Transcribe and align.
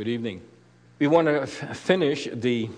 Good 0.00 0.08
evening. 0.08 0.40
We 0.98 1.08
want 1.08 1.28
to 1.28 1.46
finish 1.46 2.26
the 2.32 2.70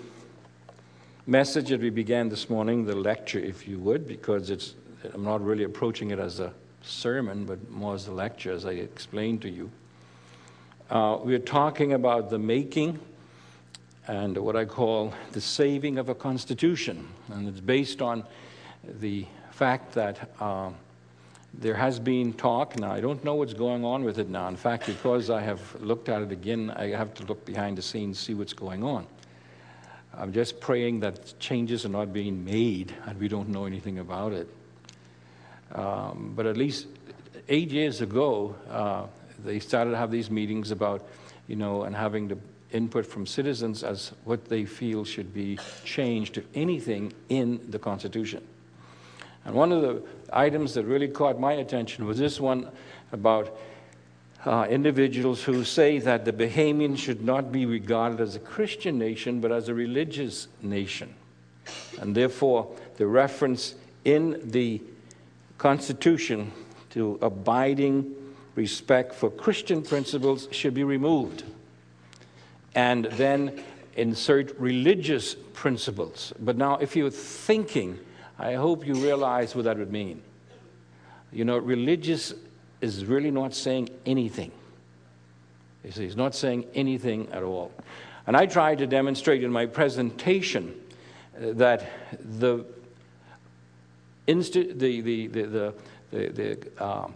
message 1.25 1.69
that 1.69 1.81
we 1.81 1.89
began 1.89 2.29
this 2.29 2.51
morning, 2.51 2.85
the 2.85 2.97
lecture, 2.97 3.39
if 3.39 3.69
you 3.69 3.79
would, 3.79 4.09
because 4.09 4.51
it's, 4.51 4.75
I'm 5.15 5.23
not 5.23 5.41
really 5.41 5.63
approaching 5.63 6.11
it 6.11 6.19
as 6.19 6.41
a 6.41 6.53
sermon, 6.83 7.45
but 7.45 7.71
more 7.71 7.95
as 7.95 8.09
a 8.09 8.13
lecture, 8.13 8.51
as 8.51 8.67
I 8.67 8.73
explained 8.73 9.41
to 9.43 9.49
you. 9.49 9.71
Uh, 10.91 11.19
we're 11.23 11.39
talking 11.39 11.93
about 11.93 12.29
the 12.29 12.41
making 12.41 12.99
and 14.09 14.37
what 14.37 14.57
I 14.57 14.65
call 14.65 15.15
the 15.31 15.41
saving 15.41 15.99
of 15.99 16.09
a 16.09 16.17
constitution. 16.17 17.07
And 17.29 17.49
it's 17.49 17.61
based 17.61 18.03
on 18.03 18.25
the 18.83 19.27
fact 19.53 19.93
that 19.93 20.29
uh, 20.41 20.71
there 21.55 21.75
has 21.75 21.99
been 21.99 22.33
talk. 22.33 22.79
Now, 22.79 22.93
I 22.93 23.01
don't 23.01 23.23
know 23.25 23.35
what's 23.35 23.55
going 23.55 23.85
on 23.85 24.05
with 24.05 24.19
it 24.19 24.29
now. 24.29 24.49
In 24.49 24.57
fact, 24.57 24.87
because 24.87 25.31
I 25.31 25.41
have 25.43 25.61
looked 25.81 26.09
at 26.09 26.23
it 26.23 26.33
again, 26.33 26.71
I 26.71 26.89
have 26.89 27.15
to 27.15 27.25
look 27.25 27.45
behind 27.45 27.79
the 27.79 27.83
scenes, 27.83 28.19
see 28.19 28.35
what's 28.35 28.53
going 28.53 28.83
on. 28.83 29.07
I'm 30.15 30.33
just 30.33 30.61
praying 30.61 31.01
that 31.01 31.39
changes 31.39 31.87
are 31.87 31.91
not 31.91 32.13
being 32.13 32.45
made 32.45 32.95
and 33.07 33.19
we 33.19 33.29
don't 33.29 33.49
know 33.49 33.65
anything 33.65 33.99
about 33.99 34.33
it. 34.33 34.49
Um, 35.75 36.33
but 36.37 36.47
at 36.47 36.57
least 36.57 36.87
eight 37.49 37.71
years 37.71 38.03
ago, 38.03 38.55
uh, 38.69 39.07
they 39.45 39.59
started 39.59 39.93
to 39.93 39.97
have 39.97 40.11
these 40.11 40.31
meetings 40.31 40.71
about, 40.71 41.07
you 41.49 41.57
know, 41.57 41.85
and 41.85 41.97
having 41.97 42.29
the 42.29 42.39
input 42.73 43.07
from 43.07 43.27
citizens 43.27 43.83
as 43.83 44.13
what 44.25 44.47
they 44.47 44.65
feel 44.65 45.05
should 45.05 45.33
be 45.33 45.59
changed, 45.85 46.39
if 46.39 46.45
anything, 46.55 47.13
in 47.29 47.61
the 47.71 47.79
Constitution. 47.79 48.43
And 49.45 49.55
one 49.55 49.73
of 49.73 49.83
the 49.83 50.03
items 50.33 50.75
that 50.75 50.85
really 50.85 51.09
caught 51.09 51.39
my 51.39 51.53
attention 51.55 52.07
was 52.07 52.19
this 52.19 52.41
one 52.41 52.71
about 53.13 53.59
uh, 54.45 54.67
individuals 54.69 55.43
who 55.43 55.65
say 55.65 55.99
that 55.99 56.25
the 56.25 56.33
Bahamian 56.33 56.99
should 56.99 57.23
not 57.23 57.53
be 57.53 57.65
regarded 57.67 58.21
as 58.21 58.35
a 58.35 58.41
Christian 58.41 58.99
nation, 58.99 59.41
but 59.41 59.53
as 59.53 59.69
a 59.69 59.75
religious 59.75 60.49
nation. 60.61 61.15
And 62.01 62.15
therefore, 62.15 62.75
the 62.97 63.07
reference 63.07 63.75
in 64.05 64.51
the 64.51 64.83
Constitution 65.59 66.51
to 66.91 67.19
abiding 67.23 68.15
respect 68.57 69.15
for 69.15 69.31
Christian 69.31 69.83
principles 69.83 70.49
should 70.51 70.75
be 70.75 70.85
removed. 70.85 71.45
And 72.75 73.05
then 73.05 73.63
insert 73.97 74.59
religious 74.59 75.35
principles. 75.53 76.33
But 76.41 76.57
now, 76.57 76.79
if 76.79 76.97
you're 76.97 77.11
thinking, 77.11 77.99
I 78.39 78.55
hope 78.55 78.87
you 78.87 78.95
realize 78.95 79.55
what 79.55 79.65
that 79.65 79.79
would 79.79 79.93
mean. 79.93 80.23
You 81.33 81.45
know, 81.45 81.59
religious 81.59 82.35
is 82.81 83.05
really 83.05 83.31
not 83.31 83.55
saying 83.55 83.89
anything. 84.05 84.53
You 85.85 85.93
see, 85.93 86.05
it's 86.05 86.17
not 86.17 86.35
saying 86.35 86.67
anything 86.75 87.29
at 87.33 87.43
all. 87.43 87.73
And 88.27 88.37
I 88.37 88.47
tried 88.47 88.79
to 88.79 88.87
demonstrate 88.87 89.43
in 89.43 89.51
my 89.51 89.67
presentation 89.67 90.75
uh, 91.37 91.53
that 91.55 91.91
the, 92.39 92.65
insti- 94.29 94.79
the, 94.79 95.01
the, 95.01 95.27
the, 95.27 95.43
the, 95.43 95.75
the, 96.11 96.29
the 96.29 96.85
um, 96.85 97.15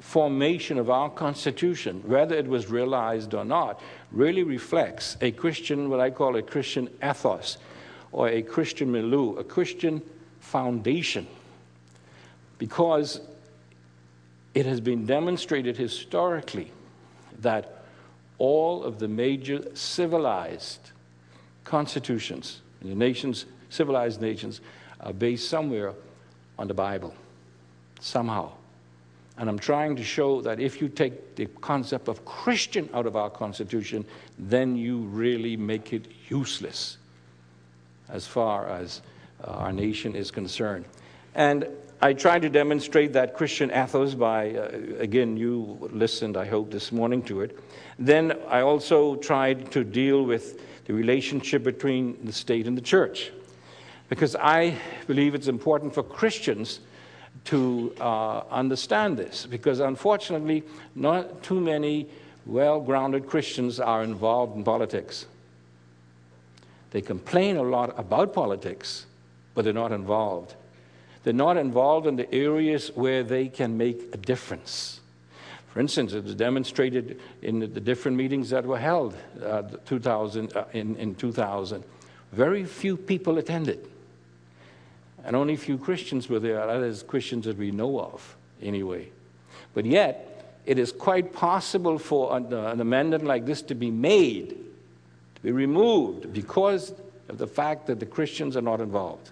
formation 0.00 0.78
of 0.78 0.90
our 0.90 1.10
Constitution, 1.10 2.02
whether 2.06 2.36
it 2.36 2.46
was 2.46 2.68
realized 2.68 3.34
or 3.34 3.44
not, 3.44 3.80
really 4.12 4.42
reflects 4.42 5.16
a 5.20 5.30
Christian, 5.30 5.90
what 5.90 6.00
I 6.00 6.10
call 6.10 6.36
a 6.36 6.42
Christian 6.42 6.88
ethos, 7.02 7.58
or 8.12 8.28
a 8.28 8.42
Christian 8.42 8.90
milieu, 8.90 9.36
a 9.36 9.44
Christian 9.44 10.02
foundation. 10.40 11.26
Because 12.58 13.20
it 14.54 14.66
has 14.66 14.80
been 14.80 15.06
demonstrated 15.06 15.76
historically 15.76 16.70
that 17.40 17.84
all 18.38 18.82
of 18.82 18.98
the 18.98 19.08
major 19.08 19.64
civilized 19.74 20.90
constitutions 21.64 22.62
the 22.82 22.94
nations, 22.94 23.46
civilized 23.68 24.20
nations, 24.20 24.60
are 25.00 25.12
based 25.12 25.48
somewhere 25.48 25.92
on 26.58 26.68
the 26.68 26.74
Bible, 26.74 27.14
somehow. 28.00 28.50
And 29.36 29.48
I'm 29.48 29.58
trying 29.58 29.96
to 29.96 30.04
show 30.04 30.40
that 30.42 30.60
if 30.60 30.80
you 30.80 30.88
take 30.88 31.36
the 31.36 31.46
concept 31.60 32.08
of 32.08 32.24
Christian 32.24 32.88
out 32.92 33.06
of 33.06 33.16
our 33.16 33.30
Constitution, 33.30 34.04
then 34.38 34.76
you 34.76 34.98
really 34.98 35.56
make 35.56 35.92
it 35.92 36.08
useless 36.28 36.98
as 38.12 38.26
far 38.26 38.68
as 38.68 39.02
uh, 39.42 39.50
our 39.50 39.72
nation 39.72 40.14
is 40.14 40.30
concerned. 40.30 40.84
And 41.34 41.66
I 42.02 42.14
tried 42.14 42.42
to 42.42 42.48
demonstrate 42.48 43.12
that 43.12 43.34
Christian 43.34 43.70
ethos 43.70 44.14
by, 44.14 44.54
uh, 44.54 44.70
again, 44.98 45.36
you 45.36 45.90
listened, 45.92 46.36
I 46.36 46.46
hope, 46.46 46.70
this 46.70 46.92
morning 46.92 47.22
to 47.24 47.42
it. 47.42 47.58
Then 47.98 48.38
I 48.48 48.62
also 48.62 49.16
tried 49.16 49.70
to 49.72 49.84
deal 49.84 50.24
with 50.24 50.60
the 50.86 50.94
relationship 50.94 51.62
between 51.62 52.18
the 52.24 52.32
state 52.32 52.66
and 52.66 52.76
the 52.76 52.82
church. 52.82 53.32
Because 54.08 54.34
I 54.34 54.76
believe 55.06 55.34
it's 55.34 55.46
important 55.46 55.94
for 55.94 56.02
Christians 56.02 56.80
to 57.44 57.94
uh, 58.00 58.42
understand 58.50 59.16
this, 59.16 59.46
because 59.46 59.80
unfortunately, 59.80 60.64
not 60.94 61.42
too 61.42 61.60
many 61.60 62.08
well 62.46 62.80
grounded 62.80 63.26
Christians 63.26 63.78
are 63.78 64.02
involved 64.02 64.56
in 64.56 64.64
politics. 64.64 65.26
They 66.90 67.00
complain 67.00 67.56
a 67.56 67.62
lot 67.62 67.98
about 67.98 68.32
politics, 68.32 69.06
but 69.54 69.64
they're 69.64 69.72
not 69.72 69.92
involved. 69.92 70.54
They're 71.22 71.32
not 71.32 71.56
involved 71.56 72.06
in 72.06 72.16
the 72.16 72.32
areas 72.34 72.90
where 72.94 73.22
they 73.22 73.48
can 73.48 73.76
make 73.76 74.08
a 74.12 74.16
difference. 74.16 75.00
For 75.68 75.78
instance, 75.78 76.14
it 76.14 76.24
was 76.24 76.34
demonstrated 76.34 77.20
in 77.42 77.60
the, 77.60 77.68
different 77.68 78.16
meetings 78.16 78.50
that 78.50 78.66
were 78.66 78.78
held 78.78 79.16
uh, 79.44 79.62
2000, 79.86 80.56
uh, 80.56 80.64
in, 80.72 80.96
in 80.96 81.14
2000. 81.14 81.84
Very 82.32 82.64
few 82.64 82.96
people 82.96 83.38
attended. 83.38 83.86
And 85.24 85.36
only 85.36 85.56
few 85.56 85.78
Christians 85.78 86.28
were 86.28 86.40
there, 86.40 86.66
that 86.66 86.82
is, 86.82 87.02
Christians 87.02 87.44
that 87.44 87.56
we 87.56 87.70
know 87.70 88.00
of, 88.00 88.36
anyway. 88.60 89.10
But 89.74 89.86
yet, 89.86 90.60
it 90.66 90.78
is 90.78 90.90
quite 90.90 91.32
possible 91.32 91.98
for 91.98 92.36
an, 92.36 92.52
uh, 92.52 92.68
an 92.68 92.80
amendment 92.80 93.24
like 93.24 93.46
this 93.46 93.62
to 93.62 93.74
be 93.74 93.90
made, 93.90 94.56
be 95.42 95.52
removed, 95.52 96.32
because 96.32 96.92
of 97.28 97.38
the 97.38 97.46
fact 97.46 97.86
that 97.86 98.00
the 98.00 98.06
Christians 98.06 98.56
are 98.56 98.62
not 98.62 98.80
involved. 98.80 99.30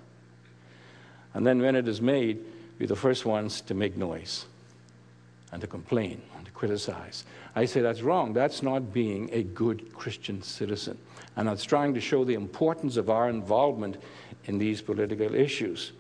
And 1.35 1.47
then 1.47 1.61
when 1.61 1.77
it 1.77 1.87
is 1.87 2.01
made, 2.01 2.45
we're 2.79 2.87
the 2.87 2.97
first 2.97 3.27
ones 3.27 3.61
to 3.63 3.75
make 3.75 3.97
noise 3.97 4.47
and 5.53 5.61
to 5.61 5.67
complain 5.67 6.23
and 6.37 6.47
to 6.47 6.53
criticize. 6.53 7.25
I 7.57 7.65
say 7.65 7.81
that's 7.81 8.03
wrong. 8.03 8.33
That's 8.33 8.63
not 8.63 8.93
being 8.93 9.29
a 9.33 9.43
good 9.43 9.93
Christian 9.93 10.43
citizen. 10.43 10.97
And 11.37 11.49
that's 11.49 11.65
trying 11.65 11.95
to 11.95 12.01
show 12.01 12.25
the 12.25 12.35
importance 12.35 12.97
of 12.97 13.11
our 13.11 13.29
involvement 13.29 13.97
in 14.45 14.59
these 14.59 14.81
political 14.81 15.35
issues. 15.35 15.93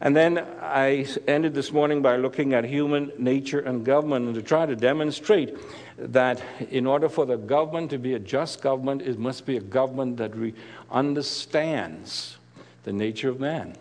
And 0.00 0.14
then 0.14 0.46
I 0.60 1.06
ended 1.26 1.54
this 1.54 1.72
morning 1.72 2.02
by 2.02 2.16
looking 2.16 2.52
at 2.52 2.64
human 2.64 3.12
nature 3.16 3.60
and 3.60 3.84
government 3.84 4.26
and 4.26 4.34
to 4.34 4.42
try 4.42 4.66
to 4.66 4.76
demonstrate 4.76 5.56
that 5.96 6.42
in 6.70 6.86
order 6.86 7.08
for 7.08 7.24
the 7.24 7.38
government 7.38 7.90
to 7.90 7.98
be 7.98 8.12
a 8.12 8.18
just 8.18 8.60
government, 8.60 9.00
it 9.00 9.18
must 9.18 9.46
be 9.46 9.56
a 9.56 9.60
government 9.60 10.18
that 10.18 10.36
re- 10.36 10.52
understands 10.90 12.36
the 12.84 12.92
nature 12.92 13.30
of 13.30 13.40
man. 13.40 13.74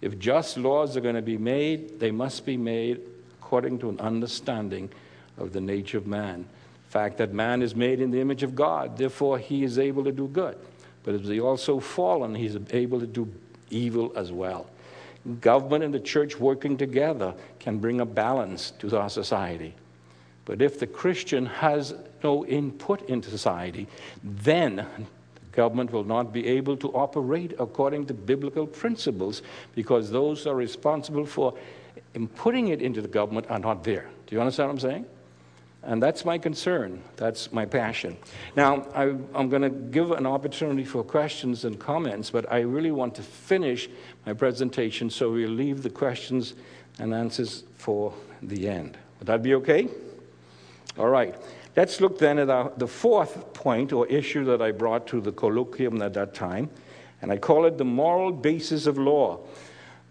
If 0.00 0.18
just 0.18 0.58
laws 0.58 0.96
are 0.96 1.00
going 1.00 1.14
to 1.14 1.22
be 1.22 1.38
made, 1.38 2.00
they 2.00 2.10
must 2.10 2.44
be 2.44 2.56
made 2.56 3.00
according 3.40 3.78
to 3.78 3.88
an 3.88 4.00
understanding 4.00 4.90
of 5.38 5.52
the 5.52 5.60
nature 5.60 5.98
of 5.98 6.06
man. 6.06 6.46
The 6.86 6.90
fact 6.90 7.18
that 7.18 7.32
man 7.32 7.62
is 7.62 7.76
made 7.76 8.00
in 8.00 8.10
the 8.10 8.20
image 8.20 8.42
of 8.42 8.56
God, 8.56 8.98
therefore 8.98 9.38
he 9.38 9.62
is 9.62 9.78
able 9.78 10.02
to 10.02 10.12
do 10.12 10.26
good. 10.26 10.58
But 11.04 11.14
if 11.14 11.22
he 11.22 11.40
also 11.40 11.78
fallen, 11.78 12.34
he's 12.34 12.56
able 12.72 12.98
to 12.98 13.06
do 13.06 13.32
evil 13.70 14.12
as 14.16 14.32
well. 14.32 14.70
Government 15.40 15.84
and 15.84 15.94
the 15.94 16.00
church 16.00 16.38
working 16.38 16.76
together 16.76 17.34
can 17.58 17.78
bring 17.78 18.00
a 18.00 18.06
balance 18.06 18.72
to 18.78 18.96
our 18.98 19.08
society. 19.08 19.74
But 20.44 20.60
if 20.60 20.78
the 20.78 20.86
Christian 20.86 21.46
has 21.46 21.94
no 22.22 22.44
input 22.44 23.08
into 23.08 23.30
society, 23.30 23.88
then 24.22 24.76
the 24.76 25.50
government 25.52 25.92
will 25.92 26.04
not 26.04 26.32
be 26.32 26.46
able 26.46 26.76
to 26.76 26.88
operate 26.92 27.54
according 27.58 28.06
to 28.06 28.14
biblical 28.14 28.66
principles 28.66 29.40
because 29.74 30.10
those 30.10 30.44
who 30.44 30.50
are 30.50 30.54
responsible 30.54 31.24
for 31.24 31.54
putting 32.34 32.68
it 32.68 32.82
into 32.82 33.00
the 33.00 33.08
government 33.08 33.46
are 33.48 33.58
not 33.58 33.82
there. 33.82 34.10
Do 34.26 34.36
you 34.36 34.40
understand 34.40 34.68
what 34.68 34.74
I'm 34.74 34.80
saying? 34.80 35.06
And 35.86 36.02
that's 36.02 36.24
my 36.24 36.38
concern. 36.38 37.02
That's 37.16 37.52
my 37.52 37.66
passion. 37.66 38.16
Now, 38.56 38.86
I, 38.94 39.08
am 39.38 39.48
going 39.50 39.62
to 39.62 39.70
give 39.70 40.12
an 40.12 40.26
opportunity 40.26 40.84
for 40.84 41.04
questions 41.04 41.64
and 41.64 41.78
comments, 41.78 42.30
but 42.30 42.50
I 42.50 42.60
really 42.60 42.90
want 42.90 43.14
to 43.16 43.22
finish 43.22 43.90
my 44.24 44.32
presentation, 44.32 45.10
so 45.10 45.32
we'll 45.32 45.50
leave 45.50 45.82
the 45.82 45.90
questions 45.90 46.54
and 46.98 47.12
answers 47.12 47.64
for 47.76 48.14
the 48.42 48.68
end. 48.68 48.96
Would 49.18 49.26
that 49.26 49.42
be 49.42 49.54
okay? 49.56 49.88
All 50.98 51.08
right. 51.08 51.34
Let's 51.76 52.00
look 52.00 52.18
then 52.18 52.38
at 52.38 52.48
our, 52.48 52.72
the 52.76 52.86
fourth 52.86 53.52
point 53.52 53.92
or 53.92 54.06
issue 54.06 54.44
that 54.44 54.62
I 54.62 54.70
brought 54.70 55.06
to 55.08 55.20
the 55.20 55.32
colloquium 55.32 56.02
at 56.02 56.14
that 56.14 56.32
time, 56.32 56.70
and 57.20 57.30
I 57.30 57.36
call 57.36 57.66
it 57.66 57.76
the 57.76 57.84
moral 57.84 58.32
basis 58.32 58.86
of 58.86 58.96
law. 58.96 59.40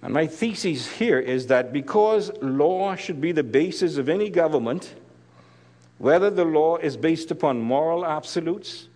And 0.03 0.13
my 0.13 0.27
thesis 0.27 0.87
here 0.87 1.19
is 1.19 1.47
that 1.47 1.71
because 1.71 2.31
law 2.41 2.95
should 2.95 3.21
be 3.21 3.31
the 3.31 3.43
basis 3.43 3.95
of 3.97 4.09
any 4.09 4.29
government, 4.29 4.93
whether 6.03 6.29
the 6.29 6.43
law 6.43 6.75
is 6.75 6.97
based 6.97 7.31
upon 7.31 7.61
moral 7.61 8.05
absolutes, 8.05 8.89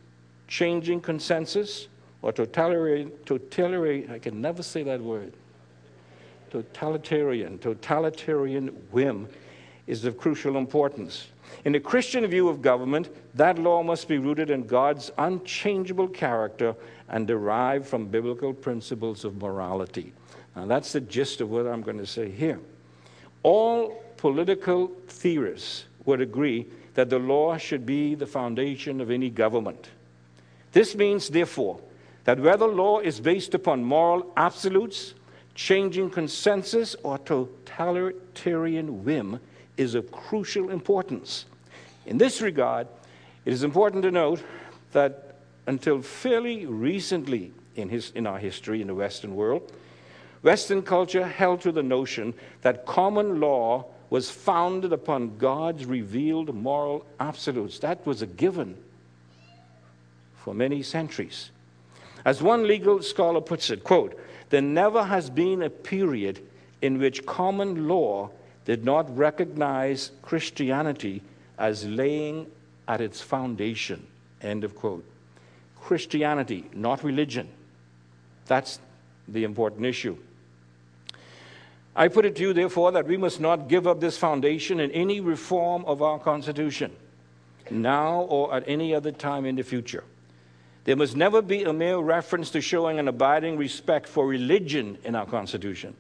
changing 0.50 1.00
consensus, 1.00 1.88
or 2.22 2.34
totalitarian, 2.34 3.10
totalitarian 3.26 4.12
I 4.12 4.20
can 4.20 4.42
never 4.42 4.62
say 4.62 4.84
that 4.84 5.00
word, 5.00 5.32
totalitarian, 6.52 7.60
totalitarian 7.60 8.68
whim 8.92 9.30
is 9.88 10.04
of 10.04 10.18
crucial 10.18 10.58
importance. 10.58 11.28
In 11.64 11.76
a 11.76 11.80
Christian 11.80 12.28
view 12.28 12.50
of 12.50 12.62
government, 12.62 13.08
that 13.36 13.58
law 13.58 13.82
must 13.84 14.10
be 14.10 14.18
rooted 14.18 14.50
in 14.50 14.68
God's 14.68 15.10
unchangeable 15.18 16.10
character 16.10 16.76
and 17.08 17.26
derived 17.26 17.88
from 17.88 18.08
biblical 18.08 18.54
principles 18.54 19.24
of 19.24 19.42
morality. 19.42 20.12
Now, 20.58 20.66
that's 20.66 20.92
the 20.92 21.00
gist 21.00 21.40
of 21.40 21.52
what 21.52 21.68
I'm 21.68 21.84
going 21.84 22.00
to 22.00 22.06
say 22.06 22.30
here. 22.30 22.60
All 23.44 24.04
political 24.18 24.92
theorists 25.08 25.86
would 26.04 26.20
agree 26.20 26.66
that 26.98 27.12
the 27.12 27.20
law 27.20 27.56
should 27.60 27.86
be 27.86 28.16
the 28.16 28.26
foundation 28.26 29.00
of 29.00 29.12
any 29.12 29.30
government. 29.30 29.92
This 30.72 30.96
means, 30.96 31.30
therefore, 31.30 31.80
that 32.24 32.40
whether 32.40 32.66
law 32.66 33.02
is 33.02 33.20
based 33.20 33.54
upon 33.54 33.84
moral 33.84 34.34
absolutes, 34.36 35.14
changing 35.54 36.10
consensus, 36.10 36.96
or 37.04 37.20
totalitarian 37.20 39.04
whim, 39.04 39.40
is 39.78 39.94
of 39.94 40.12
crucial 40.12 40.72
importance. 40.72 41.46
In 42.08 42.18
this 42.18 42.42
regard, 42.42 42.88
it 43.46 43.54
is 43.54 43.64
important 43.64 44.02
to 44.02 44.10
note 44.10 44.44
that 44.94 45.36
until 45.68 46.02
fairly 46.02 46.66
recently 46.66 47.52
in, 47.76 47.90
his, 47.90 48.10
in 48.16 48.26
our 48.26 48.40
history 48.40 48.82
in 48.82 48.88
the 48.88 48.96
Western 48.96 49.36
world, 49.36 49.72
Western 50.42 50.82
culture 50.82 51.28
held 51.28 51.62
to 51.62 51.72
the 51.72 51.84
notion 51.84 52.34
that 52.64 52.88
common 52.88 53.40
law 53.40 53.86
was 54.10 54.30
founded 54.30 54.94
upon 54.94 55.38
God's 55.38 55.86
revealed 55.86 56.54
moral 56.54 57.06
absolutes. 57.20 57.80
That 57.80 58.06
was 58.06 58.22
a 58.22 58.28
given 58.28 58.78
for 60.38 60.54
many 60.54 60.82
centuries. 60.82 61.52
As 62.24 62.42
one 62.42 62.68
legal 62.68 63.02
scholar 63.02 63.42
puts 63.42 63.70
it, 63.70 63.84
quote, 63.84 64.20
there 64.50 64.62
never 64.62 65.04
has 65.04 65.30
been 65.30 65.62
a 65.62 65.70
period 65.70 66.40
in 66.82 67.00
which 67.00 67.26
common 67.26 67.88
law 67.88 68.30
did 68.66 68.86
not 68.86 69.16
recognize 69.18 70.12
Christianity 70.22 71.22
as 71.58 71.86
laying 71.86 72.48
at 72.88 73.02
its 73.02 73.22
foundation. 73.22 74.06
End 74.42 74.64
of 74.64 74.76
quote. 74.76 75.06
Christianity, 75.82 76.66
not 76.74 77.04
religion. 77.04 77.50
That's 78.46 78.80
the 79.28 79.44
important 79.44 79.86
issue. 79.86 80.18
I 82.00 82.10
put 82.10 82.26
it 82.26 82.36
to 82.36 82.44
you, 82.44 82.54
therefore, 82.54 82.92
that 82.92 83.08
we 83.08 83.18
must 83.18 83.42
not 83.42 83.68
give 83.68 83.88
up 83.88 84.00
this 84.00 84.20
foundation 84.20 84.80
in 84.80 84.92
any 84.92 85.20
reform 85.20 85.84
of 85.86 86.04
our 86.04 86.20
Constitution, 86.20 86.96
now 87.72 88.22
or 88.30 88.54
at 88.54 88.64
any 88.68 88.94
other 88.94 89.12
time 89.12 89.46
in 89.46 89.56
the 89.56 89.64
future. 89.64 90.04
There 90.84 90.96
must 90.96 91.18
never 91.18 91.42
be 91.42 91.64
a 91.64 91.74
mere 91.74 91.98
reference 91.98 92.52
to 92.52 92.62
showing 92.62 93.00
an 93.00 93.08
abiding 93.08 93.58
respect 93.58 94.08
for 94.08 94.28
religion 94.28 95.00
in 95.04 95.16
our 95.16 95.26
Constitution. 95.26 95.96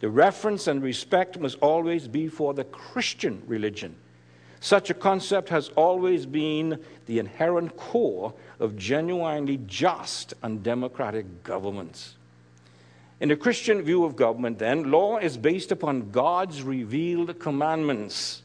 The 0.00 0.08
reference 0.08 0.66
and 0.66 0.82
respect 0.82 1.38
must 1.38 1.58
always 1.60 2.08
be 2.08 2.26
for 2.28 2.54
the 2.54 2.64
Christian 2.64 3.42
religion. 3.46 3.94
Such 4.60 4.88
a 4.88 4.94
concept 4.94 5.50
has 5.50 5.68
always 5.76 6.24
been 6.24 6.82
the 7.04 7.18
inherent 7.18 7.76
core 7.76 8.32
of 8.60 8.78
genuinely 8.78 9.58
just 9.66 10.32
and 10.42 10.62
democratic 10.62 11.44
governments. 11.44 12.14
In 13.24 13.30
the 13.30 13.36
Christian 13.36 13.80
view 13.80 14.04
of 14.04 14.16
government, 14.16 14.58
then, 14.58 14.90
law 14.90 15.16
is 15.16 15.38
based 15.38 15.72
upon 15.72 16.10
God's 16.10 16.62
revealed 16.62 17.38
commandments. 17.38 18.42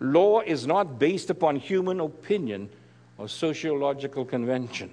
Law 0.00 0.40
is 0.40 0.66
not 0.66 0.98
based 0.98 1.30
upon 1.30 1.54
human 1.54 2.00
opinion 2.00 2.68
or 3.16 3.28
sociological 3.28 4.24
convention. 4.24 4.92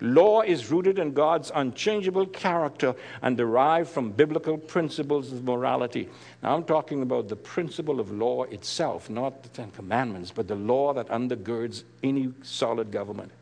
Law 0.00 0.40
is 0.40 0.70
rooted 0.70 0.98
in 0.98 1.12
God's 1.12 1.52
unchangeable 1.54 2.24
character 2.24 2.94
and 3.20 3.36
derived 3.36 3.90
from 3.90 4.10
biblical 4.10 4.56
principles 4.56 5.30
of 5.30 5.44
morality. 5.44 6.08
Now, 6.42 6.56
I'm 6.56 6.64
talking 6.64 7.02
about 7.02 7.28
the 7.28 7.36
principle 7.36 8.00
of 8.00 8.10
law 8.10 8.44
itself, 8.44 9.10
not 9.10 9.42
the 9.42 9.50
Ten 9.50 9.70
Commandments, 9.72 10.32
but 10.34 10.48
the 10.48 10.54
law 10.54 10.94
that 10.94 11.08
undergirds 11.08 11.82
any 12.02 12.32
solid 12.40 12.90
government. 12.90 13.32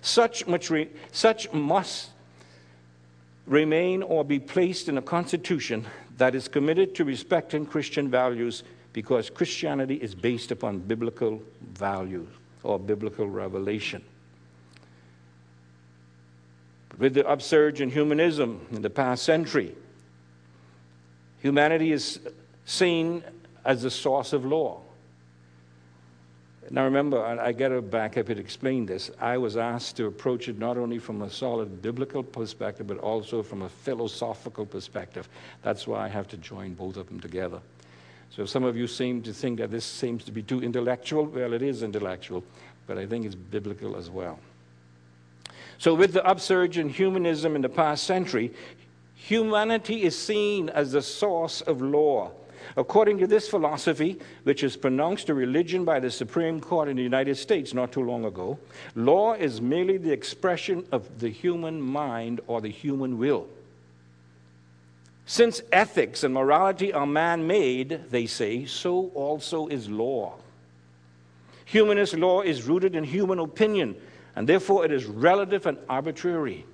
Such, 0.00 0.44
such 1.10 1.52
must 1.52 2.10
remain 3.46 4.02
or 4.02 4.24
be 4.24 4.38
placed 4.38 4.88
in 4.88 4.98
a 4.98 5.02
constitution 5.02 5.86
that 6.18 6.34
is 6.34 6.48
committed 6.48 6.94
to 6.94 7.04
respecting 7.04 7.66
Christian 7.66 8.10
values 8.10 8.62
because 8.92 9.30
Christianity 9.30 9.96
is 9.96 10.14
based 10.14 10.50
upon 10.50 10.78
biblical 10.78 11.42
values 11.60 12.28
or 12.62 12.78
biblical 12.78 13.28
revelation 13.28 14.02
with 16.98 17.14
the 17.14 17.26
upsurge 17.26 17.80
in 17.80 17.90
humanism 17.90 18.64
in 18.70 18.82
the 18.82 18.90
past 18.90 19.24
century. 19.24 19.74
Humanity 21.40 21.92
is 21.92 22.20
seen 22.64 23.24
as 23.64 23.82
the 23.82 23.90
source 23.90 24.32
of 24.32 24.44
law. 24.44 24.80
Now, 26.70 26.84
remember, 26.84 27.22
I 27.22 27.52
get 27.52 27.68
to 27.68 27.82
back 27.82 28.16
up 28.16 28.28
and 28.28 28.38
explained 28.38 28.88
this. 28.88 29.10
I 29.20 29.36
was 29.36 29.56
asked 29.56 29.96
to 29.96 30.06
approach 30.06 30.48
it 30.48 30.58
not 30.58 30.78
only 30.78 30.98
from 30.98 31.22
a 31.22 31.30
solid 31.30 31.82
biblical 31.82 32.22
perspective, 32.22 32.86
but 32.86 32.98
also 32.98 33.42
from 33.42 33.62
a 33.62 33.68
philosophical 33.68 34.64
perspective. 34.64 35.28
That's 35.62 35.86
why 35.86 36.04
I 36.04 36.08
have 36.08 36.28
to 36.28 36.36
join 36.36 36.74
both 36.74 36.96
of 36.96 37.08
them 37.08 37.20
together. 37.20 37.60
So, 38.30 38.46
some 38.46 38.64
of 38.64 38.76
you 38.76 38.86
seem 38.86 39.22
to 39.22 39.32
think 39.32 39.58
that 39.58 39.70
this 39.70 39.84
seems 39.84 40.24
to 40.24 40.32
be 40.32 40.42
too 40.42 40.62
intellectual. 40.62 41.26
Well, 41.26 41.52
it 41.52 41.62
is 41.62 41.82
intellectual, 41.82 42.44
but 42.86 42.96
I 42.96 43.06
think 43.06 43.26
it's 43.26 43.34
biblical 43.34 43.96
as 43.96 44.08
well. 44.08 44.38
So, 45.78 45.94
with 45.94 46.12
the 46.12 46.24
upsurge 46.24 46.78
in 46.78 46.88
humanism 46.88 47.56
in 47.56 47.62
the 47.62 47.68
past 47.68 48.04
century, 48.04 48.52
humanity 49.14 50.04
is 50.04 50.16
seen 50.16 50.68
as 50.68 50.92
the 50.92 51.02
source 51.02 51.60
of 51.60 51.82
law. 51.82 52.30
According 52.76 53.18
to 53.18 53.26
this 53.26 53.48
philosophy, 53.48 54.18
which 54.44 54.62
is 54.62 54.76
pronounced 54.76 55.28
a 55.28 55.34
religion 55.34 55.84
by 55.84 56.00
the 56.00 56.10
Supreme 56.10 56.60
Court 56.60 56.88
in 56.88 56.96
the 56.96 57.02
United 57.02 57.36
States 57.36 57.74
not 57.74 57.92
too 57.92 58.02
long 58.02 58.24
ago, 58.24 58.58
law 58.94 59.34
is 59.34 59.60
merely 59.60 59.96
the 59.96 60.12
expression 60.12 60.86
of 60.92 61.20
the 61.20 61.28
human 61.28 61.80
mind 61.80 62.40
or 62.46 62.60
the 62.60 62.68
human 62.68 63.18
will. 63.18 63.46
Since 65.26 65.62
ethics 65.70 66.24
and 66.24 66.34
morality 66.34 66.92
are 66.92 67.06
man 67.06 67.46
made, 67.46 68.10
they 68.10 68.26
say, 68.26 68.64
so 68.64 69.10
also 69.14 69.68
is 69.68 69.88
law. 69.88 70.34
Humanist 71.64 72.14
law 72.14 72.42
is 72.42 72.64
rooted 72.64 72.94
in 72.94 73.04
human 73.04 73.38
opinion 73.38 73.96
and 74.36 74.48
therefore 74.48 74.84
it 74.84 74.92
is 74.92 75.06
relative 75.06 75.66
and 75.66 75.78
arbitrary. 75.88 76.66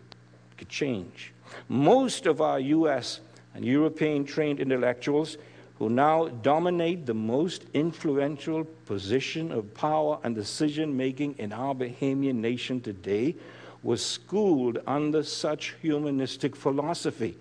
It 0.53 0.59
could 0.59 0.69
change. 0.69 1.33
Most 1.69 2.27
of 2.27 2.41
our 2.41 2.59
US 2.59 3.21
and 3.55 3.65
European 3.65 4.25
trained 4.25 4.61
intellectuals 4.61 5.37
who 5.79 5.89
now 5.89 6.27
dominate 6.27 7.07
the 7.07 7.15
most 7.15 7.65
influential 7.73 8.65
position 8.87 9.53
of 9.53 9.73
power 9.75 10.19
and 10.25 10.35
decision 10.35 10.97
making 10.97 11.37
in 11.39 11.53
our 11.53 11.75
Bahamian 11.75 12.37
nation 12.37 12.81
today 12.81 13.37
was 13.85 14.05
schooled 14.05 14.79
under 14.89 15.23
such 15.23 15.77
humanistic 15.81 16.57
philosophy. 16.57 17.37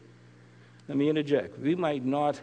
Let 0.87 0.97
me 0.97 1.09
interject. 1.09 1.57
We 1.59 1.75
might 1.75 2.05
not 2.05 2.39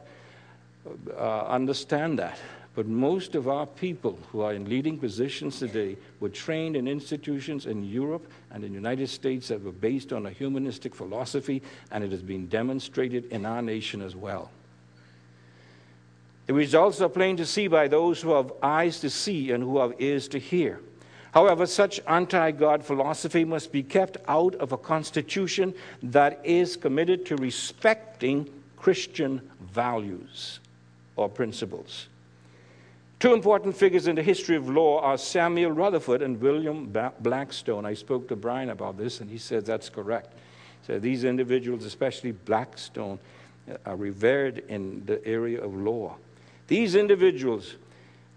uh, 1.17 1.47
understand 1.47 2.19
that, 2.19 2.39
but 2.75 2.87
most 2.87 3.37
of 3.37 3.47
our 3.49 3.65
people 3.65 4.19
who 4.33 4.41
are 4.41 4.53
in 4.53 4.69
leading 4.69 4.99
positions 4.99 5.61
today 5.61 5.97
were 6.19 6.29
trained 6.29 6.75
in 6.75 6.89
institutions 6.89 7.67
in 7.67 7.85
Europe 7.85 8.27
and 8.51 8.65
in 8.65 8.71
the 8.73 8.77
United 8.77 9.09
States 9.09 9.47
that 9.47 9.63
were 9.63 9.71
based 9.71 10.13
on 10.13 10.27
a 10.27 10.31
humanistic 10.31 10.93
philosophy, 10.93 11.63
and 11.93 12.03
it 12.03 12.11
has 12.11 12.23
been 12.23 12.49
demonstrated 12.49 13.27
in 13.27 13.47
our 13.47 13.63
nation 13.63 14.03
as 14.03 14.17
well. 14.17 14.51
The 16.47 16.55
results 16.55 17.01
are 17.01 17.09
plain 17.09 17.37
to 17.39 17.47
see 17.47 17.69
by 17.69 17.89
those 17.89 18.21
who 18.21 18.35
have 18.35 18.53
eyes 18.63 19.01
to 19.01 19.11
see 19.11 19.51
and 19.53 19.63
who 19.63 19.79
have 19.79 19.95
ears 19.99 20.29
to 20.29 20.39
hear. 20.39 20.81
However, 21.33 21.67
such 21.67 22.01
anti 22.07 22.53
God 22.53 22.85
philosophy 22.85 23.45
must 23.45 23.73
be 23.73 23.83
kept 23.83 24.19
out 24.29 24.55
of 24.57 24.73
a 24.73 24.79
constitution 24.79 25.75
that 26.03 26.41
is 26.45 26.77
committed 26.77 27.27
to 27.27 27.37
respecting 27.37 28.49
Christian 28.77 29.41
values 29.61 30.61
or 31.17 31.29
principles. 31.29 32.09
Two 33.19 33.33
important 33.33 33.75
figures 33.75 34.07
in 34.07 34.17
the 34.17 34.23
history 34.23 34.55
of 34.55 34.69
law 34.69 35.01
are 35.01 35.17
Samuel 35.17 35.73
Rutherford 35.73 36.21
and 36.21 36.39
William 36.41 36.95
Blackstone. 37.21 37.87
I 37.87 37.95
spoke 37.95 38.29
to 38.29 38.37
Brian 38.37 38.69
about 38.69 38.99
this, 38.99 39.21
and 39.21 39.31
he 39.31 39.39
said 39.39 39.65
that's 39.65 39.89
correct. 39.89 40.35
So 40.87 40.99
these 40.99 41.25
individuals, 41.25 41.85
especially 41.85 42.33
Blackstone, 42.33 43.19
uh, 43.71 43.77
are 43.87 43.97
revered 43.97 44.59
in 44.69 45.07
the 45.07 45.27
area 45.27 45.65
of 45.65 45.75
law. 45.75 46.17
These 46.66 46.94
individuals, 46.94 47.75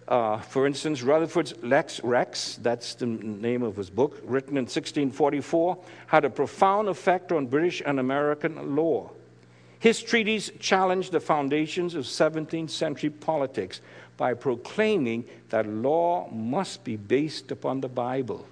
uh, 0.07 0.39
for 0.39 0.67
instance, 0.67 1.01
Rutherford's 1.01 1.53
Lex 1.61 2.03
Rex, 2.03 2.59
that's 2.61 2.95
the 2.95 3.05
name 3.05 3.63
of 3.63 3.75
his 3.75 3.89
book, 3.89 4.19
written 4.23 4.57
in 4.57 4.63
1644, 4.63 5.77
had 6.07 6.25
a 6.25 6.29
profound 6.29 6.89
effect 6.89 7.31
on 7.31 7.47
British 7.47 7.81
and 7.85 7.99
American 7.99 8.75
law. 8.75 9.11
His 9.79 10.01
treaties 10.01 10.51
challenged 10.59 11.11
the 11.11 11.19
foundations 11.19 11.93
of 11.95 12.05
17th 12.05 12.71
century 12.71 13.11
politics 13.11 13.79
by 14.17 14.33
proclaiming 14.33 15.25
that 15.49 15.67
law 15.67 16.29
must 16.31 16.83
be 16.83 16.95
based 16.95 17.51
upon 17.51 17.81
the 17.81 17.87
Bible. 17.87 18.45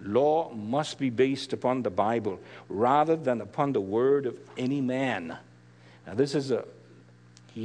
Law 0.00 0.50
must 0.54 0.98
be 0.98 1.10
based 1.10 1.52
upon 1.52 1.82
the 1.82 1.90
Bible 1.90 2.40
rather 2.68 3.16
than 3.16 3.40
upon 3.40 3.72
the 3.72 3.80
word 3.80 4.26
of 4.26 4.36
any 4.56 4.80
man. 4.80 5.36
Now, 6.06 6.14
this 6.14 6.34
is 6.34 6.50
a 6.50 6.64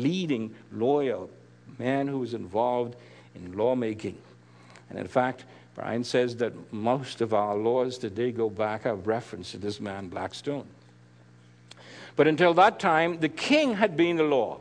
leading 0.02 0.54
lawyer, 0.72 1.28
man 1.78 2.08
who 2.08 2.20
was 2.20 2.34
involved 2.34 2.96
in 3.36 3.58
lawmaking. 3.58 4.18
And 4.90 5.00
in 5.00 5.08
fact, 5.08 5.46
Brian 5.76 6.04
says 6.04 6.36
that 6.38 6.54
most 6.72 7.22
of 7.22 7.34
our 7.34 7.56
laws 7.56 7.98
today 7.98 8.32
go 8.32 8.50
back, 8.50 8.84
have 8.84 9.08
reference 9.08 9.52
to 9.52 9.58
this 9.58 9.80
man, 9.80 10.08
Blackstone. 10.08 10.68
But 12.16 12.28
until 12.28 12.54
that 12.56 12.80
time, 12.80 13.20
the 13.20 13.30
king 13.30 13.76
had 13.76 13.98
been 13.98 14.18
the 14.18 14.24
law. 14.24 14.60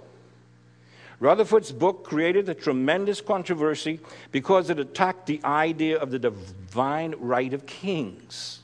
Rutherford's 1.20 1.70
book 1.70 2.02
created 2.02 2.48
a 2.48 2.54
tremendous 2.54 3.20
controversy 3.20 4.00
because 4.32 4.70
it 4.70 4.80
attacked 4.80 5.26
the 5.26 5.40
idea 5.44 5.98
of 5.98 6.10
the 6.10 6.18
divine 6.18 7.14
right 7.18 7.52
of 7.52 7.66
kings. 7.66 8.60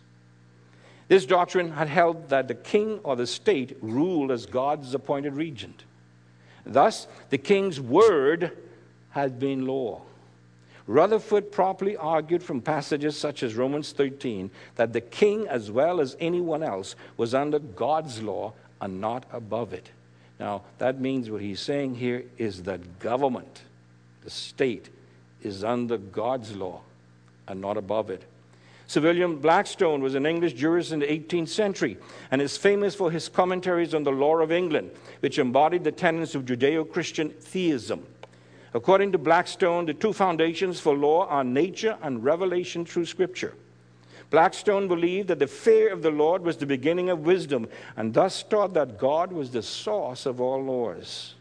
This 1.06 1.24
doctrine 1.24 1.72
had 1.72 1.88
held 1.88 2.30
that 2.30 2.48
the 2.48 2.54
king 2.54 3.00
or 3.04 3.14
the 3.14 3.26
state 3.26 3.76
ruled 3.80 4.30
as 4.30 4.44
God's 4.46 4.92
appointed 4.94 5.34
regent. 5.34 5.84
Thus, 6.68 7.06
the 7.30 7.38
king's 7.38 7.80
word 7.80 8.56
had 9.10 9.40
been 9.40 9.66
law. 9.66 10.02
Rutherford 10.86 11.52
properly 11.52 11.96
argued 11.96 12.42
from 12.42 12.62
passages 12.62 13.16
such 13.16 13.42
as 13.42 13.54
Romans 13.54 13.92
13 13.92 14.50
that 14.76 14.92
the 14.92 15.00
king, 15.00 15.46
as 15.48 15.70
well 15.70 16.00
as 16.00 16.16
anyone 16.18 16.62
else, 16.62 16.94
was 17.16 17.34
under 17.34 17.58
God's 17.58 18.22
law 18.22 18.52
and 18.80 19.00
not 19.00 19.26
above 19.32 19.72
it. 19.72 19.90
Now, 20.40 20.62
that 20.78 21.00
means 21.00 21.30
what 21.30 21.42
he's 21.42 21.60
saying 21.60 21.96
here 21.96 22.24
is 22.38 22.62
that 22.62 23.00
government, 23.00 23.62
the 24.22 24.30
state, 24.30 24.88
is 25.42 25.64
under 25.64 25.98
God's 25.98 26.56
law 26.56 26.80
and 27.46 27.60
not 27.60 27.76
above 27.76 28.08
it. 28.08 28.22
Sir 28.88 29.02
William 29.02 29.36
Blackstone 29.36 30.00
was 30.00 30.14
an 30.14 30.24
English 30.24 30.54
jurist 30.54 30.92
in 30.92 31.00
the 31.00 31.06
18th 31.06 31.50
century 31.50 31.98
and 32.30 32.40
is 32.40 32.56
famous 32.56 32.94
for 32.94 33.10
his 33.10 33.28
commentaries 33.28 33.92
on 33.92 34.02
the 34.02 34.10
law 34.10 34.38
of 34.38 34.50
England, 34.50 34.90
which 35.20 35.38
embodied 35.38 35.84
the 35.84 35.92
tenets 35.92 36.34
of 36.34 36.46
Judeo 36.46 36.90
Christian 36.90 37.28
theism. 37.28 38.06
According 38.72 39.12
to 39.12 39.18
Blackstone, 39.18 39.84
the 39.84 39.92
two 39.92 40.14
foundations 40.14 40.80
for 40.80 40.96
law 40.96 41.26
are 41.26 41.44
nature 41.44 41.98
and 42.00 42.24
revelation 42.24 42.86
through 42.86 43.04
Scripture. 43.04 43.52
Blackstone 44.30 44.88
believed 44.88 45.28
that 45.28 45.38
the 45.38 45.46
fear 45.46 45.92
of 45.92 46.00
the 46.00 46.10
Lord 46.10 46.42
was 46.42 46.56
the 46.56 46.64
beginning 46.64 47.10
of 47.10 47.26
wisdom, 47.26 47.68
and 47.94 48.14
thus 48.14 48.42
taught 48.42 48.72
that 48.72 48.98
God 48.98 49.32
was 49.32 49.50
the 49.50 49.62
source 49.62 50.24
of 50.24 50.40
all 50.40 50.64
laws. 50.64 51.34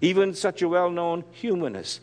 Even 0.00 0.32
such 0.32 0.62
a 0.62 0.68
well 0.68 0.90
known 0.90 1.24
humanist 1.32 2.00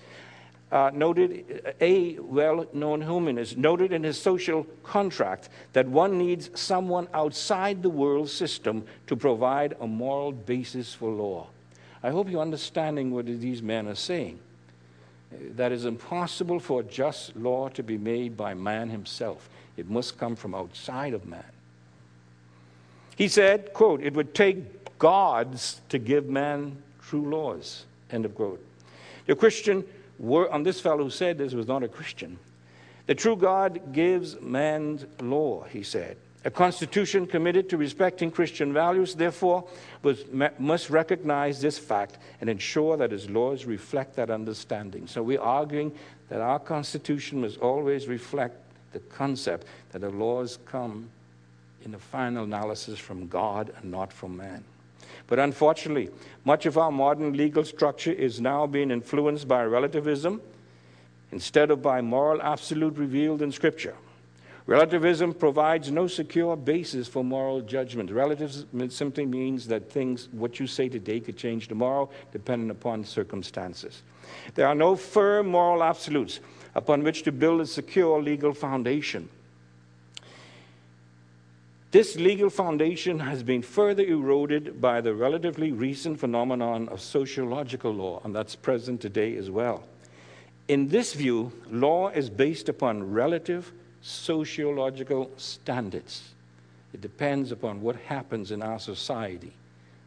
uh, 0.71 0.89
noted, 0.93 1.75
a 1.81 2.17
well 2.19 2.65
known 2.73 3.01
humanist 3.01 3.57
noted 3.57 3.91
in 3.91 4.03
his 4.03 4.19
social 4.19 4.65
contract 4.83 5.49
that 5.73 5.87
one 5.87 6.17
needs 6.17 6.49
someone 6.59 7.07
outside 7.13 7.83
the 7.83 7.89
world 7.89 8.29
system 8.29 8.85
to 9.07 9.15
provide 9.15 9.75
a 9.81 9.87
moral 9.87 10.31
basis 10.31 10.93
for 10.93 11.11
law. 11.11 11.47
I 12.03 12.09
hope 12.09 12.29
you're 12.29 12.41
understanding 12.41 13.11
what 13.11 13.25
these 13.25 13.61
men 13.61 13.87
are 13.87 13.95
saying. 13.95 14.39
That 15.55 15.71
is 15.71 15.85
impossible 15.85 16.59
for 16.59 16.83
just 16.83 17.35
law 17.35 17.69
to 17.69 17.83
be 17.83 17.97
made 17.97 18.35
by 18.35 18.53
man 18.53 18.89
himself. 18.89 19.49
It 19.77 19.89
must 19.89 20.17
come 20.17 20.35
from 20.35 20.55
outside 20.55 21.13
of 21.13 21.25
man. 21.25 21.43
He 23.15 23.27
said, 23.27 23.73
quote, 23.73 24.01
it 24.01 24.13
would 24.13 24.33
take 24.33 24.97
gods 24.97 25.81
to 25.89 25.99
give 25.99 26.27
man 26.27 26.77
true 27.01 27.29
laws, 27.29 27.85
end 28.09 28.25
of 28.25 28.35
quote. 28.35 28.63
The 29.27 29.35
Christian 29.35 29.85
on 30.21 30.63
this 30.63 30.79
fellow 30.79 31.03
who 31.05 31.09
said 31.09 31.37
this 31.37 31.53
was 31.53 31.67
not 31.67 31.83
a 31.83 31.87
Christian. 31.87 32.37
The 33.07 33.15
true 33.15 33.35
God 33.35 33.93
gives 33.93 34.39
man's 34.39 35.05
law, 35.19 35.63
he 35.63 35.83
said. 35.83 36.17
A 36.43 36.49
constitution 36.49 37.27
committed 37.27 37.69
to 37.69 37.77
respecting 37.77 38.31
Christian 38.31 38.73
values, 38.73 39.13
therefore, 39.13 39.67
was, 40.01 40.23
must 40.57 40.89
recognize 40.89 41.61
this 41.61 41.77
fact 41.77 42.17
and 42.39 42.49
ensure 42.49 42.97
that 42.97 43.13
its 43.13 43.29
laws 43.29 43.65
reflect 43.65 44.15
that 44.15 44.31
understanding. 44.31 45.05
So 45.05 45.21
we're 45.21 45.41
arguing 45.41 45.91
that 46.29 46.41
our 46.41 46.57
constitution 46.57 47.41
must 47.41 47.59
always 47.59 48.07
reflect 48.07 48.55
the 48.91 48.99
concept 48.99 49.67
that 49.91 49.99
the 49.99 50.09
laws 50.09 50.57
come 50.65 51.09
in 51.83 51.91
the 51.91 51.99
final 51.99 52.43
analysis 52.43 52.97
from 52.97 53.27
God 53.27 53.71
and 53.77 53.91
not 53.91 54.11
from 54.11 54.37
man. 54.37 54.63
But 55.31 55.39
unfortunately, 55.39 56.09
much 56.43 56.65
of 56.65 56.77
our 56.77 56.91
modern 56.91 57.31
legal 57.31 57.63
structure 57.63 58.11
is 58.11 58.41
now 58.41 58.67
being 58.67 58.91
influenced 58.91 59.47
by 59.47 59.63
relativism 59.63 60.41
instead 61.31 61.71
of 61.71 61.81
by 61.81 62.01
moral 62.01 62.41
absolute 62.41 62.97
revealed 62.97 63.41
in 63.41 63.50
Scripture. 63.53 63.95
Relativism 64.65 65.33
provides 65.33 65.89
no 65.89 66.05
secure 66.07 66.57
basis 66.57 67.07
for 67.07 67.23
moral 67.23 67.61
judgment. 67.61 68.11
Relativism 68.11 68.89
simply 68.89 69.25
means 69.25 69.65
that 69.67 69.89
things, 69.89 70.27
what 70.33 70.59
you 70.59 70.67
say 70.67 70.89
today, 70.89 71.21
could 71.21 71.38
change 71.38 71.69
tomorrow, 71.69 72.09
depending 72.33 72.69
upon 72.69 73.05
circumstances. 73.05 74.01
There 74.55 74.67
are 74.67 74.75
no 74.75 74.97
firm 74.97 75.47
moral 75.47 75.81
absolutes 75.81 76.41
upon 76.75 77.03
which 77.03 77.23
to 77.23 77.31
build 77.31 77.61
a 77.61 77.65
secure 77.65 78.21
legal 78.21 78.53
foundation. 78.53 79.29
This 81.91 82.15
legal 82.15 82.50
foundation 82.50 83.19
has 83.19 83.43
been 83.43 83.62
further 83.62 84.03
eroded 84.03 84.79
by 84.79 85.01
the 85.01 85.13
relatively 85.13 85.74
recent 85.74 86.21
phenomenon 86.21 86.88
of 86.88 87.01
sociological 87.01 87.91
law, 87.91 88.21
and 88.24 88.33
that's 88.33 88.55
present 88.55 89.01
today 89.01 89.36
as 89.36 89.51
well. 89.51 89.83
In 90.69 90.88
this 90.88 91.13
view, 91.13 91.51
law 91.69 92.07
is 92.07 92.29
based 92.29 92.69
upon 92.69 93.12
relative 93.12 93.74
sociological 94.01 95.31
standards. 95.36 96.29
It 96.93 97.01
depends 97.01 97.51
upon 97.51 97.81
what 97.81 97.98
happens 97.98 98.51
in 98.51 98.62
our 98.62 98.79
society 98.79 99.51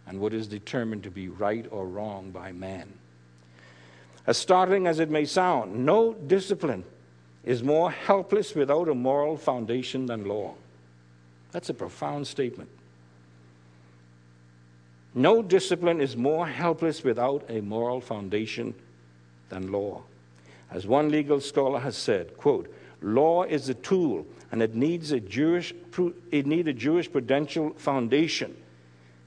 and 0.07 0.21
what 0.21 0.33
is 0.33 0.47
determined 0.47 1.03
to 1.03 1.11
be 1.11 1.29
right 1.29 1.67
or 1.71 1.87
wrong 1.87 2.31
by 2.31 2.53
man. 2.53 2.91
As 4.27 4.39
startling 4.39 4.87
as 4.87 5.01
it 5.01 5.11
may 5.11 5.27
sound, 5.27 5.85
no 5.85 6.15
discipline 6.15 6.85
is 7.45 7.63
more 7.63 7.91
helpless 7.91 8.55
without 8.55 8.89
a 8.89 8.95
moral 8.95 9.37
foundation 9.37 10.07
than 10.07 10.25
law. 10.25 10.55
That's 11.55 11.71
a 11.71 11.75
profound 11.75 12.27
statement. 12.27 12.69
No 15.15 15.41
discipline 15.41 16.01
is 16.01 16.17
more 16.17 16.49
helpless 16.49 17.05
without 17.05 17.45
a 17.49 17.61
moral 17.61 18.01
foundation 18.01 18.75
than 19.51 19.71
law. 19.71 20.03
As 20.73 20.85
one 20.85 21.11
legal 21.11 21.41
scholar 21.41 21.79
has 21.79 21.97
said, 21.97 22.37
quote, 22.37 22.75
law 23.01 23.45
is 23.45 23.69
a 23.69 23.75
tool 23.75 24.27
and 24.51 24.63
it 24.63 24.75
needs 24.75 25.13
a, 25.13 25.21
Jewish, 25.21 25.73
it 26.33 26.45
needs 26.45 26.69
a 26.69 26.75
jurisprudential 26.75 27.79
foundation. 27.79 28.57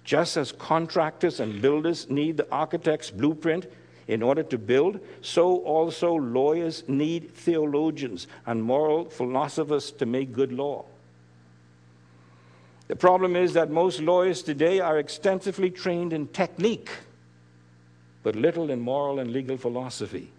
Just 0.04 0.36
as 0.36 0.52
contractors 0.52 1.40
and 1.40 1.62
builders 1.62 2.10
need 2.10 2.36
the 2.36 2.52
architect's 2.52 3.10
blueprint 3.10 3.68
in 4.10 4.22
order 4.22 4.44
to 4.44 4.58
build, 4.58 5.00
so 5.22 5.60
also 5.60 6.14
lawyers 6.14 6.84
need 6.90 7.34
theologians 7.34 8.28
and 8.46 8.62
moral 8.62 9.06
philosophers 9.10 9.92
to 9.92 10.06
make 10.06 10.34
good 10.34 10.52
law. 10.52 10.84
The 12.88 12.96
problem 12.96 13.36
is 13.36 13.54
that 13.54 13.70
most 13.70 14.00
lawyers 14.00 14.42
today 14.42 14.80
are 14.80 14.98
extensively 14.98 15.70
trained 15.70 16.14
in 16.14 16.28
technique, 16.28 16.90
but 18.24 18.36
little 18.36 18.70
in 18.70 18.80
moral 18.80 19.20
and 19.20 19.32
legal 19.32 19.58
philosophy. 19.58 20.32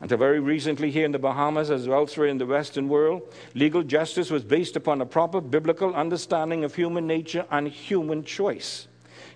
Until 0.00 0.18
very 0.18 0.40
recently, 0.40 0.90
here 0.90 1.04
in 1.04 1.12
the 1.12 1.18
Bahamas, 1.18 1.70
as 1.70 1.86
elsewhere 1.86 2.26
in 2.26 2.38
the 2.38 2.46
Western 2.46 2.88
world, 2.88 3.22
legal 3.54 3.84
justice 3.84 4.30
was 4.30 4.42
based 4.42 4.74
upon 4.74 5.00
a 5.00 5.06
proper 5.06 5.40
biblical 5.40 5.94
understanding 5.94 6.64
of 6.64 6.74
human 6.74 7.06
nature 7.06 7.46
and 7.52 7.68
human 7.68 8.24
choice. 8.24 8.88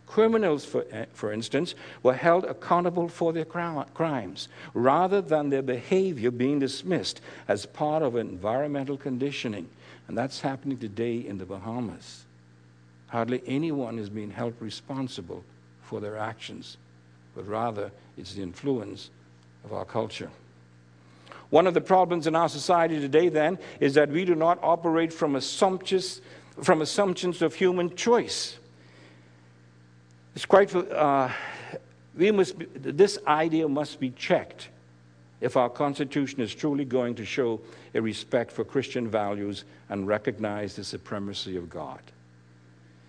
Criminals, 0.06 0.64
for, 0.64 0.84
eh, 0.90 1.04
for 1.12 1.32
instance, 1.32 1.76
were 2.02 2.14
held 2.14 2.44
accountable 2.44 3.08
for 3.08 3.32
their 3.32 3.44
crimes 3.44 4.48
rather 4.74 5.20
than 5.20 5.50
their 5.50 5.62
behavior 5.62 6.32
being 6.32 6.58
dismissed 6.58 7.20
as 7.46 7.66
part 7.66 8.02
of 8.02 8.16
environmental 8.16 8.96
conditioning. 8.96 9.68
And 10.08 10.16
that's 10.16 10.40
happening 10.40 10.78
today 10.78 11.26
in 11.26 11.38
the 11.38 11.44
Bahamas. 11.44 12.24
Hardly 13.08 13.42
anyone 13.46 13.98
is 13.98 14.08
being 14.08 14.30
held 14.30 14.54
responsible 14.60 15.44
for 15.82 16.00
their 16.00 16.16
actions, 16.16 16.76
but 17.34 17.46
rather 17.46 17.90
it's 18.16 18.34
the 18.34 18.42
influence 18.42 19.10
of 19.64 19.72
our 19.72 19.84
culture. 19.84 20.30
One 21.50 21.66
of 21.66 21.74
the 21.74 21.80
problems 21.80 22.26
in 22.26 22.34
our 22.34 22.48
society 22.48 23.00
today, 23.00 23.28
then, 23.28 23.58
is 23.78 23.94
that 23.94 24.10
we 24.10 24.24
do 24.24 24.34
not 24.34 24.58
operate 24.62 25.12
from, 25.12 25.36
assumptions, 25.36 26.20
from 26.62 26.82
assumptions 26.82 27.40
of 27.42 27.54
human 27.54 27.94
choice. 27.94 28.58
It's 30.34 30.44
quite, 30.44 30.74
uh, 30.74 31.30
we 32.16 32.32
must 32.32 32.58
be, 32.58 32.66
this 32.74 33.18
idea 33.26 33.68
must 33.68 34.00
be 34.00 34.10
checked 34.10 34.68
if 35.40 35.56
our 35.56 35.68
Constitution 35.68 36.40
is 36.40 36.54
truly 36.54 36.84
going 36.84 37.14
to 37.16 37.24
show 37.24 37.60
a 37.94 38.00
respect 38.00 38.50
for 38.50 38.64
Christian 38.64 39.08
values 39.08 39.64
and 39.88 40.06
recognize 40.06 40.76
the 40.76 40.84
supremacy 40.84 41.56
of 41.56 41.68
God. 41.68 42.00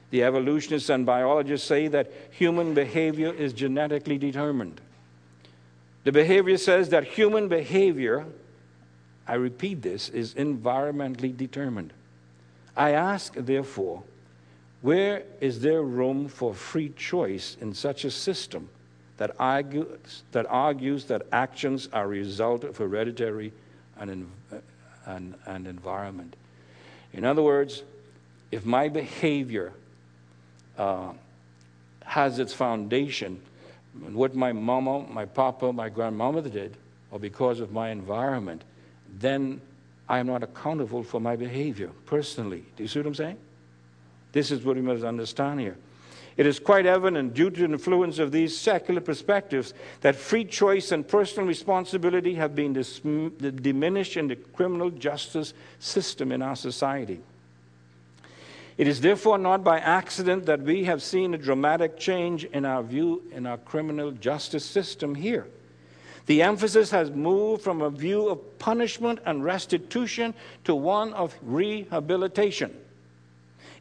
The 0.10 0.24
evolutionists 0.24 0.90
and 0.90 1.06
biologists 1.06 1.68
say 1.68 1.88
that 1.90 2.12
human 2.32 2.74
behavior 2.74 3.34
is 3.34 3.54
genetically 3.54 4.18
determined. 4.18 4.80
The 6.04 6.12
behavior 6.12 6.58
says 6.58 6.90
that 6.90 7.04
human 7.04 7.50
behavior, 7.50 8.26
I 9.28 9.34
repeat 9.34 9.82
this, 9.82 10.08
is 10.10 10.34
environmentally 10.36 11.36
determined. 11.36 11.92
I 12.76 12.92
ask, 12.92 13.34
therefore, 13.36 14.04
where 14.82 15.24
is 15.42 15.60
there 15.62 15.82
room 15.82 16.28
for 16.28 16.54
free 16.54 16.90
choice 16.90 17.58
in 17.60 17.74
such 17.74 18.06
a 18.06 18.12
system 18.12 18.70
that 19.18 19.36
argues 19.40 20.24
that, 20.32 20.46
argues 20.50 21.06
that 21.06 21.24
actions 21.32 21.90
are 21.92 22.06
a 22.06 22.08
result 22.08 22.64
of 22.64 22.78
hereditary 22.78 23.52
and, 24.00 24.30
and, 25.06 25.36
and 25.46 25.68
environment? 25.68 26.36
In 27.14 27.26
other 27.26 27.42
words, 27.42 27.84
if 28.52 28.66
my 28.66 28.88
behavior 28.88 29.74
uh, 30.78 31.12
has 32.04 32.40
its 32.40 32.54
foundation 32.54 33.42
in 34.06 34.14
what 34.14 34.36
my 34.36 34.54
mama, 34.54 35.00
my 35.10 35.26
papa, 35.26 35.74
my 35.74 35.90
grandmama 35.90 36.42
did, 36.42 36.78
or 37.12 37.20
because 37.20 37.60
of 37.60 37.72
my 37.72 37.90
environment, 37.90 38.64
then 39.20 39.60
I 40.08 40.20
am 40.20 40.28
not 40.28 40.44
accountable 40.44 41.04
for 41.04 41.20
my 41.20 41.36
behavior 41.36 41.90
personally. 42.06 42.64
Do 42.76 42.84
you 42.84 42.88
see 42.88 43.00
what 43.00 43.08
I'm 43.08 43.16
saying? 43.16 43.38
This 44.32 44.52
is 44.52 44.64
what 44.64 44.76
we 44.76 44.82
must 44.82 45.04
understand 45.04 45.60
here. 45.60 45.78
It 46.38 46.46
is 46.46 46.60
quite 46.60 46.86
evident, 46.86 47.34
due 47.34 47.50
to 47.50 47.60
the 47.60 47.66
influence 47.66 48.20
of 48.20 48.32
these 48.32 48.56
secular 48.56 49.02
perspectives, 49.02 49.74
that 50.02 50.16
free 50.16 50.46
choice 50.46 50.92
and 50.92 51.08
personal 51.08 51.48
responsibility 51.48 52.36
have 52.36 52.56
been 52.56 52.74
diminished 52.74 54.18
in 54.18 54.28
the 54.28 54.36
criminal 54.36 54.92
justice 54.92 55.56
system 55.80 56.32
in 56.32 56.44
our 56.44 56.56
society. 56.56 57.20
It 58.78 58.88
is 58.88 59.02
therefore 59.02 59.40
not 59.40 59.64
by 59.64 59.80
accident 59.80 60.46
that 60.46 60.62
we 60.62 60.84
have 60.84 61.02
seen 61.02 61.34
a 61.34 61.38
dramatic 61.40 61.98
change 61.98 62.44
in 62.46 62.64
our 62.64 62.84
view 62.84 63.24
in 63.32 63.48
our 63.48 63.58
criminal 63.58 64.12
justice 64.12 64.64
system 64.64 65.16
here. 65.16 65.48
The 66.28 66.44
emphasis 66.44 66.92
has 66.92 67.10
moved 67.10 67.64
from 67.64 67.82
a 67.82 67.90
view 67.90 68.30
of 68.30 68.60
punishment 68.60 69.18
and 69.26 69.44
restitution 69.44 70.36
to 70.66 70.76
one 70.76 71.14
of 71.14 71.34
rehabilitation. 71.42 72.78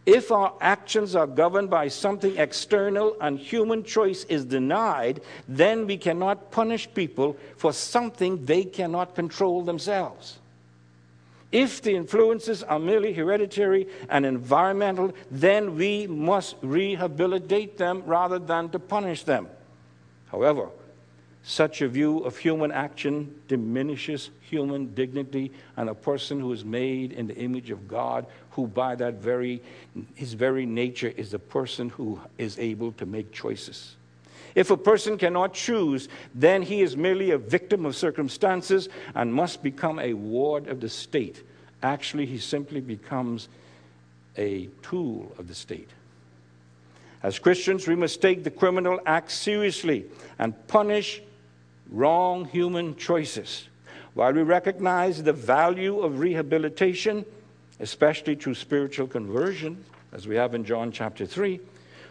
If 0.07 0.31
our 0.31 0.53
actions 0.61 1.17
are 1.17 1.27
governed 1.27 1.69
by 1.69 1.89
something 1.89 2.39
external 2.39 3.17
and 3.21 3.41
human 3.41 3.83
choice 3.83 4.23
is 4.25 4.45
denied, 4.45 5.21
then 5.49 5.85
we 5.85 5.97
cannot 5.97 6.53
punish 6.53 6.89
people 6.95 7.37
for 7.57 7.73
something 7.73 8.45
they 8.47 8.63
cannot 8.65 9.17
control 9.17 9.63
themselves. 9.63 10.39
If 11.51 11.83
the 11.83 11.97
influences 11.97 12.63
are 12.63 12.79
merely 12.79 13.13
hereditary 13.13 13.89
and 14.09 14.25
environmental, 14.25 15.13
then 15.31 15.75
we 15.75 16.07
must 16.07 16.55
rehabilitate 16.63 17.77
them 17.77 18.05
rather 18.07 18.39
than 18.39 18.69
to 18.71 18.79
punish 18.79 19.25
them. 19.25 19.49
However, 20.29 20.69
such 21.49 21.81
a 21.81 21.87
view 21.87 22.19
of 22.25 22.37
human 22.37 22.73
action 22.73 23.33
diminishes 23.47 24.31
human 24.41 24.93
dignity 24.95 25.53
and 25.77 25.89
a 25.89 25.95
person 25.95 26.41
who 26.41 26.53
is 26.53 26.65
made 26.65 27.13
in 27.13 27.29
the 27.29 27.37
image 27.37 27.71
of 27.71 27.87
God, 27.87 28.27
who 28.51 28.67
by 28.67 28.97
that 28.97 29.15
very, 29.15 29.63
his 30.17 30.33
very 30.33 30.67
nature 30.67 31.13
is 31.17 31.33
a 31.35 31.39
person 31.39 31.89
who 31.89 32.21
is 32.37 32.59
able 32.59 32.91
to 32.93 33.07
make 33.07 33.31
choices. 33.31 33.95
If 34.57 34.73
a 34.73 34.77
person 34.77 35.17
cannot 35.19 35.55
choose, 35.55 36.09
then 36.35 36.63
he 36.63 36.83
is 36.83 36.97
merely 36.97 37.31
a 37.31 37.39
victim 37.39 37.87
of 37.87 37.95
circumstances 37.95 38.89
and 39.15 39.33
must 39.33 39.63
become 39.63 40.01
a 40.01 40.15
ward 40.15 40.67
of 40.67 40.81
the 40.81 40.89
state. 40.89 41.45
Actually, 41.81 42.27
he 42.27 42.39
simply 42.39 42.81
becomes 42.81 43.49
a 44.37 44.69
tool 44.83 45.33
of 45.39 45.47
the 45.47 45.55
state. 45.55 45.91
As 47.23 47.39
Christians, 47.39 47.87
we 47.87 47.95
must 47.95 48.21
take 48.21 48.43
the 48.43 48.51
criminal 48.51 48.99
act 49.07 49.31
seriously 49.31 50.07
and 50.41 50.53
punish 50.67 51.23
wrong 51.91 52.45
human 52.45 52.97
choices. 52.97 53.69
While 54.15 54.33
we 54.33 54.43
recognize 54.43 55.23
the 55.23 55.33
value 55.33 56.01
of 56.01 56.21
rehabilitation, 56.21 57.25
especially 57.81 58.35
through 58.35 58.55
spiritual 58.55 59.07
conversion, 59.07 59.85
as 60.13 60.27
we 60.27 60.37
have 60.37 60.55
in 60.55 60.65
John 60.65 60.91
chapter 60.91 61.27
3, 61.27 61.61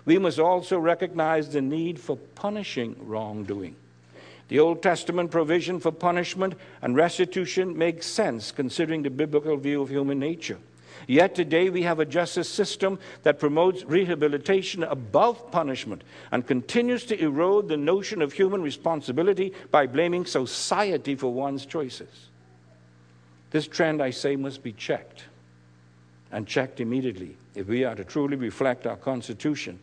we 0.05 0.19
must 0.19 0.39
also 0.39 0.77
recognize 0.77 1.49
the 1.49 1.61
need 1.61 1.99
for 1.99 2.17
punishing 2.35 2.95
wrongdoing. 2.99 3.75
The 4.47 4.59
Old 4.59 4.83
Testament 4.83 5.31
provision 5.31 5.79
for 5.79 5.91
punishment 5.91 6.53
and 6.83 6.95
restitution 6.95 7.75
makes 7.75 8.05
sense 8.05 8.51
considering 8.51 9.01
the 9.01 9.09
biblical 9.09 9.57
view 9.57 9.81
of 9.81 9.89
human 9.89 10.19
nature. 10.19 10.59
Yet 11.07 11.35
today 11.35 11.69
we 11.69 11.83
have 11.83 11.99
a 11.99 12.05
justice 12.05 12.49
system 12.49 12.99
that 13.23 13.39
promotes 13.39 13.83
rehabilitation 13.83 14.83
above 14.83 15.51
punishment 15.51 16.03
and 16.31 16.47
continues 16.47 17.05
to 17.05 17.19
erode 17.21 17.67
the 17.67 17.77
notion 17.77 18.21
of 18.21 18.33
human 18.33 18.61
responsibility 18.61 19.53
by 19.71 19.87
blaming 19.87 20.25
society 20.25 21.15
for 21.15 21.31
one's 21.31 21.65
choices. 21.65 22.29
This 23.51 23.67
trend, 23.67 24.01
I 24.01 24.09
say, 24.09 24.35
must 24.35 24.63
be 24.63 24.73
checked 24.73 25.25
and 26.31 26.47
checked 26.47 26.79
immediately 26.79 27.37
if 27.53 27.67
we 27.67 27.83
are 27.83 27.95
to 27.95 28.03
truly 28.03 28.35
reflect 28.35 28.87
our 28.87 28.97
Constitution 28.97 29.79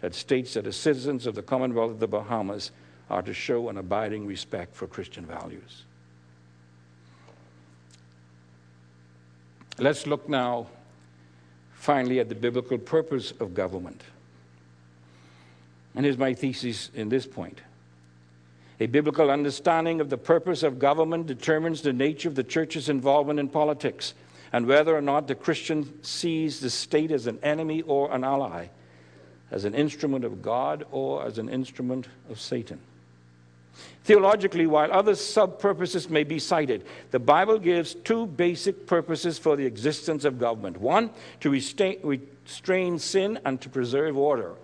that 0.00 0.14
states 0.14 0.54
that 0.54 0.64
the 0.64 0.72
citizens 0.72 1.26
of 1.26 1.34
the 1.34 1.42
Commonwealth 1.42 1.92
of 1.92 2.00
the 2.00 2.08
Bahamas 2.08 2.72
are 3.08 3.22
to 3.22 3.34
show 3.34 3.68
an 3.68 3.76
abiding 3.76 4.26
respect 4.26 4.74
for 4.74 4.86
Christian 4.86 5.24
values. 5.26 5.84
Let's 9.78 10.06
look 10.06 10.28
now, 10.28 10.66
finally, 11.72 12.20
at 12.20 12.28
the 12.28 12.34
biblical 12.34 12.78
purpose 12.78 13.32
of 13.40 13.54
government. 13.54 14.02
And 15.94 16.04
here's 16.04 16.18
my 16.18 16.34
thesis 16.34 16.90
in 16.94 17.08
this 17.08 17.26
point. 17.26 17.60
A 18.80 18.86
biblical 18.86 19.30
understanding 19.30 20.00
of 20.00 20.10
the 20.10 20.18
purpose 20.18 20.62
of 20.62 20.78
government 20.78 21.26
determines 21.26 21.82
the 21.82 21.92
nature 21.92 22.28
of 22.28 22.34
the 22.34 22.44
church's 22.44 22.88
involvement 22.88 23.38
in 23.38 23.48
politics 23.48 24.14
and 24.52 24.66
whether 24.66 24.96
or 24.96 25.00
not 25.00 25.28
the 25.28 25.34
Christian 25.34 26.02
sees 26.02 26.60
the 26.60 26.70
state 26.70 27.10
as 27.10 27.26
an 27.26 27.38
enemy 27.42 27.82
or 27.82 28.12
an 28.12 28.24
ally, 28.24 28.66
as 29.50 29.64
an 29.64 29.74
instrument 29.74 30.24
of 30.24 30.42
God 30.42 30.84
or 30.90 31.24
as 31.24 31.38
an 31.38 31.48
instrument 31.48 32.08
of 32.28 32.40
Satan. 32.40 32.80
Theologically, 34.04 34.66
while 34.66 34.92
other 34.92 35.14
sub 35.14 35.58
purposes 35.60 36.10
may 36.10 36.24
be 36.24 36.38
cited, 36.38 36.84
the 37.12 37.18
Bible 37.18 37.58
gives 37.58 37.94
two 37.94 38.26
basic 38.26 38.86
purposes 38.86 39.38
for 39.38 39.56
the 39.56 39.64
existence 39.64 40.24
of 40.24 40.38
government 40.38 40.80
one, 40.80 41.10
to 41.40 41.50
restrain 41.50 42.98
sin 42.98 43.38
and 43.44 43.60
to 43.60 43.68
preserve 43.68 44.16
order. 44.16 44.54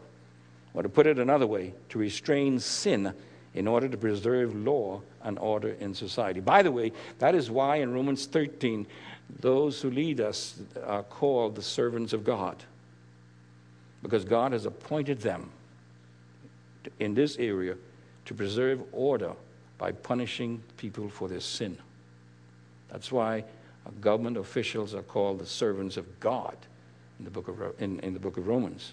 Or 0.75 0.83
to 0.83 0.88
put 0.88 1.07
it 1.07 1.18
another 1.18 1.47
way, 1.47 1.73
to 1.90 1.99
restrain 1.99 2.59
sin 2.61 3.14
in 3.55 3.66
order 3.66 3.88
to 3.88 3.97
preserve 3.97 4.55
law 4.55 5.01
and 5.23 5.38
order 5.38 5.71
in 5.81 5.94
society. 5.94 6.40
By 6.40 6.62
the 6.62 6.71
way, 6.71 6.92
that 7.18 7.35
is 7.35 7.51
why 7.51 7.77
in 7.77 7.92
Romans 7.92 8.27
13, 8.27 8.87
those 9.40 9.81
who 9.81 9.90
lead 9.90 10.21
us 10.21 10.61
are 10.85 11.03
called 11.03 11.55
the 11.55 11.62
servants 11.62 12.12
of 12.12 12.25
God. 12.25 12.62
Because 14.03 14.25
God 14.25 14.53
has 14.53 14.66
appointed 14.66 15.21
them 15.21 15.51
in 17.01 17.14
this 17.14 17.37
area 17.38 17.77
to 18.29 18.35
preserve 18.35 18.83
order 18.93 19.33
by 19.79 19.91
punishing 19.91 20.62
people 20.77 21.09
for 21.09 21.29
their 21.29 21.41
sin. 21.41 21.79
That's 22.91 23.11
why 23.11 23.45
government 24.03 24.37
officials 24.37 24.95
are 24.95 25.03
called 25.03 25.38
the 25.38 25.47
servants 25.47 25.97
of 25.97 26.21
God 26.21 26.55
in 27.19 27.25
the 27.25 27.31
book 27.31 27.49
of, 27.49 27.81
in, 27.81 27.99
in 28.01 28.12
the 28.12 28.21
book 28.21 28.37
of 28.37 28.47
Romans. 28.47 28.93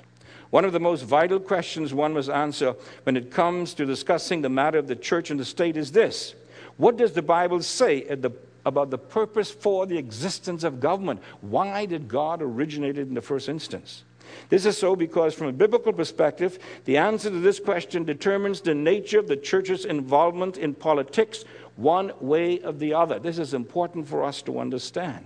One 0.52 0.64
of 0.64 0.72
the 0.72 0.80
most 0.80 1.04
vital 1.04 1.42
questions 1.42 1.94
one 1.94 2.14
must 2.14 2.30
answer 2.30 2.76
when 3.04 3.18
it 3.18 3.30
comes 3.30 3.74
to 3.74 3.86
discussing 3.86 4.42
the 4.42 4.48
matter 4.48 4.78
of 4.78 4.88
the 4.88 4.96
church 4.96 5.32
and 5.32 5.38
the 5.40 5.44
state 5.46 5.76
is 5.76 5.92
this 5.92 6.34
What 6.78 6.96
does 6.96 7.12
the 7.12 7.22
Bible 7.22 7.62
say 7.62 8.04
the, 8.04 8.32
about 8.66 8.90
the 8.90 8.98
purpose 8.98 9.52
for 9.52 9.86
the 9.86 9.98
existence 9.98 10.64
of 10.64 10.80
government? 10.80 11.22
Why 11.42 11.86
did 11.86 12.08
God 12.08 12.42
originate 12.42 12.98
it 12.98 13.10
in 13.10 13.16
the 13.16 13.22
first 13.22 13.50
instance? 13.50 14.06
This 14.50 14.66
is 14.66 14.78
so 14.78 14.96
because, 14.96 15.34
from 15.34 15.48
a 15.48 15.54
biblical 15.54 15.94
perspective, 15.94 16.60
the 16.86 16.98
answer 16.98 17.30
to 17.30 17.40
this 17.40 17.60
question 17.60 18.04
determines 18.04 18.62
the 18.62 18.76
nature 18.76 19.20
of 19.20 19.28
the 19.28 19.38
church's 19.38 19.86
involvement 19.86 20.58
in 20.58 20.74
politics 20.74 21.46
one 21.76 22.12
way 22.20 22.60
or 22.60 22.72
the 22.72 22.94
other. 22.94 23.20
This 23.20 23.38
is 23.40 23.54
important 23.54 24.08
for 24.08 24.24
us 24.24 24.42
to 24.44 24.60
understand. 24.60 25.26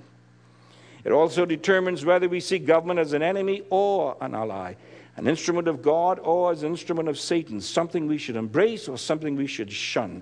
It 1.04 1.12
also 1.12 1.46
determines 1.46 2.06
whether 2.06 2.28
we 2.28 2.40
see 2.40 2.60
government 2.60 3.00
as 3.00 3.14
an 3.14 3.22
enemy 3.22 3.64
or 3.70 4.18
an 4.22 4.36
ally, 4.36 4.76
an 5.16 5.28
instrument 5.28 5.68
of 5.68 5.82
God 5.82 6.20
or 6.20 6.52
as 6.52 6.64
an 6.64 6.72
instrument 6.72 7.08
of 7.08 7.20
Satan, 7.20 7.62
something 7.62 8.08
we 8.08 8.18
should 8.18 8.36
embrace 8.36 8.88
or 8.88 8.98
something 8.98 9.36
we 9.36 9.48
should 9.48 9.72
shun. 9.72 10.22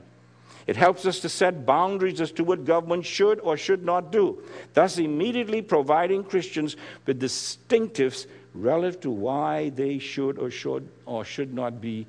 It 0.67 0.75
helps 0.75 1.06
us 1.06 1.21
to 1.21 1.30
set 1.30 1.65
boundaries 1.65 2.19
as 2.19 2.32
to 2.34 2.43
what 2.43 2.65
government 2.65 3.06
should 3.06 3.39
or 3.39 3.56
should 3.56 3.86
not 3.86 4.12
do, 4.12 4.43
thus, 4.73 4.97
immediately 4.97 5.62
providing 5.62 6.25
Christians 6.25 6.75
with 7.06 7.21
distinctives 7.21 8.27
relative 8.53 8.99
to 9.01 9.10
why 9.10 9.69
they 9.69 9.97
should 9.97 10.38
or 10.38 10.51
should 10.51 10.88
or 11.06 11.23
should 11.23 11.53
not 11.53 11.80
be 11.80 12.06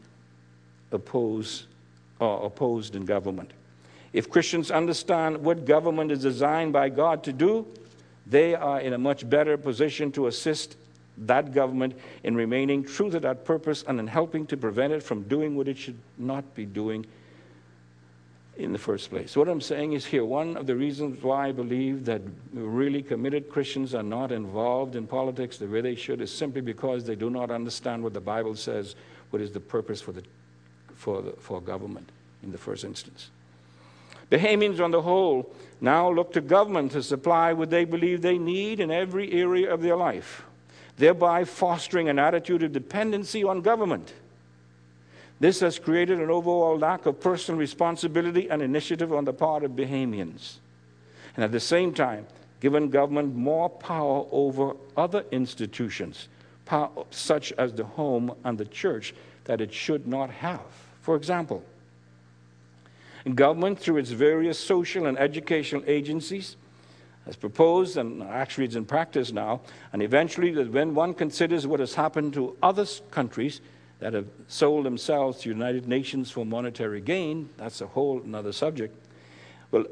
opposed 0.90 1.66
or 2.18 2.47
opposed 2.47 2.97
in 2.97 3.05
government. 3.05 3.53
If 4.12 4.29
Christians 4.29 4.73
understand 4.73 5.37
what 5.38 5.64
government 5.64 6.11
is 6.11 6.23
designed 6.23 6.73
by 6.73 6.88
God 6.88 7.23
to 7.25 7.33
do, 7.33 7.64
they 8.27 8.57
are 8.57 8.81
in 8.81 8.92
a 8.92 8.99
much 8.99 9.29
better 9.29 9.57
position 9.57 10.11
to 10.12 10.27
assist 10.27 10.77
that 11.18 11.53
government 11.53 11.94
in 12.25 12.35
remaining 12.35 12.83
true 12.85 13.11
to 13.11 13.21
that 13.21 13.44
purpose 13.44 13.85
and 13.87 14.01
in 14.01 14.07
helping 14.07 14.47
to 14.47 14.57
prevent 14.57 14.92
it 14.92 15.03
from 15.03 15.23
doing 15.23 15.57
what 15.57 15.68
it 15.68 15.77
should 15.77 15.99
not 16.16 16.55
be 16.55 16.64
doing 16.64 17.07
in 18.59 18.73
the 18.73 18.79
first 18.79 19.09
place. 19.09 19.37
What 19.37 19.49
I'm 19.49 19.61
saying 19.61 19.92
is 19.92 20.05
here 20.05 20.25
one 20.25 20.57
of 20.57 20.66
the 20.66 20.75
reasons 20.75 21.23
why 21.23 21.49
I 21.49 21.53
believe 21.53 22.05
that 22.07 22.21
really 22.53 23.03
committed 23.03 23.49
Christians 23.49 23.94
are 23.94 24.03
not 24.03 24.33
involved 24.33 24.97
in 24.97 25.07
politics 25.07 25.59
the 25.59 25.68
way 25.68 25.81
they 25.81 25.94
should 25.94 26.21
is 26.21 26.33
simply 26.33 26.61
because 26.61 27.05
they 27.05 27.14
do 27.14 27.31
not 27.31 27.53
understand 27.53 28.03
what 28.03 28.14
the 28.14 28.21
Bible 28.21 28.57
says, 28.57 28.97
what 29.31 29.40
is 29.40 29.53
the 29.53 29.61
purpose 29.61 30.01
for, 30.01 30.11
the, 30.11 30.25
for, 30.97 31.23
the, 31.23 31.33
for 31.33 31.61
government 31.61 32.11
in 32.42 32.51
the 32.51 32.59
first 32.59 32.85
instance. 32.85 33.31
Bahamians, 34.29 34.81
on 34.81 34.90
the 34.90 35.03
whole, 35.03 35.55
now 35.81 36.11
look 36.11 36.33
to 36.33 36.40
government 36.40 36.92
to 36.92 37.03
supply 37.03 37.53
what 37.53 37.71
they 37.71 37.85
believe 37.85 38.23
they 38.23 38.38
need 38.38 38.81
in 38.81 38.90
every 38.90 39.33
area 39.33 39.73
of 39.73 39.83
their 39.83 39.97
life, 39.97 40.42
thereby 40.97 41.44
fostering 41.44 42.09
an 42.09 42.18
attitude 42.18 42.64
of 42.64 42.73
dependency 42.73 43.44
on 43.44 43.62
government. 43.62 44.12
This 45.40 45.61
has 45.61 45.79
created 45.79 46.20
an 46.20 46.31
overall 46.31 46.77
lack 46.77 47.07
of 47.07 47.20
personal 47.20 47.59
responsibility 47.59 48.51
and 48.51 48.61
initiative 48.61 49.12
on 49.12 49.24
the 49.24 49.33
part 49.33 49.62
of 49.62 49.72
Bahamians. 49.72 50.57
And 51.37 51.44
at 51.44 51.53
the 51.53 51.61
same 51.61 51.94
time, 51.94 52.27
given 52.61 52.90
government 52.90 53.37
more 53.37 53.70
power 53.70 54.27
over 54.33 54.72
other 54.96 55.24
institutions, 55.31 56.29
such 57.11 57.53
as 57.53 57.72
the 57.72 57.85
home 57.85 58.35
and 58.44 58.59
the 58.59 58.64
church, 58.64 59.14
that 59.44 59.61
it 59.61 59.72
should 59.72 60.07
not 60.07 60.31
have. 60.31 60.61
For 61.01 61.14
example, 61.14 61.62
government, 63.35 63.79
through 63.79 63.98
its 63.98 64.11
various 64.11 64.59
social 64.59 65.07
and 65.07 65.18
educational 65.18 65.85
agencies, 65.87 66.57
has 67.27 67.37
proposed, 67.37 67.96
and 67.96 68.22
actually 68.22 68.64
it's 68.64 68.74
in 68.74 68.85
practice 68.85 69.33
now, 69.33 69.61
and 69.92 70.03
eventually, 70.03 70.53
when 70.64 70.94
one 70.94 71.14
considers 71.14 71.66
what 71.66 71.79
has 71.79 71.94
happened 71.94 72.33
to 72.33 72.57
other 72.62 72.87
countries 73.11 73.61
that 74.01 74.15
have 74.15 74.27
sold 74.47 74.85
themselves 74.85 75.41
to 75.41 75.49
United 75.49 75.89
Nations 75.89 76.31
for 76.31 76.47
monetary 76.47 77.01
gain, 77.01 77.49
that's 77.57 77.81
a 77.81 77.87
whole 77.87 78.23
another 78.23 78.53
subject. 78.53 78.95
Well, 79.71 79.85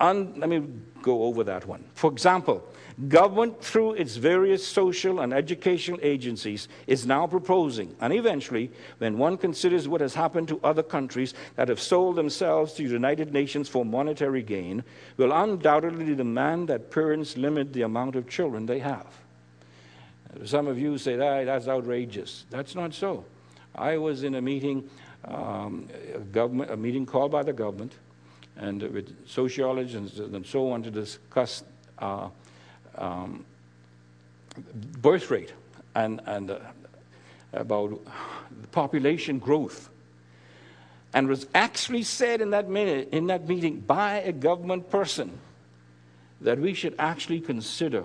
un, 0.00 0.34
let 0.36 0.48
me 0.48 0.66
go 1.02 1.24
over 1.24 1.44
that 1.44 1.66
one. 1.66 1.84
For 1.94 2.10
example, 2.10 2.64
Government, 3.06 3.62
through 3.62 3.92
its 3.92 4.16
various 4.16 4.66
social 4.66 5.20
and 5.20 5.32
educational 5.32 6.00
agencies, 6.02 6.66
is 6.88 7.06
now 7.06 7.28
proposing, 7.28 7.94
and 8.00 8.12
eventually, 8.12 8.72
when 8.98 9.16
one 9.16 9.36
considers 9.38 9.86
what 9.86 10.00
has 10.00 10.14
happened 10.14 10.48
to 10.48 10.58
other 10.64 10.82
countries 10.82 11.32
that 11.54 11.68
have 11.68 11.80
sold 11.80 12.16
themselves 12.16 12.72
to 12.72 12.82
United 12.82 13.32
Nations 13.32 13.68
for 13.68 13.84
monetary 13.84 14.42
gain, 14.42 14.82
will 15.16 15.32
undoubtedly 15.32 16.12
demand 16.16 16.68
that 16.70 16.90
parents 16.90 17.36
limit 17.36 17.72
the 17.72 17.82
amount 17.82 18.16
of 18.16 18.28
children 18.28 18.66
they 18.66 18.80
have. 18.80 19.06
Some 20.44 20.66
of 20.66 20.76
you 20.76 20.98
say, 20.98 21.14
that, 21.14 21.44
that's 21.44 21.68
outrageous. 21.68 22.46
That's 22.50 22.74
not 22.74 22.94
so. 22.94 23.24
I 23.78 23.96
was 23.96 24.24
in 24.24 24.34
a 24.34 24.42
meeting, 24.42 24.88
um, 25.24 25.88
a, 26.14 26.18
government, 26.18 26.70
a 26.70 26.76
meeting 26.76 27.06
called 27.06 27.30
by 27.30 27.42
the 27.42 27.52
government, 27.52 27.92
and 28.56 28.82
with 28.82 29.28
sociologists 29.28 30.18
and 30.18 30.44
so 30.44 30.70
on 30.72 30.82
to 30.82 30.90
discuss 30.90 31.62
uh, 31.98 32.28
um, 32.96 33.44
birth 35.00 35.30
rate 35.30 35.52
and, 35.94 36.20
and 36.26 36.50
uh, 36.50 36.58
about 37.52 38.00
population 38.72 39.38
growth. 39.38 39.88
And 41.14 41.28
was 41.28 41.46
actually 41.54 42.02
said 42.02 42.40
in 42.40 42.50
that, 42.50 42.68
minute, 42.68 43.08
in 43.12 43.28
that 43.28 43.48
meeting 43.48 43.80
by 43.80 44.16
a 44.16 44.32
government 44.32 44.90
person 44.90 45.38
that 46.40 46.58
we 46.58 46.74
should 46.74 46.94
actually 46.98 47.40
consider 47.40 48.04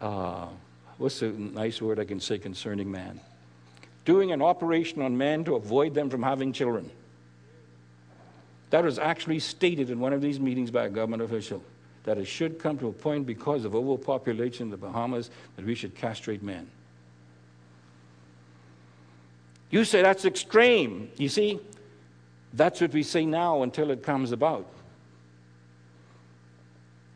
uh, 0.00 0.46
what's 0.98 1.22
a 1.22 1.28
nice 1.28 1.82
word 1.82 1.98
I 1.98 2.04
can 2.04 2.20
say 2.20 2.38
concerning 2.38 2.90
man? 2.90 3.20
Doing 4.04 4.32
an 4.32 4.42
operation 4.42 5.02
on 5.02 5.16
men 5.16 5.44
to 5.44 5.54
avoid 5.54 5.94
them 5.94 6.10
from 6.10 6.22
having 6.22 6.52
children. 6.52 6.90
That 8.70 8.84
was 8.84 8.98
actually 8.98 9.40
stated 9.40 9.90
in 9.90 10.00
one 10.00 10.12
of 10.12 10.20
these 10.20 10.40
meetings 10.40 10.70
by 10.70 10.86
a 10.86 10.88
government 10.88 11.22
official 11.22 11.62
that 12.04 12.16
it 12.16 12.26
should 12.26 12.58
come 12.58 12.78
to 12.78 12.88
a 12.88 12.92
point 12.92 13.26
because 13.26 13.64
of 13.64 13.74
overpopulation 13.74 14.64
in 14.64 14.70
the 14.70 14.76
Bahamas 14.76 15.30
that 15.56 15.64
we 15.64 15.74
should 15.74 15.94
castrate 15.94 16.42
men. 16.42 16.68
You 19.70 19.84
say 19.84 20.02
that's 20.02 20.24
extreme. 20.24 21.10
You 21.16 21.28
see, 21.28 21.60
that's 22.54 22.80
what 22.80 22.92
we 22.92 23.02
say 23.02 23.24
now 23.24 23.62
until 23.62 23.90
it 23.90 24.02
comes 24.02 24.32
about. 24.32 24.66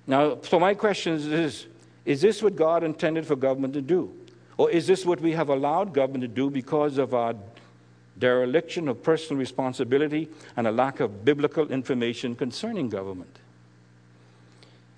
Now, 0.06 0.38
so 0.42 0.60
my 0.60 0.74
question 0.74 1.14
is 1.14 1.28
this 1.28 1.66
Is 2.04 2.20
this 2.20 2.42
what 2.42 2.56
God 2.56 2.84
intended 2.84 3.26
for 3.26 3.36
government 3.36 3.74
to 3.74 3.82
do? 3.82 4.12
Or 4.56 4.70
is 4.70 4.86
this 4.86 5.04
what 5.04 5.20
we 5.20 5.32
have 5.32 5.48
allowed 5.48 5.92
government 5.92 6.22
to 6.22 6.28
do 6.28 6.50
because 6.50 6.98
of 6.98 7.14
our 7.14 7.34
dereliction 8.18 8.88
of 8.88 9.02
personal 9.02 9.38
responsibility 9.38 10.28
and 10.56 10.66
a 10.66 10.72
lack 10.72 11.00
of 11.00 11.24
biblical 11.24 11.70
information 11.70 12.36
concerning 12.36 12.88
government? 12.88 13.38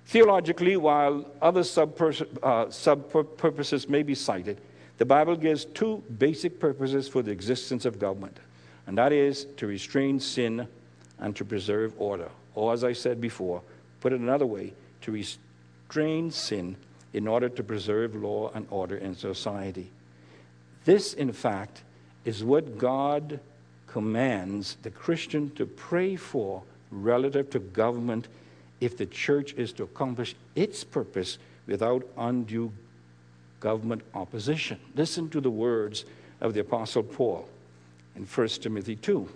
Theologically, 0.05 0.77
while 0.77 1.25
other 1.41 1.61
uh, 1.61 2.69
sub-purposes 2.69 3.85
uh, 3.85 3.89
may 3.89 4.03
be 4.03 4.15
cited, 4.15 4.61
the 4.99 5.05
Bible 5.05 5.35
gives 5.35 5.65
two 5.65 6.01
basic 6.17 6.59
purposes 6.59 7.07
for 7.07 7.21
the 7.21 7.31
existence 7.31 7.85
of 7.85 7.99
government, 7.99 8.37
and 8.87 8.97
that 8.97 9.11
is 9.11 9.45
to 9.57 9.67
restrain 9.67 10.19
sin 10.19 10.67
and 11.19 11.35
to 11.35 11.43
preserve 11.43 11.93
order. 11.97 12.29
Or, 12.55 12.73
as 12.73 12.83
I 12.83 12.93
said 12.93 13.19
before, 13.19 13.61
put 13.99 14.13
it 14.13 14.19
another 14.19 14.45
way, 14.45 14.73
to 15.01 15.11
restrain 15.11 16.31
sin 16.31 16.77
in 17.13 17.27
order 17.27 17.49
to 17.49 17.63
preserve 17.63 18.15
law 18.15 18.51
and 18.53 18.67
order 18.69 18.97
in 18.97 19.15
society. 19.15 19.89
This, 20.85 21.13
in 21.13 21.31
fact, 21.31 21.81
is 22.25 22.43
what 22.43 22.77
God 22.77 23.39
commands 23.87 24.77
the 24.83 24.89
Christian 24.89 25.49
to 25.51 25.65
pray 25.65 26.15
for 26.15 26.63
relative 26.91 27.49
to 27.51 27.59
government 27.59 28.27
if 28.79 28.97
the 28.97 29.05
church 29.05 29.53
is 29.53 29.73
to 29.73 29.83
accomplish 29.83 30.35
its 30.55 30.83
purpose 30.83 31.37
without 31.65 32.07
undue 32.17 32.71
government 33.59 34.01
opposition. 34.13 34.79
Listen 34.95 35.29
to 35.29 35.41
the 35.41 35.49
words 35.49 36.05
of 36.41 36.53
the 36.53 36.59
Apostle 36.59 37.03
Paul 37.03 37.47
in 38.15 38.25
1 38.25 38.47
Timothy 38.47 38.95
2. 38.95 39.27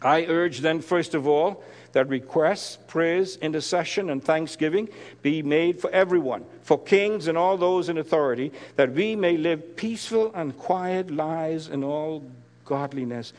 I 0.00 0.26
urge 0.26 0.60
then, 0.60 0.80
first 0.80 1.14
of 1.14 1.26
all, 1.26 1.64
that 1.98 2.08
requests, 2.08 2.78
prayers, 2.86 3.38
intercession, 3.38 4.08
and 4.08 4.22
thanksgiving 4.22 4.88
be 5.20 5.42
made 5.42 5.80
for 5.80 5.90
everyone, 5.90 6.44
for 6.62 6.78
kings 6.78 7.26
and 7.26 7.36
all 7.36 7.56
those 7.56 7.88
in 7.88 7.98
authority, 7.98 8.52
that 8.76 8.92
we 8.92 9.16
may 9.16 9.36
live 9.36 9.74
peaceful 9.74 10.30
and 10.32 10.56
quiet 10.56 11.10
lives 11.10 11.66
in 11.66 11.82
all 11.82 12.22
godliness 12.64 13.32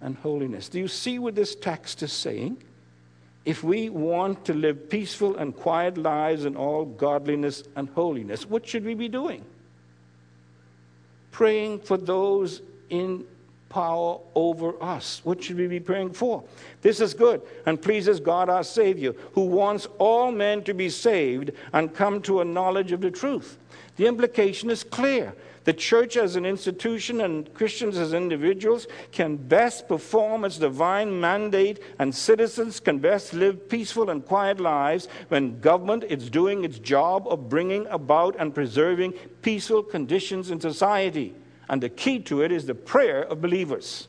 and 0.00 0.16
holiness. 0.16 0.70
Do 0.70 0.78
you 0.78 0.88
see 0.88 1.18
what 1.18 1.34
this 1.34 1.54
text 1.54 2.02
is 2.02 2.10
saying? 2.10 2.56
if 3.44 3.62
we 3.62 3.90
want 3.90 4.46
to 4.46 4.54
live 4.54 4.88
peaceful 4.88 5.36
and 5.36 5.54
quiet 5.54 5.98
lives 5.98 6.46
in 6.46 6.56
all 6.56 6.86
godliness 6.86 7.62
and 7.76 7.88
holiness, 7.90 8.48
what 8.48 8.66
should 8.66 8.84
we 8.84 8.94
be 8.94 9.08
doing? 9.08 9.44
Praying 11.32 11.80
for 11.80 11.98
those 11.98 12.62
in 12.88 13.26
power 13.76 14.18
over 14.34 14.82
us. 14.82 15.20
What 15.22 15.44
should 15.44 15.58
we 15.58 15.66
be 15.66 15.80
praying 15.80 16.14
for? 16.14 16.42
This 16.80 16.98
is 16.98 17.12
good 17.12 17.42
and 17.66 17.80
pleases 17.80 18.20
God 18.20 18.48
our 18.48 18.64
Savior, 18.64 19.12
who 19.34 19.42
wants 19.42 19.86
all 19.98 20.32
men 20.32 20.64
to 20.64 20.72
be 20.72 20.88
saved 20.88 21.50
and 21.74 21.94
come 21.94 22.22
to 22.22 22.40
a 22.40 22.44
knowledge 22.46 22.92
of 22.92 23.02
the 23.02 23.10
truth. 23.10 23.58
The 23.96 24.06
implication 24.06 24.70
is 24.70 24.82
clear 24.82 25.34
the 25.64 25.74
church 25.74 26.16
as 26.16 26.36
an 26.36 26.46
institution 26.46 27.20
and 27.20 27.52
Christians 27.52 27.98
as 27.98 28.14
individuals 28.14 28.86
can 29.12 29.36
best 29.36 29.88
perform 29.88 30.46
its 30.46 30.56
divine 30.56 31.20
mandate, 31.20 31.82
and 31.98 32.14
citizens 32.14 32.80
can 32.80 32.98
best 32.98 33.34
live 33.34 33.68
peaceful 33.68 34.08
and 34.08 34.24
quiet 34.24 34.58
lives 34.58 35.06
when 35.28 35.60
government 35.60 36.04
is 36.04 36.30
doing 36.30 36.64
its 36.64 36.78
job 36.78 37.26
of 37.28 37.50
bringing 37.50 37.86
about 37.88 38.36
and 38.38 38.54
preserving 38.54 39.12
peaceful 39.42 39.82
conditions 39.82 40.50
in 40.50 40.60
society. 40.60 41.34
And 41.68 41.82
the 41.82 41.88
key 41.88 42.20
to 42.20 42.42
it 42.42 42.52
is 42.52 42.66
the 42.66 42.74
prayer 42.74 43.22
of 43.22 43.40
believers. 43.40 44.08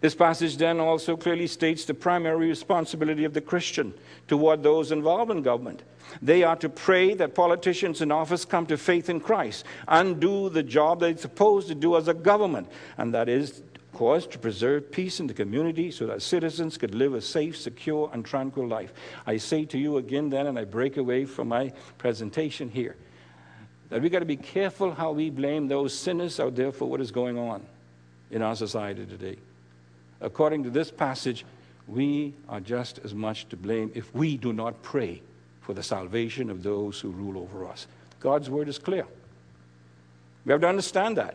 This 0.00 0.14
passage 0.14 0.56
then 0.56 0.80
also 0.80 1.16
clearly 1.16 1.46
states 1.46 1.84
the 1.84 1.92
primary 1.92 2.48
responsibility 2.48 3.24
of 3.24 3.34
the 3.34 3.40
Christian 3.42 3.92
toward 4.28 4.62
those 4.62 4.92
involved 4.92 5.30
in 5.30 5.42
government. 5.42 5.82
They 6.22 6.42
are 6.42 6.56
to 6.56 6.68
pray 6.68 7.14
that 7.14 7.34
politicians 7.34 8.00
in 8.00 8.10
office 8.10 8.46
come 8.46 8.66
to 8.66 8.78
faith 8.78 9.10
in 9.10 9.20
Christ 9.20 9.64
and 9.86 10.18
do 10.18 10.48
the 10.48 10.62
job 10.62 11.00
they're 11.00 11.16
supposed 11.16 11.68
to 11.68 11.74
do 11.74 11.96
as 11.96 12.08
a 12.08 12.14
government, 12.14 12.68
and 12.96 13.12
that 13.12 13.28
is, 13.28 13.60
of 13.74 13.92
course, 13.92 14.26
to 14.28 14.38
preserve 14.38 14.90
peace 14.90 15.20
in 15.20 15.26
the 15.26 15.34
community 15.34 15.90
so 15.90 16.06
that 16.06 16.22
citizens 16.22 16.78
could 16.78 16.94
live 16.94 17.12
a 17.12 17.20
safe, 17.20 17.56
secure, 17.56 18.10
and 18.14 18.24
tranquil 18.24 18.66
life. 18.66 18.92
I 19.26 19.36
say 19.36 19.66
to 19.66 19.78
you 19.78 19.98
again, 19.98 20.30
then, 20.30 20.46
and 20.46 20.58
I 20.58 20.64
break 20.64 20.96
away 20.96 21.26
from 21.26 21.48
my 21.48 21.72
presentation 21.98 22.70
here, 22.70 22.96
that 23.90 24.00
we've 24.00 24.10
got 24.10 24.20
to 24.20 24.24
be 24.24 24.36
careful 24.36 24.92
how 24.92 25.12
we 25.12 25.30
blame 25.30 25.68
those 25.68 25.92
sinners 25.92 26.40
out 26.40 26.56
there 26.56 26.72
for 26.72 26.86
what 26.86 27.00
is 27.00 27.10
going 27.10 27.36
on 27.36 27.62
in 28.30 28.40
our 28.40 28.56
society 28.56 29.04
today. 29.04 29.36
According 30.20 30.64
to 30.64 30.70
this 30.70 30.90
passage, 30.90 31.44
we 31.88 32.32
are 32.48 32.60
just 32.60 33.00
as 33.00 33.14
much 33.14 33.48
to 33.48 33.56
blame 33.56 33.90
if 33.94 34.14
we 34.14 34.36
do 34.36 34.52
not 34.52 34.80
pray 34.82 35.20
for 35.60 35.74
the 35.74 35.82
salvation 35.82 36.50
of 36.50 36.62
those 36.62 37.00
who 37.00 37.10
rule 37.10 37.36
over 37.36 37.66
us. 37.66 37.86
God's 38.20 38.48
word 38.48 38.68
is 38.68 38.78
clear. 38.78 39.06
We 40.44 40.52
have 40.52 40.60
to 40.60 40.68
understand 40.68 41.16
that. 41.16 41.34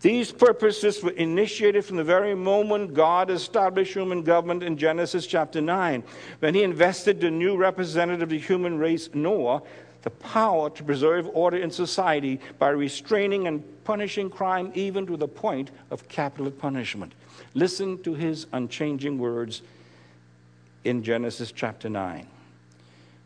These 0.00 0.30
purposes 0.30 1.02
were 1.02 1.10
initiated 1.10 1.84
from 1.84 1.96
the 1.96 2.04
very 2.04 2.34
moment 2.34 2.94
God 2.94 3.30
established 3.30 3.94
human 3.94 4.22
government 4.22 4.62
in 4.62 4.76
Genesis 4.76 5.26
chapter 5.26 5.60
9, 5.60 6.04
when 6.38 6.54
he 6.54 6.62
invested 6.62 7.20
the 7.20 7.30
new 7.30 7.56
representative 7.56 8.22
of 8.22 8.28
the 8.28 8.38
human 8.38 8.78
race, 8.78 9.10
Noah, 9.12 9.62
the 10.08 10.14
power 10.24 10.70
to 10.70 10.82
preserve 10.82 11.28
order 11.34 11.58
in 11.58 11.70
society 11.70 12.40
by 12.58 12.70
restraining 12.70 13.46
and 13.46 13.62
punishing 13.84 14.30
crime 14.30 14.72
even 14.74 15.06
to 15.06 15.18
the 15.18 15.28
point 15.28 15.70
of 15.90 16.08
capital 16.08 16.50
punishment. 16.50 17.12
Listen 17.52 18.02
to 18.02 18.14
his 18.14 18.46
unchanging 18.54 19.18
words 19.18 19.60
in 20.84 21.02
Genesis 21.02 21.52
chapter 21.52 21.90
9. 21.90 22.26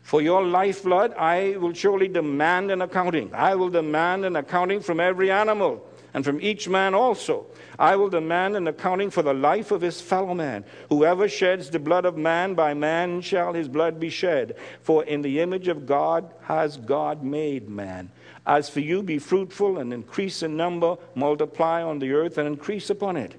For 0.01 0.21
your 0.21 0.43
lifeblood, 0.43 1.13
I 1.13 1.55
will 1.55 1.71
surely 1.71 2.09
demand 2.09 2.69
an 2.69 2.81
accounting. 2.81 3.33
I 3.33 3.55
will 3.55 3.69
demand 3.69 4.25
an 4.25 4.35
accounting 4.35 4.81
from 4.81 4.99
every 4.99 5.31
animal 5.31 5.87
and 6.13 6.23
from 6.23 6.39
each 6.41 6.69
man 6.69 6.93
also. 6.93 7.47
I 7.79 7.95
will 7.95 8.09
demand 8.09 8.55
an 8.55 8.67
accounting 8.67 9.09
for 9.09 9.23
the 9.23 9.33
life 9.33 9.71
of 9.71 9.81
his 9.81 9.99
fellow 9.99 10.33
man. 10.33 10.63
Whoever 10.89 11.27
sheds 11.27 11.69
the 11.69 11.79
blood 11.79 12.05
of 12.05 12.17
man, 12.17 12.53
by 12.53 12.73
man 12.73 13.21
shall 13.21 13.53
his 13.53 13.67
blood 13.67 13.99
be 13.99 14.09
shed. 14.09 14.55
For 14.81 15.03
in 15.03 15.21
the 15.21 15.39
image 15.39 15.67
of 15.67 15.85
God 15.85 16.31
has 16.43 16.77
God 16.77 17.23
made 17.23 17.67
man. 17.67 18.11
As 18.45 18.69
for 18.69 18.81
you, 18.81 19.01
be 19.01 19.19
fruitful 19.19 19.77
and 19.77 19.93
increase 19.93 20.43
in 20.43 20.57
number, 20.57 20.97
multiply 21.15 21.81
on 21.81 21.99
the 21.99 22.11
earth 22.11 22.37
and 22.37 22.47
increase 22.47 22.89
upon 22.89 23.17
it. 23.17 23.35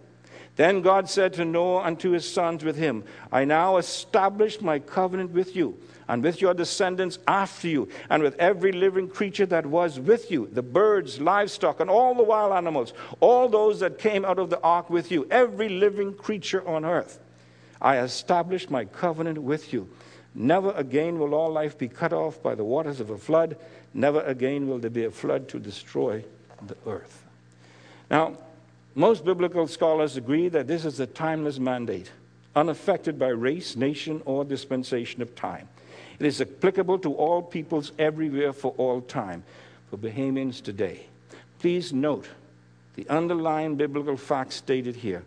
Then 0.56 0.82
God 0.82 1.10
said 1.10 1.32
to 1.34 1.44
Noah 1.44 1.82
and 1.82 1.98
to 2.00 2.12
his 2.12 2.30
sons 2.30 2.64
with 2.64 2.76
him, 2.76 3.04
I 3.32 3.44
now 3.44 3.76
establish 3.76 4.60
my 4.60 4.78
covenant 4.78 5.32
with 5.32 5.56
you 5.56 5.78
and 6.08 6.22
with 6.22 6.40
your 6.40 6.54
descendants 6.54 7.18
after 7.26 7.68
you, 7.68 7.88
and 8.10 8.22
with 8.22 8.36
every 8.38 8.72
living 8.72 9.08
creature 9.08 9.46
that 9.46 9.66
was 9.66 9.98
with 9.98 10.30
you 10.30 10.48
the 10.52 10.62
birds, 10.62 11.20
livestock, 11.20 11.80
and 11.80 11.90
all 11.90 12.14
the 12.14 12.22
wild 12.22 12.52
animals, 12.52 12.92
all 13.20 13.48
those 13.48 13.80
that 13.80 13.98
came 13.98 14.24
out 14.24 14.38
of 14.38 14.50
the 14.50 14.60
ark 14.60 14.90
with 14.90 15.10
you, 15.10 15.26
every 15.30 15.68
living 15.68 16.14
creature 16.14 16.66
on 16.68 16.84
earth. 16.84 17.18
I 17.80 17.98
establish 17.98 18.70
my 18.70 18.84
covenant 18.84 19.38
with 19.38 19.72
you. 19.72 19.88
Never 20.34 20.72
again 20.72 21.18
will 21.18 21.34
all 21.34 21.52
life 21.52 21.78
be 21.78 21.88
cut 21.88 22.12
off 22.12 22.42
by 22.42 22.54
the 22.54 22.64
waters 22.64 23.00
of 23.00 23.10
a 23.10 23.18
flood. 23.18 23.56
Never 23.92 24.20
again 24.22 24.68
will 24.68 24.78
there 24.78 24.90
be 24.90 25.04
a 25.04 25.10
flood 25.10 25.48
to 25.50 25.60
destroy 25.60 26.24
the 26.66 26.76
earth. 26.86 27.24
Now, 28.10 28.36
most 28.94 29.24
biblical 29.24 29.66
scholars 29.66 30.16
agree 30.16 30.48
that 30.48 30.66
this 30.66 30.84
is 30.84 31.00
a 31.00 31.06
timeless 31.06 31.58
mandate, 31.58 32.10
unaffected 32.54 33.18
by 33.18 33.28
race, 33.28 33.76
nation, 33.76 34.22
or 34.24 34.44
dispensation 34.44 35.20
of 35.22 35.34
time. 35.34 35.68
It 36.18 36.26
is 36.26 36.40
applicable 36.40 36.98
to 37.00 37.12
all 37.14 37.42
peoples 37.42 37.92
everywhere 37.98 38.52
for 38.52 38.72
all 38.76 39.00
time, 39.00 39.42
for 39.90 39.96
Bahamians 39.96 40.62
today. 40.62 41.06
Please 41.58 41.92
note 41.92 42.28
the 42.94 43.08
underlying 43.08 43.76
biblical 43.76 44.16
facts 44.16 44.56
stated 44.56 44.96
here. 44.96 45.24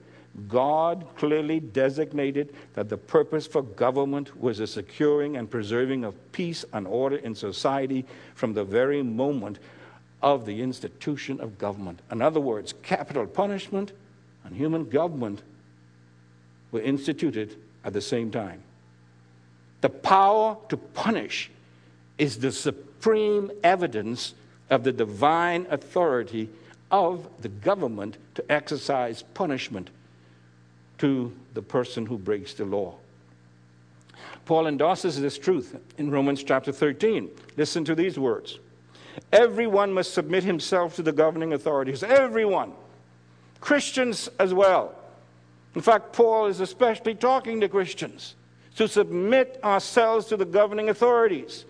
God 0.47 1.05
clearly 1.15 1.59
designated 1.59 2.53
that 2.75 2.89
the 2.89 2.97
purpose 2.97 3.47
for 3.47 3.63
government 3.63 4.39
was 4.39 4.59
the 4.59 4.67
securing 4.67 5.35
and 5.35 5.49
preserving 5.49 6.03
of 6.03 6.13
peace 6.31 6.63
and 6.73 6.85
order 6.85 7.15
in 7.17 7.33
society 7.33 8.05
from 8.35 8.53
the 8.53 8.63
very 8.63 9.01
moment 9.01 9.57
of 10.21 10.45
the 10.45 10.61
institution 10.61 11.41
of 11.41 11.57
government. 11.57 11.99
In 12.11 12.21
other 12.21 12.39
words, 12.39 12.73
capital 12.83 13.25
punishment 13.25 13.93
and 14.43 14.55
human 14.55 14.85
government 14.89 15.41
were 16.71 16.81
instituted 16.81 17.55
at 17.83 17.93
the 17.93 18.01
same 18.01 18.29
time. 18.29 18.61
The 19.87 19.93
power 19.93 20.57
to 20.67 20.75
punish 20.75 21.49
is 22.17 22.39
the 22.39 22.51
supreme 22.51 23.49
evidence 23.63 24.33
of 24.69 24.83
the 24.83 24.91
divine 24.91 25.65
authority 25.69 26.49
of 26.91 27.25
the 27.39 27.47
government 27.47 28.17
to 28.35 28.51
exercise 28.51 29.23
punishment 29.33 29.89
to 30.97 31.31
the 31.53 31.61
person 31.61 32.05
who 32.05 32.17
breaks 32.17 32.53
the 32.53 32.65
law. 32.65 32.95
Paul 34.43 34.67
endorses 34.67 35.21
this 35.21 35.37
truth 35.37 35.77
in 35.97 36.11
Romans 36.11 36.43
chapter 36.43 36.73
13. 36.73 37.29
Listen 37.55 37.85
to 37.85 37.95
these 37.95 38.19
words 38.19 38.59
Everyone 39.31 39.93
must 39.93 40.13
submit 40.13 40.43
himself 40.43 40.97
to 40.97 41.01
the 41.01 41.13
governing 41.13 41.53
authorities. 41.53 42.03
Everyone. 42.03 42.73
Christians 43.61 44.27
as 44.37 44.53
well. 44.53 44.93
In 45.75 45.81
fact, 45.81 46.11
Paul 46.11 46.47
is 46.47 46.59
especially 46.59 47.15
talking 47.15 47.61
to 47.61 47.69
Christians 47.69 48.35
to 48.77 48.87
submit 48.87 49.59
ourselves 49.63 50.27
to 50.27 50.37
the 50.37 50.45
governing 50.45 50.89
authorities. 50.89 51.65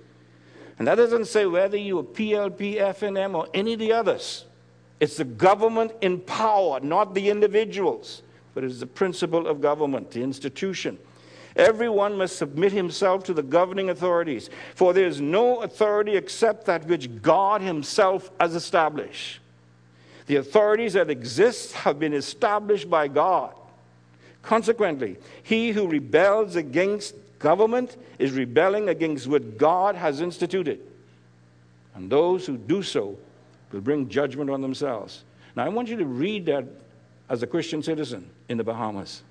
And 0.78 0.88
that 0.88 0.96
doesn't 0.96 1.26
say 1.26 1.46
whether 1.46 1.78
you 1.78 2.00
are 2.00 2.04
PLP, 2.04 2.76
FNM, 2.76 3.34
or 3.34 3.48
any 3.54 3.74
of 3.74 3.80
the 3.80 3.93
others. 3.93 4.46
It's 5.00 5.17
the 5.17 5.24
government 5.24 5.93
in 6.02 6.20
power, 6.20 6.80
not 6.82 7.13
the 7.13 7.30
individuals, 7.30 8.24
but 8.54 8.63
it 8.63 8.72
is 8.72 8.82
the 8.82 8.88
principle 8.88 9.48
of 9.48 9.62
government, 9.62 10.12
the 10.12 10.22
institution. 10.22 11.00
Everyone 11.56 12.17
must 12.17 12.38
submit 12.38 12.72
himself 12.72 13.24
to 13.24 13.34
the 13.34 13.41
governing 13.41 13.89
authorities, 13.89 14.50
for 14.76 14.93
there 14.93 15.08
is 15.08 15.22
no 15.22 15.62
authority 15.63 16.15
except 16.15 16.65
that 16.65 16.86
which 16.86 17.22
God 17.22 17.62
Himself 17.62 18.30
has 18.39 18.54
established. 18.54 19.39
The 20.28 20.36
authorities 20.36 20.93
that 20.93 21.10
exist 21.10 21.72
have 21.72 22.00
been 22.00 22.13
established 22.13 22.89
by 22.89 23.08
God. 23.08 23.56
Consequently, 24.47 25.17
he 25.43 25.71
who 25.71 25.89
rebels 25.89 26.55
against 26.55 27.13
government 27.38 27.97
is 28.17 28.31
rebelling 28.31 28.88
against 28.88 29.27
what 29.27 29.57
God 29.57 29.93
has 29.95 30.21
instituted. 30.21 30.79
And 31.93 32.10
those 32.10 32.45
who 32.45 32.55
do 32.55 32.81
so 32.81 33.17
will 33.73 33.81
bring 33.81 34.07
judgment 34.07 34.49
on 34.49 34.62
themselves. 34.62 35.25
Now, 35.57 35.65
I 35.65 35.67
want 35.67 35.89
you 35.89 35.97
to 35.97 36.05
read 36.05 36.45
that 36.45 36.63
as 37.27 37.43
a 37.43 37.47
Christian 37.47 37.83
citizen 37.83 38.29
in 38.47 38.57
the 38.57 38.63
Bahamas. 38.63 39.21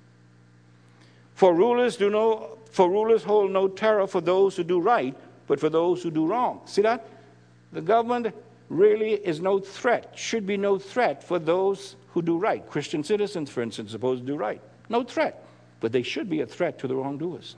For 1.33 1.51
rulers 1.51 1.97
do 1.97 2.11
no, 2.11 2.59
for 2.69 2.87
rulers 2.87 3.23
hold 3.23 3.49
no 3.49 3.67
terror 3.67 4.05
for 4.05 4.21
those 4.21 4.55
who 4.55 4.63
do 4.63 4.79
right, 4.79 5.15
but 5.47 5.59
for 5.59 5.69
those 5.69 6.03
who 6.03 6.11
do 6.11 6.27
wrong. 6.27 6.61
See 6.65 6.83
that? 6.83 7.07
The 7.73 7.81
government 7.81 8.35
really 8.69 9.13
is 9.13 9.41
no 9.41 9.57
threat, 9.57 10.11
should 10.13 10.45
be 10.45 10.57
no 10.57 10.77
threat 10.77 11.23
for 11.23 11.39
those 11.39 11.95
who 12.09 12.21
do 12.21 12.37
right. 12.37 12.63
Christian 12.69 13.03
citizens, 13.03 13.49
for 13.49 13.63
instance, 13.63 13.89
supposed 13.89 14.21
to 14.21 14.27
do 14.27 14.37
right. 14.37 14.61
No 14.89 15.03
threat, 15.03 15.45
but 15.79 15.91
they 15.91 16.03
should 16.03 16.29
be 16.29 16.41
a 16.41 16.45
threat 16.45 16.79
to 16.79 16.87
the 16.87 16.95
wrongdoers. 16.95 17.55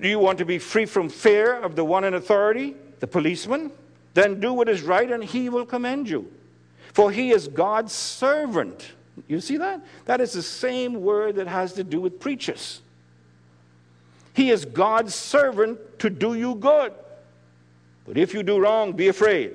Do 0.00 0.08
you 0.08 0.18
want 0.18 0.38
to 0.38 0.44
be 0.44 0.58
free 0.58 0.86
from 0.86 1.08
fear 1.08 1.54
of 1.54 1.74
the 1.74 1.84
one 1.84 2.04
in 2.04 2.14
authority, 2.14 2.76
the 3.00 3.06
policeman? 3.06 3.72
Then 4.14 4.40
do 4.40 4.52
what 4.52 4.68
is 4.68 4.82
right 4.82 5.10
and 5.10 5.22
he 5.22 5.48
will 5.48 5.66
commend 5.66 6.08
you. 6.08 6.30
For 6.92 7.10
he 7.10 7.30
is 7.30 7.48
God's 7.48 7.92
servant. 7.92 8.92
You 9.26 9.40
see 9.40 9.56
that? 9.56 9.84
That 10.04 10.20
is 10.20 10.32
the 10.32 10.42
same 10.42 11.02
word 11.02 11.36
that 11.36 11.46
has 11.46 11.72
to 11.74 11.84
do 11.84 12.00
with 12.00 12.20
preachers. 12.20 12.80
He 14.34 14.50
is 14.50 14.64
God's 14.64 15.14
servant 15.14 15.98
to 15.98 16.10
do 16.10 16.34
you 16.34 16.54
good. 16.54 16.92
But 18.06 18.16
if 18.16 18.32
you 18.32 18.42
do 18.42 18.58
wrong, 18.58 18.92
be 18.92 19.08
afraid. 19.08 19.54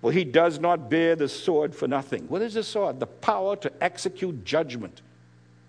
For 0.00 0.12
he 0.12 0.24
does 0.24 0.60
not 0.60 0.88
bear 0.88 1.16
the 1.16 1.28
sword 1.28 1.74
for 1.74 1.88
nothing. 1.88 2.28
What 2.28 2.42
is 2.42 2.54
the 2.54 2.62
sword? 2.62 3.00
The 3.00 3.06
power 3.06 3.56
to 3.56 3.72
execute 3.82 4.44
judgment, 4.44 5.02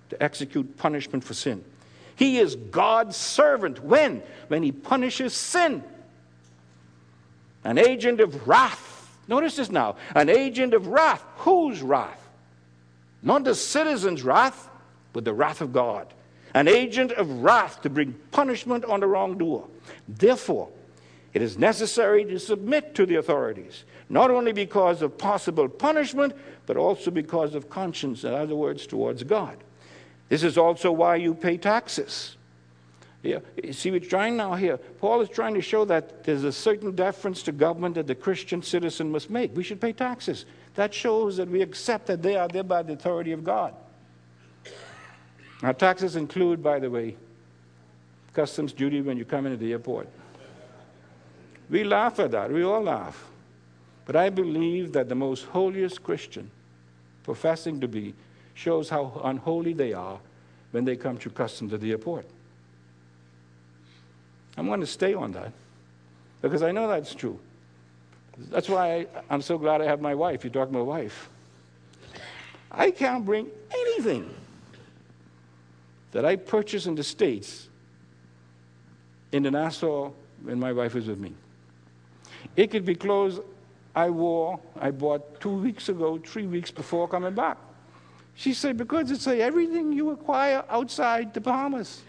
to 0.10 0.22
execute 0.22 0.78
punishment 0.78 1.24
for 1.24 1.34
sin. 1.34 1.64
He 2.16 2.38
is 2.38 2.56
God's 2.56 3.16
servant. 3.16 3.84
When? 3.84 4.22
When 4.50 4.62
he 4.62 4.72
punishes 4.72 5.34
sin. 5.34 5.84
An 7.64 7.78
agent 7.78 8.20
of 8.20 8.48
wrath. 8.48 9.10
Notice 9.28 9.56
this 9.56 9.72
now. 9.72 9.96
An 10.16 10.30
agent 10.30 10.74
of 10.74 10.88
wrath. 10.88 11.24
Whose 11.38 11.82
wrath? 11.82 12.28
Not 13.24 13.44
the 13.44 13.56
citizen's 13.56 14.24
wrath, 14.24 14.70
but 15.14 15.26
the 15.26 15.34
wrath 15.34 15.62
of 15.62 15.74
God. 15.74 16.14
An 16.54 16.68
agent 16.68 17.12
of 17.14 17.30
wrath 17.42 17.82
to 17.82 17.90
bring 17.90 18.14
punishment 18.32 18.86
on 18.86 19.00
the 19.00 19.08
wrongdoer. 19.08 19.66
Therefore, 20.08 20.70
it 21.34 21.42
is 21.42 21.58
necessary 21.58 22.26
to 22.26 22.40
submit 22.40 22.96
to 22.96 23.06
the 23.06 23.16
authorities, 23.16 23.84
not 24.10 24.32
only 24.32 24.52
because 24.52 25.02
of 25.02 25.18
possible 25.18 25.70
punishment, 25.70 26.34
but 26.66 26.78
also 26.78 27.12
because 27.12 27.56
of 27.56 27.70
conscience, 27.70 28.24
in 28.24 28.34
other 28.34 28.56
words, 28.56 28.88
towards 28.88 29.24
God. 29.24 29.58
This 30.30 30.44
is 30.44 30.58
also 30.58 30.92
why 30.92 31.16
you 31.16 31.34
pay 31.34 31.58
taxes. 31.58 32.36
Yeah, 33.22 33.40
you 33.62 33.74
see, 33.74 33.92
we're 33.92 34.00
trying 34.00 34.38
now 34.38 34.54
here. 34.56 34.78
Paul 34.78 35.22
is 35.22 35.30
trying 35.30 35.54
to 35.56 35.62
show 35.62 35.84
that 35.86 36.24
there's 36.24 36.46
a 36.46 36.52
certain 36.52 36.96
deference 36.96 37.44
to 37.44 37.52
government 37.52 37.96
that 37.96 38.08
the 38.08 38.16
Christian 38.16 38.64
citizen 38.64 39.12
must 39.12 39.30
make. 39.30 39.56
We 39.56 39.64
should 39.64 39.82
pay 39.82 39.92
taxes. 39.92 40.46
That 40.76 40.94
shows 40.94 41.36
that 41.38 41.50
we 41.50 41.62
accept 41.62 42.08
that 42.08 42.22
they 42.22 42.38
are 42.38 42.48
there 42.48 42.64
by 42.64 42.84
the 42.84 42.94
authority 42.94 43.34
of 43.34 43.44
God. 43.44 43.74
Now, 45.62 45.74
taxes 45.74 46.16
include, 46.16 46.64
by 46.64 46.80
the 46.80 46.90
way, 46.90 47.18
customs 48.34 48.72
duty 48.72 49.02
when 49.02 49.18
you 49.18 49.26
come 49.26 49.46
into 49.46 49.58
the 49.58 49.74
airport. 49.74 50.08
We 51.70 51.84
laugh 51.84 52.20
at 52.20 52.32
that. 52.32 52.52
We 52.52 52.64
all 52.64 52.82
laugh. 52.82 53.26
But 54.10 54.16
I 54.16 54.32
believe 54.32 54.94
that 54.94 55.08
the 55.08 55.14
most 55.14 55.46
holiest 55.46 56.02
Christian, 56.02 56.50
professing 57.22 57.80
to 57.82 57.88
be, 57.88 58.16
shows 58.56 58.90
how 58.90 59.22
unholy 59.24 59.74
they 59.74 59.94
are 59.94 60.18
when 60.72 60.84
they 60.84 60.96
come 60.96 61.20
to 61.20 61.30
customs 61.30 61.74
at 61.74 61.80
the 61.80 61.92
airport. 61.92 62.26
I'm 64.58 64.66
going 64.66 64.80
to 64.80 64.88
stay 64.88 65.14
on 65.14 65.34
that. 65.34 65.54
because 66.42 66.64
I 66.64 66.72
know 66.72 66.88
that's 66.88 67.14
true. 67.14 67.40
That's 68.36 68.68
why 68.68 68.94
I, 68.94 69.08
I'm 69.30 69.44
so 69.44 69.60
glad 69.60 69.80
I 69.80 69.86
have 69.86 70.02
my 70.02 70.16
wife. 70.16 70.44
You 70.44 70.50
talk 70.50 70.70
about 70.70 70.80
my 70.80 70.82
wife. 70.82 71.30
I 72.72 72.90
can't 72.90 73.24
bring 73.24 73.48
anything 73.72 74.28
that 76.14 76.26
I 76.26 76.36
purchased 76.36 76.88
in 76.88 76.96
the 76.96 77.04
States 77.04 77.70
into 79.32 79.52
Nassau 79.52 80.14
when 80.42 80.60
my 80.60 80.74
wife 80.74 80.96
is 80.96 81.06
with 81.06 81.20
me. 81.20 81.36
It 82.56 82.72
could 82.72 82.86
be 82.86 82.96
clothes 82.96 83.40
I 84.00 84.10
wore, 84.10 84.60
I 84.80 84.92
bought 84.92 85.42
two 85.42 85.54
weeks 85.54 85.90
ago, 85.90 86.18
three 86.18 86.48
weeks 86.48 86.72
before 86.72 87.06
coming 87.10 87.34
back. 87.34 87.58
She 88.36 88.54
said, 88.54 88.78
because 88.78 89.12
it's 89.12 89.28
like 89.28 89.40
everything 89.40 89.92
you 89.92 90.12
acquire 90.12 90.64
outside 90.70 91.34
the 91.34 91.42
Bahamas. 91.42 92.02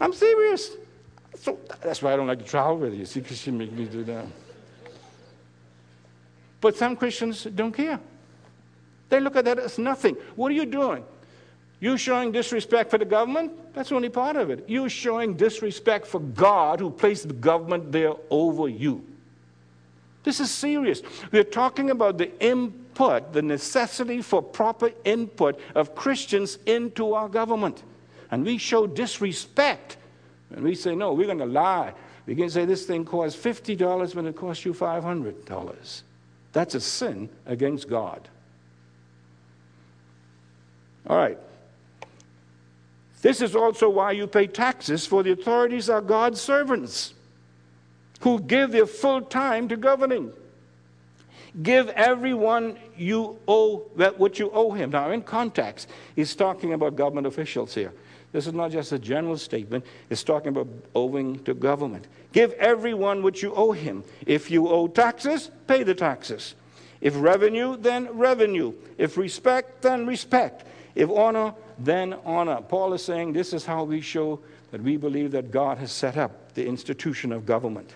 I'm 0.00 0.14
serious. 0.14 0.70
So 1.36 1.58
that's 1.82 2.00
why 2.00 2.14
I 2.14 2.16
don't 2.16 2.26
like 2.26 2.38
to 2.38 2.46
travel 2.46 2.78
with 2.78 2.94
you, 2.94 3.04
see, 3.04 3.20
because 3.20 3.38
she 3.38 3.50
make 3.50 3.72
me 3.72 3.84
do 3.84 4.04
that. 4.04 4.24
But 6.62 6.76
some 6.76 6.96
Christians 6.96 7.44
don't 7.44 7.72
care. 7.72 8.00
They 9.10 9.20
look 9.20 9.36
at 9.36 9.44
that 9.44 9.58
as 9.58 9.78
nothing. 9.78 10.16
What 10.34 10.50
are 10.50 10.54
you 10.54 10.64
doing? 10.64 11.04
You 11.80 11.98
showing 11.98 12.32
disrespect 12.32 12.90
for 12.90 12.96
the 12.96 13.04
government? 13.04 13.52
That's 13.74 13.92
only 13.92 14.08
part 14.08 14.36
of 14.36 14.48
it. 14.48 14.66
You 14.66 14.88
showing 14.88 15.34
disrespect 15.34 16.06
for 16.06 16.20
God 16.20 16.80
who 16.80 16.88
placed 16.88 17.28
the 17.28 17.34
government 17.34 17.92
there 17.92 18.14
over 18.30 18.68
you. 18.70 19.04
This 20.24 20.40
is 20.40 20.50
serious. 20.50 21.02
We're 21.30 21.44
talking 21.44 21.90
about 21.90 22.16
the 22.16 22.36
input, 22.42 23.34
the 23.34 23.42
necessity 23.42 24.22
for 24.22 24.42
proper 24.42 24.90
input 25.04 25.60
of 25.74 25.94
Christians 25.94 26.58
into 26.64 27.12
our 27.12 27.28
government. 27.28 27.82
And 28.30 28.44
we 28.44 28.56
show 28.56 28.86
disrespect. 28.86 29.98
And 30.50 30.64
we 30.64 30.74
say, 30.74 30.94
no, 30.94 31.12
we're 31.12 31.26
going 31.26 31.38
to 31.38 31.46
lie. 31.46 31.92
We 32.26 32.34
can 32.34 32.48
say 32.48 32.64
this 32.64 32.86
thing 32.86 33.04
costs 33.04 33.40
$50 33.40 34.14
when 34.14 34.26
it 34.26 34.34
costs 34.34 34.64
you 34.64 34.72
$500. 34.72 36.02
That's 36.52 36.74
a 36.74 36.80
sin 36.80 37.28
against 37.44 37.88
God. 37.88 38.26
All 41.06 41.18
right. 41.18 41.38
This 43.20 43.42
is 43.42 43.54
also 43.54 43.90
why 43.90 44.12
you 44.12 44.26
pay 44.26 44.46
taxes, 44.46 45.06
for 45.06 45.22
the 45.22 45.32
authorities 45.32 45.90
are 45.90 46.00
God's 46.00 46.40
servants 46.40 47.12
who 48.24 48.40
give 48.40 48.72
their 48.72 48.86
full 48.86 49.20
time 49.20 49.68
to 49.68 49.76
governing. 49.76 50.32
Give 51.62 51.90
everyone 51.90 52.78
you 52.96 53.38
owe 53.46 53.80
what 54.16 54.38
you 54.38 54.50
owe 54.50 54.72
him. 54.72 54.90
Now, 54.90 55.10
in 55.10 55.20
context, 55.20 55.90
he's 56.16 56.34
talking 56.34 56.72
about 56.72 56.96
government 56.96 57.26
officials 57.26 57.74
here. 57.74 57.92
This 58.32 58.46
is 58.46 58.54
not 58.54 58.70
just 58.70 58.92
a 58.92 58.98
general 58.98 59.36
statement, 59.36 59.84
it's 60.08 60.24
talking 60.24 60.48
about 60.48 60.68
owing 60.94 61.44
to 61.44 61.52
government. 61.52 62.06
Give 62.32 62.52
everyone 62.54 63.22
what 63.22 63.42
you 63.42 63.52
owe 63.54 63.72
him. 63.72 64.02
If 64.26 64.50
you 64.50 64.68
owe 64.68 64.88
taxes, 64.88 65.50
pay 65.66 65.82
the 65.82 65.94
taxes. 65.94 66.54
If 67.02 67.20
revenue, 67.20 67.76
then 67.76 68.08
revenue. 68.16 68.72
If 68.96 69.18
respect, 69.18 69.82
then 69.82 70.06
respect. 70.06 70.66
If 70.94 71.10
honor, 71.10 71.52
then 71.78 72.14
honor. 72.24 72.62
Paul 72.62 72.94
is 72.94 73.04
saying 73.04 73.34
this 73.34 73.52
is 73.52 73.66
how 73.66 73.84
we 73.84 74.00
show 74.00 74.40
that 74.70 74.82
we 74.82 74.96
believe 74.96 75.32
that 75.32 75.50
God 75.50 75.76
has 75.76 75.92
set 75.92 76.16
up 76.16 76.54
the 76.54 76.66
institution 76.66 77.30
of 77.30 77.44
government. 77.44 77.92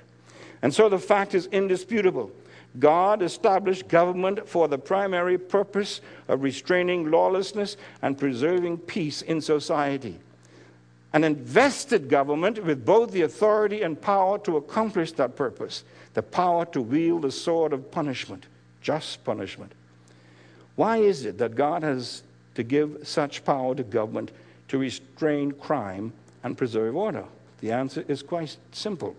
And 0.63 0.73
so 0.73 0.89
the 0.89 0.99
fact 0.99 1.35
is 1.35 1.47
indisputable. 1.47 2.31
God 2.79 3.23
established 3.23 3.89
government 3.89 4.49
for 4.49 4.69
the 4.69 4.79
primary 4.79 5.39
purpose 5.39 6.01
of 6.29 6.43
restraining 6.43 7.11
lawlessness 7.11 7.77
and 8.03 8.19
preserving 8.19 8.79
peace 8.79 9.23
in 9.23 9.41
society 9.41 10.19
and 11.13 11.25
invested 11.25 12.09
government 12.09 12.63
with 12.63 12.85
both 12.85 13.13
the 13.13 13.23
authority 13.23 13.83
and 13.83 14.01
power 14.01 14.39
to 14.41 14.57
accomplish 14.57 15.13
that 15.13 15.37
purpose 15.37 15.85
the 16.15 16.23
power 16.23 16.65
to 16.65 16.81
wield 16.81 17.23
the 17.23 17.31
sword 17.31 17.73
of 17.73 17.93
punishment, 17.93 18.47
just 18.83 19.23
punishment. 19.25 19.71
Why 20.75 20.97
is 20.97 21.25
it 21.25 21.39
that 21.39 21.55
God 21.55 21.85
has 21.85 22.23
to 22.57 22.65
give 22.65 23.07
such 23.07 23.45
power 23.45 23.75
to 23.77 23.85
government 23.85 24.33
to 24.69 24.79
restrain 24.79 25.53
crime 25.53 26.13
and 26.43 26.59
preserve 26.59 26.97
order? 26.97 27.25
The 27.61 27.71
answer 27.71 28.05
is 28.09 28.23
quite 28.23 28.57
simple. 28.73 29.15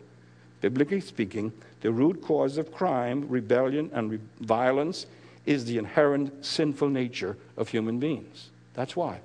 Biblically 0.61 0.99
speaking, 0.99 1.51
the 1.81 1.91
root 1.91 2.21
cause 2.21 2.57
of 2.57 2.71
crime, 2.71 3.27
rebellion, 3.29 3.89
and 3.93 4.11
re- 4.11 4.19
violence 4.41 5.05
is 5.45 5.65
the 5.65 5.77
inherent 5.77 6.45
sinful 6.45 6.89
nature 6.89 7.37
of 7.57 7.69
human 7.69 7.99
beings. 7.99 8.49
That's 8.73 8.95
why. 8.95 9.21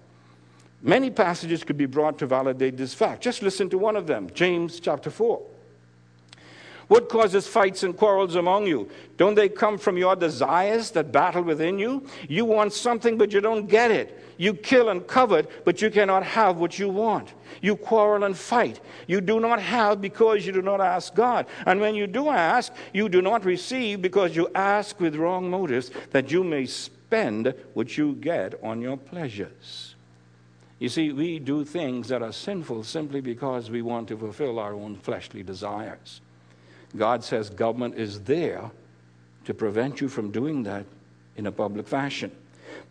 Many 0.82 1.10
passages 1.10 1.64
could 1.64 1.78
be 1.78 1.86
brought 1.86 2.18
to 2.18 2.26
validate 2.26 2.76
this 2.76 2.94
fact. 2.94 3.22
Just 3.22 3.42
listen 3.42 3.70
to 3.70 3.78
one 3.78 3.96
of 3.96 4.06
them 4.06 4.28
James 4.34 4.80
chapter 4.80 5.10
4. 5.10 5.42
What 6.88 7.08
causes 7.08 7.46
fights 7.46 7.82
and 7.82 7.96
quarrels 7.96 8.34
among 8.34 8.66
you? 8.66 8.90
Don't 9.16 9.34
they 9.34 9.48
come 9.48 9.78
from 9.78 9.96
your 9.96 10.16
desires 10.16 10.90
that 10.92 11.12
battle 11.12 11.42
within 11.42 11.78
you? 11.78 12.06
You 12.28 12.44
want 12.44 12.72
something, 12.72 13.16
but 13.16 13.32
you 13.32 13.40
don't 13.40 13.66
get 13.66 13.90
it. 13.90 14.20
You 14.36 14.54
kill 14.54 14.88
and 14.88 15.06
covet, 15.06 15.64
but 15.64 15.80
you 15.80 15.90
cannot 15.90 16.24
have 16.24 16.58
what 16.58 16.78
you 16.78 16.88
want. 16.88 17.32
You 17.62 17.76
quarrel 17.76 18.24
and 18.24 18.36
fight. 18.36 18.80
You 19.06 19.20
do 19.20 19.40
not 19.40 19.62
have 19.62 20.00
because 20.00 20.44
you 20.44 20.52
do 20.52 20.62
not 20.62 20.80
ask 20.80 21.14
God. 21.14 21.46
And 21.66 21.80
when 21.80 21.94
you 21.94 22.06
do 22.06 22.28
ask, 22.28 22.72
you 22.92 23.08
do 23.08 23.22
not 23.22 23.44
receive 23.44 24.02
because 24.02 24.34
you 24.34 24.48
ask 24.54 24.98
with 25.00 25.14
wrong 25.14 25.48
motives, 25.48 25.90
that 26.10 26.30
you 26.30 26.44
may 26.44 26.66
spend 26.66 27.54
what 27.74 27.96
you 27.96 28.14
get 28.14 28.54
on 28.62 28.80
your 28.80 28.96
pleasures. 28.96 29.94
You 30.80 30.88
see, 30.88 31.12
we 31.12 31.38
do 31.38 31.64
things 31.64 32.08
that 32.08 32.20
are 32.20 32.32
sinful 32.32 32.82
simply 32.84 33.20
because 33.20 33.70
we 33.70 33.80
want 33.80 34.08
to 34.08 34.18
fulfill 34.18 34.58
our 34.58 34.74
own 34.74 34.96
fleshly 34.96 35.42
desires. 35.42 36.20
God 36.96 37.24
says 37.24 37.50
government 37.50 37.96
is 37.96 38.20
there 38.20 38.70
to 39.44 39.54
prevent 39.54 40.00
you 40.00 40.08
from 40.08 40.30
doing 40.30 40.62
that 40.64 40.86
in 41.36 41.46
a 41.46 41.52
public 41.52 41.86
fashion. 41.86 42.30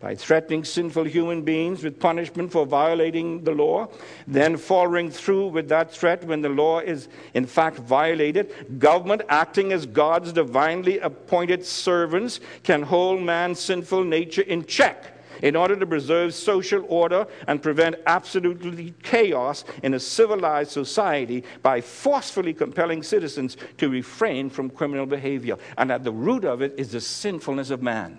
By 0.00 0.14
threatening 0.14 0.64
sinful 0.64 1.04
human 1.04 1.42
beings 1.42 1.82
with 1.82 2.00
punishment 2.00 2.52
for 2.52 2.66
violating 2.66 3.44
the 3.44 3.52
law, 3.52 3.88
then 4.26 4.56
following 4.56 5.10
through 5.10 5.48
with 5.48 5.68
that 5.68 5.92
threat 5.92 6.24
when 6.24 6.42
the 6.42 6.48
law 6.48 6.80
is 6.80 7.08
in 7.34 7.46
fact 7.46 7.78
violated, 7.78 8.78
government 8.78 9.22
acting 9.28 9.72
as 9.72 9.86
God's 9.86 10.32
divinely 10.32 10.98
appointed 10.98 11.64
servants 11.64 12.40
can 12.62 12.82
hold 12.82 13.22
man's 13.22 13.60
sinful 13.60 14.04
nature 14.04 14.42
in 14.42 14.64
check 14.64 15.13
in 15.44 15.54
order 15.54 15.76
to 15.76 15.86
preserve 15.86 16.34
social 16.34 16.82
order 16.88 17.26
and 17.46 17.62
prevent 17.62 17.96
absolutely 18.06 18.94
chaos 19.02 19.62
in 19.82 19.92
a 19.92 20.00
civilized 20.00 20.70
society 20.70 21.44
by 21.62 21.82
forcefully 21.82 22.54
compelling 22.54 23.02
citizens 23.02 23.58
to 23.76 23.90
refrain 23.90 24.48
from 24.48 24.70
criminal 24.70 25.04
behavior. 25.04 25.58
And 25.76 25.92
at 25.92 26.02
the 26.02 26.10
root 26.10 26.46
of 26.46 26.62
it 26.62 26.74
is 26.78 26.92
the 26.92 27.00
sinfulness 27.00 27.68
of 27.68 27.82
man. 27.82 28.18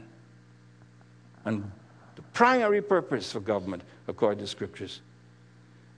And 1.46 1.72
the 2.16 2.22
primary 2.34 2.84
purpose 2.84 3.32
for 3.32 3.40
government, 3.40 3.82
according 4.08 4.40
to 4.42 4.48
scriptures, 4.48 5.02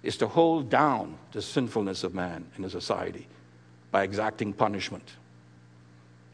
is 0.04 0.16
to 0.18 0.28
hold 0.28 0.70
down 0.70 1.18
the 1.34 1.42
sinfulness 1.42 2.06
of 2.06 2.16
man 2.16 2.46
in 2.58 2.64
a 2.64 2.70
society 2.70 3.28
by 3.92 4.04
exacting 4.04 4.54
punishment, 4.54 5.18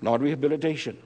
not 0.04 0.22
rehabilitation. 0.22 1.00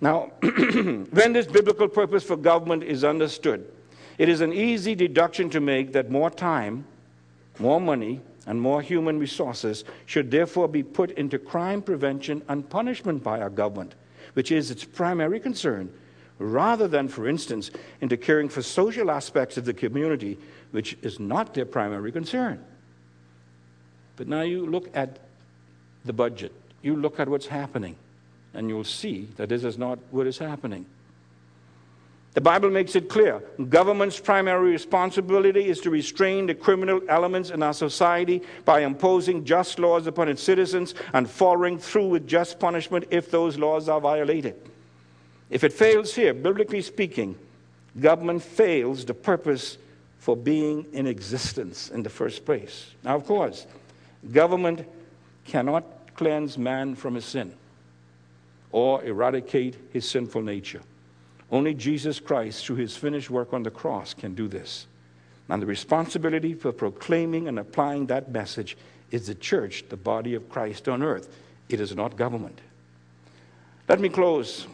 Now, 0.00 0.30
when 0.40 1.32
this 1.32 1.46
biblical 1.46 1.88
purpose 1.88 2.22
for 2.22 2.36
government 2.36 2.84
is 2.84 3.02
understood, 3.02 3.70
it 4.16 4.28
is 4.28 4.40
an 4.40 4.52
easy 4.52 4.94
deduction 4.94 5.50
to 5.50 5.60
make 5.60 5.92
that 5.92 6.10
more 6.10 6.30
time, 6.30 6.84
more 7.58 7.80
money, 7.80 8.20
and 8.46 8.60
more 8.60 8.80
human 8.80 9.18
resources 9.18 9.84
should 10.06 10.30
therefore 10.30 10.68
be 10.68 10.82
put 10.82 11.10
into 11.12 11.38
crime 11.38 11.82
prevention 11.82 12.42
and 12.48 12.68
punishment 12.68 13.22
by 13.22 13.40
our 13.40 13.50
government, 13.50 13.94
which 14.34 14.50
is 14.50 14.70
its 14.70 14.84
primary 14.84 15.38
concern, 15.38 15.92
rather 16.38 16.88
than, 16.88 17.08
for 17.08 17.28
instance, 17.28 17.70
into 18.00 18.16
caring 18.16 18.48
for 18.48 18.62
social 18.62 19.10
aspects 19.10 19.56
of 19.56 19.64
the 19.64 19.74
community, 19.74 20.38
which 20.70 20.96
is 21.02 21.20
not 21.20 21.54
their 21.54 21.66
primary 21.66 22.12
concern. 22.12 22.64
But 24.16 24.28
now 24.28 24.42
you 24.42 24.64
look 24.64 24.88
at 24.94 25.18
the 26.04 26.12
budget, 26.12 26.52
you 26.82 26.96
look 26.96 27.20
at 27.20 27.28
what's 27.28 27.46
happening 27.46 27.96
and 28.58 28.68
you'll 28.68 28.82
see 28.82 29.28
that 29.36 29.48
this 29.48 29.62
is 29.62 29.78
not 29.78 30.00
what 30.10 30.26
is 30.26 30.36
happening. 30.36 30.84
The 32.34 32.40
Bible 32.40 32.70
makes 32.70 32.96
it 32.96 33.08
clear 33.08 33.40
government's 33.68 34.18
primary 34.18 34.72
responsibility 34.72 35.68
is 35.68 35.80
to 35.80 35.90
restrain 35.90 36.46
the 36.46 36.56
criminal 36.56 37.00
elements 37.08 37.50
in 37.50 37.62
our 37.62 37.72
society 37.72 38.42
by 38.64 38.80
imposing 38.80 39.44
just 39.44 39.78
laws 39.78 40.08
upon 40.08 40.28
its 40.28 40.42
citizens 40.42 40.94
and 41.12 41.30
following 41.30 41.78
through 41.78 42.08
with 42.08 42.26
just 42.26 42.58
punishment 42.58 43.04
if 43.10 43.30
those 43.30 43.56
laws 43.56 43.88
are 43.88 44.00
violated. 44.00 44.56
If 45.50 45.62
it 45.62 45.72
fails 45.72 46.12
here, 46.12 46.34
biblically 46.34 46.82
speaking, 46.82 47.36
government 48.00 48.42
fails 48.42 49.04
the 49.04 49.14
purpose 49.14 49.78
for 50.18 50.36
being 50.36 50.84
in 50.92 51.06
existence 51.06 51.90
in 51.90 52.02
the 52.02 52.10
first 52.10 52.44
place. 52.44 52.90
Now, 53.04 53.14
of 53.14 53.24
course, 53.24 53.68
government 54.32 54.84
cannot 55.44 55.84
cleanse 56.16 56.58
man 56.58 56.96
from 56.96 57.14
his 57.14 57.24
sin 57.24 57.54
or 58.72 59.02
eradicate 59.04 59.76
his 59.92 60.08
sinful 60.08 60.42
nature. 60.42 60.80
Only 61.50 61.74
Jesus 61.74 62.20
Christ, 62.20 62.64
through 62.64 62.76
his 62.76 62.96
finished 62.96 63.30
work 63.30 63.52
on 63.52 63.62
the 63.62 63.70
cross, 63.70 64.12
can 64.12 64.34
do 64.34 64.48
this. 64.48 64.86
And 65.48 65.62
the 65.62 65.66
responsibility 65.66 66.52
for 66.52 66.72
proclaiming 66.72 67.48
and 67.48 67.58
applying 67.58 68.06
that 68.06 68.30
message 68.30 68.76
is 69.10 69.26
the 69.26 69.34
church, 69.34 69.84
the 69.88 69.96
body 69.96 70.34
of 70.34 70.48
Christ 70.50 70.88
on 70.88 71.02
earth. 71.02 71.34
It 71.70 71.80
is 71.80 71.96
not 71.96 72.16
government. 72.16 72.60
Let 73.88 74.00
me 74.00 74.10
close 74.10 74.66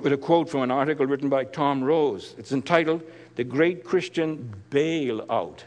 with 0.00 0.14
a 0.14 0.16
quote 0.16 0.48
from 0.48 0.62
an 0.62 0.70
article 0.70 1.06
written 1.06 1.28
by 1.28 1.44
Tom 1.44 1.84
Rose. 1.84 2.34
It's 2.38 2.52
entitled 2.52 3.02
The 3.36 3.44
Great 3.44 3.84
Christian 3.84 4.54
Bailout. 4.70 5.60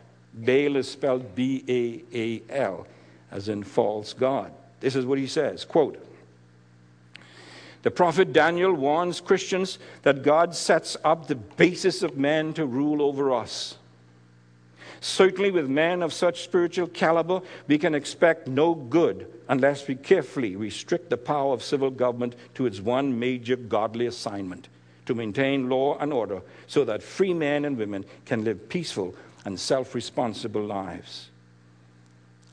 Bail 0.43 0.75
is 0.75 0.89
spelled 0.89 1.35
B 1.35 1.63
A 1.67 2.03
A 2.17 2.41
L, 2.49 2.87
as 3.31 3.49
in 3.49 3.63
false 3.63 4.13
God. 4.13 4.51
This 4.79 4.95
is 4.95 5.05
what 5.05 5.17
he 5.17 5.27
says 5.27 5.65
quote, 5.65 6.03
the 7.87 7.91
prophet 7.91 8.33
Daniel 8.33 8.73
warns 8.73 9.21
Christians 9.21 9.79
that 10.01 10.21
God 10.21 10.53
sets 10.53 10.97
up 11.05 11.27
the 11.27 11.35
basis 11.35 12.03
of 12.03 12.17
men 12.17 12.51
to 12.55 12.65
rule 12.65 13.01
over 13.01 13.31
us. 13.31 13.77
Certainly, 14.99 15.51
with 15.51 15.69
men 15.69 16.03
of 16.03 16.11
such 16.11 16.43
spiritual 16.43 16.87
caliber, 16.87 17.39
we 17.65 17.77
can 17.77 17.95
expect 17.95 18.49
no 18.49 18.75
good 18.75 19.31
unless 19.47 19.87
we 19.87 19.95
carefully 19.95 20.57
restrict 20.57 21.09
the 21.09 21.15
power 21.15 21.53
of 21.53 21.63
civil 21.63 21.89
government 21.89 22.35
to 22.55 22.65
its 22.65 22.81
one 22.81 23.17
major 23.17 23.55
godly 23.55 24.07
assignment 24.07 24.67
to 25.05 25.15
maintain 25.15 25.69
law 25.69 25.97
and 25.97 26.11
order 26.11 26.41
so 26.67 26.83
that 26.83 27.01
free 27.01 27.33
men 27.33 27.63
and 27.63 27.77
women 27.77 28.03
can 28.25 28.43
live 28.43 28.67
peaceful 28.67 29.15
and 29.45 29.57
self 29.57 29.95
responsible 29.95 30.65
lives. 30.65 31.29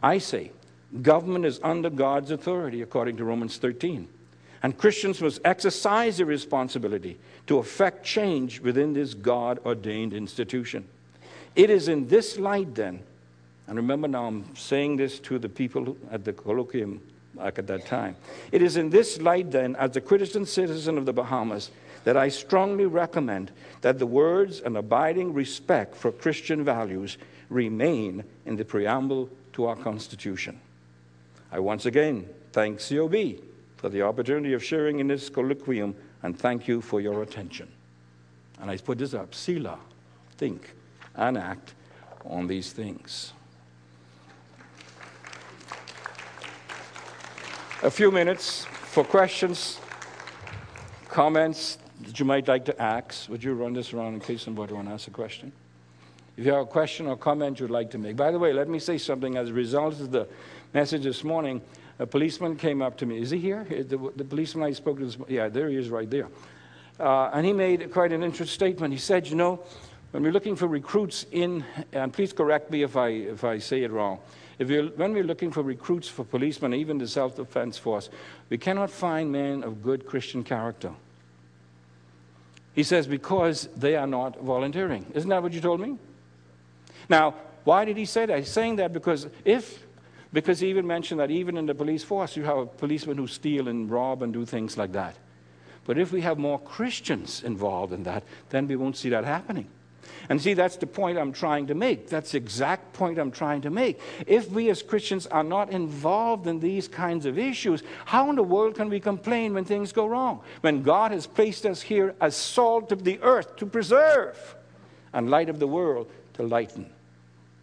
I 0.00 0.18
say, 0.18 0.52
government 1.02 1.44
is 1.44 1.58
under 1.60 1.90
God's 1.90 2.30
authority, 2.30 2.82
according 2.82 3.16
to 3.16 3.24
Romans 3.24 3.56
13. 3.56 4.10
And 4.64 4.78
Christians 4.78 5.20
must 5.20 5.42
exercise 5.44 6.16
their 6.16 6.24
responsibility 6.24 7.18
to 7.48 7.58
effect 7.58 8.02
change 8.02 8.60
within 8.60 8.94
this 8.94 9.12
God 9.12 9.60
ordained 9.66 10.14
institution. 10.14 10.86
It 11.54 11.68
is 11.68 11.88
in 11.88 12.08
this 12.08 12.38
light, 12.38 12.74
then, 12.74 13.00
and 13.66 13.76
remember 13.76 14.08
now 14.08 14.24
I'm 14.24 14.56
saying 14.56 14.96
this 14.96 15.18
to 15.20 15.38
the 15.38 15.50
people 15.50 15.98
at 16.10 16.24
the 16.24 16.32
colloquium 16.32 17.00
back 17.34 17.58
at 17.58 17.66
that 17.66 17.84
time. 17.84 18.16
It 18.52 18.62
is 18.62 18.78
in 18.78 18.88
this 18.88 19.20
light, 19.20 19.50
then, 19.50 19.76
as 19.76 19.96
a 19.96 20.00
Christian 20.00 20.46
citizen 20.46 20.96
of 20.96 21.04
the 21.04 21.12
Bahamas, 21.12 21.70
that 22.04 22.16
I 22.16 22.30
strongly 22.30 22.86
recommend 22.86 23.50
that 23.82 23.98
the 23.98 24.06
words 24.06 24.60
and 24.60 24.78
abiding 24.78 25.34
respect 25.34 25.94
for 25.94 26.10
Christian 26.10 26.64
values 26.64 27.18
remain 27.50 28.24
in 28.46 28.56
the 28.56 28.64
preamble 28.64 29.28
to 29.52 29.66
our 29.66 29.76
Constitution. 29.76 30.58
I 31.52 31.58
once 31.58 31.84
again 31.84 32.26
thank 32.52 32.80
COB 32.80 33.52
for 33.84 33.90
the 33.90 34.00
opportunity 34.00 34.54
of 34.54 34.64
sharing 34.64 34.98
in 34.98 35.08
this 35.08 35.28
colloquium 35.28 35.94
and 36.22 36.38
thank 36.38 36.66
you 36.66 36.80
for 36.80 37.02
your 37.02 37.22
attention. 37.22 37.68
And 38.58 38.70
I 38.70 38.78
put 38.78 38.96
this 38.96 39.12
up 39.12 39.34
Selah, 39.34 39.78
think 40.38 40.74
and 41.14 41.36
act 41.36 41.74
on 42.24 42.46
these 42.46 42.72
things. 42.72 43.34
A 47.82 47.90
few 47.90 48.10
minutes 48.10 48.64
for 48.64 49.04
questions, 49.04 49.78
comments 51.10 51.76
that 52.04 52.18
you 52.18 52.24
might 52.24 52.48
like 52.48 52.64
to 52.64 52.80
ask. 52.80 53.28
Would 53.28 53.44
you 53.44 53.52
run 53.52 53.74
this 53.74 53.92
around 53.92 54.14
in 54.14 54.20
case 54.20 54.40
somebody 54.40 54.72
want 54.72 54.88
to 54.88 54.94
ask 54.94 55.08
a 55.08 55.10
question? 55.10 55.52
If 56.38 56.46
you 56.46 56.52
have 56.52 56.62
a 56.62 56.66
question 56.66 57.06
or 57.06 57.18
comment 57.18 57.60
you'd 57.60 57.68
like 57.68 57.90
to 57.90 57.98
make. 57.98 58.16
By 58.16 58.30
the 58.30 58.38
way, 58.38 58.54
let 58.54 58.66
me 58.66 58.78
say 58.78 58.96
something 58.96 59.36
as 59.36 59.50
a 59.50 59.52
result 59.52 60.00
of 60.00 60.10
the 60.10 60.26
message 60.72 61.02
this 61.02 61.22
morning. 61.22 61.60
A 61.98 62.06
policeman 62.06 62.56
came 62.56 62.82
up 62.82 62.96
to 62.98 63.06
me. 63.06 63.18
Is 63.18 63.30
he 63.30 63.38
here? 63.38 63.64
The, 63.64 64.12
the 64.16 64.24
policeman 64.24 64.66
I 64.66 64.72
spoke 64.72 64.98
to 64.98 65.04
this 65.04 65.16
Yeah, 65.28 65.48
there 65.48 65.68
he 65.68 65.76
is 65.76 65.90
right 65.90 66.10
there. 66.10 66.28
Uh, 66.98 67.30
and 67.32 67.46
he 67.46 67.52
made 67.52 67.92
quite 67.92 68.12
an 68.12 68.22
interesting 68.22 68.54
statement. 68.54 68.92
He 68.92 68.98
said, 68.98 69.26
You 69.26 69.36
know, 69.36 69.62
when 70.10 70.22
we're 70.22 70.32
looking 70.32 70.56
for 70.56 70.66
recruits 70.66 71.26
in, 71.32 71.64
and 71.92 72.12
please 72.12 72.32
correct 72.32 72.70
me 72.70 72.82
if 72.82 72.96
I, 72.96 73.08
if 73.08 73.44
I 73.44 73.58
say 73.58 73.82
it 73.82 73.90
wrong, 73.90 74.18
if 74.58 74.68
we're, 74.68 74.86
when 74.86 75.12
we're 75.12 75.24
looking 75.24 75.50
for 75.50 75.62
recruits 75.62 76.08
for 76.08 76.24
policemen, 76.24 76.74
even 76.74 76.98
the 76.98 77.08
self 77.08 77.36
defense 77.36 77.78
force, 77.78 78.10
we 78.48 78.58
cannot 78.58 78.90
find 78.90 79.32
men 79.32 79.64
of 79.64 79.82
good 79.82 80.06
Christian 80.06 80.44
character. 80.44 80.92
He 82.74 82.82
says, 82.82 83.06
because 83.06 83.68
they 83.76 83.96
are 83.96 84.06
not 84.06 84.40
volunteering. 84.40 85.06
Isn't 85.14 85.30
that 85.30 85.42
what 85.42 85.52
you 85.52 85.60
told 85.60 85.80
me? 85.80 85.96
Now, 87.08 87.34
why 87.64 87.84
did 87.84 87.96
he 87.96 88.04
say 88.04 88.26
that? 88.26 88.38
He's 88.38 88.50
saying 88.50 88.76
that 88.76 88.92
because 88.92 89.26
if, 89.44 89.84
because 90.34 90.58
he 90.58 90.68
even 90.68 90.86
mentioned 90.86 91.20
that 91.20 91.30
even 91.30 91.56
in 91.56 91.64
the 91.64 91.74
police 91.74 92.02
force, 92.02 92.36
you 92.36 92.42
have 92.42 92.76
policemen 92.76 93.16
who 93.16 93.28
steal 93.28 93.68
and 93.68 93.88
rob 93.88 94.20
and 94.20 94.32
do 94.32 94.44
things 94.44 94.76
like 94.76 94.92
that. 94.92 95.14
But 95.86 95.96
if 95.96 96.12
we 96.12 96.22
have 96.22 96.38
more 96.38 96.58
Christians 96.58 97.44
involved 97.44 97.92
in 97.92 98.02
that, 98.02 98.24
then 98.50 98.66
we 98.66 98.74
won't 98.74 98.96
see 98.96 99.10
that 99.10 99.24
happening. 99.24 99.68
And 100.28 100.42
see, 100.42 100.54
that's 100.54 100.76
the 100.76 100.86
point 100.86 101.18
I'm 101.18 101.32
trying 101.32 101.68
to 101.68 101.74
make. 101.74 102.08
That's 102.08 102.32
the 102.32 102.38
exact 102.38 102.94
point 102.94 103.18
I'm 103.18 103.30
trying 103.30 103.60
to 103.62 103.70
make. 103.70 104.00
If 104.26 104.50
we 104.50 104.70
as 104.70 104.82
Christians 104.82 105.26
are 105.28 105.44
not 105.44 105.70
involved 105.70 106.46
in 106.46 106.58
these 106.58 106.88
kinds 106.88 107.26
of 107.26 107.38
issues, 107.38 107.82
how 108.06 108.28
in 108.28 108.36
the 108.36 108.42
world 108.42 108.74
can 108.74 108.88
we 108.88 109.00
complain 109.00 109.54
when 109.54 109.64
things 109.64 109.92
go 109.92 110.06
wrong? 110.06 110.40
When 110.62 110.82
God 110.82 111.12
has 111.12 111.26
placed 111.26 111.64
us 111.64 111.80
here 111.80 112.14
as 112.20 112.34
salt 112.34 112.90
of 112.90 113.04
the 113.04 113.20
earth 113.22 113.56
to 113.56 113.66
preserve 113.66 114.56
and 115.12 115.30
light 115.30 115.48
of 115.48 115.60
the 115.60 115.68
world 115.68 116.10
to 116.34 116.42
lighten. 116.42 116.90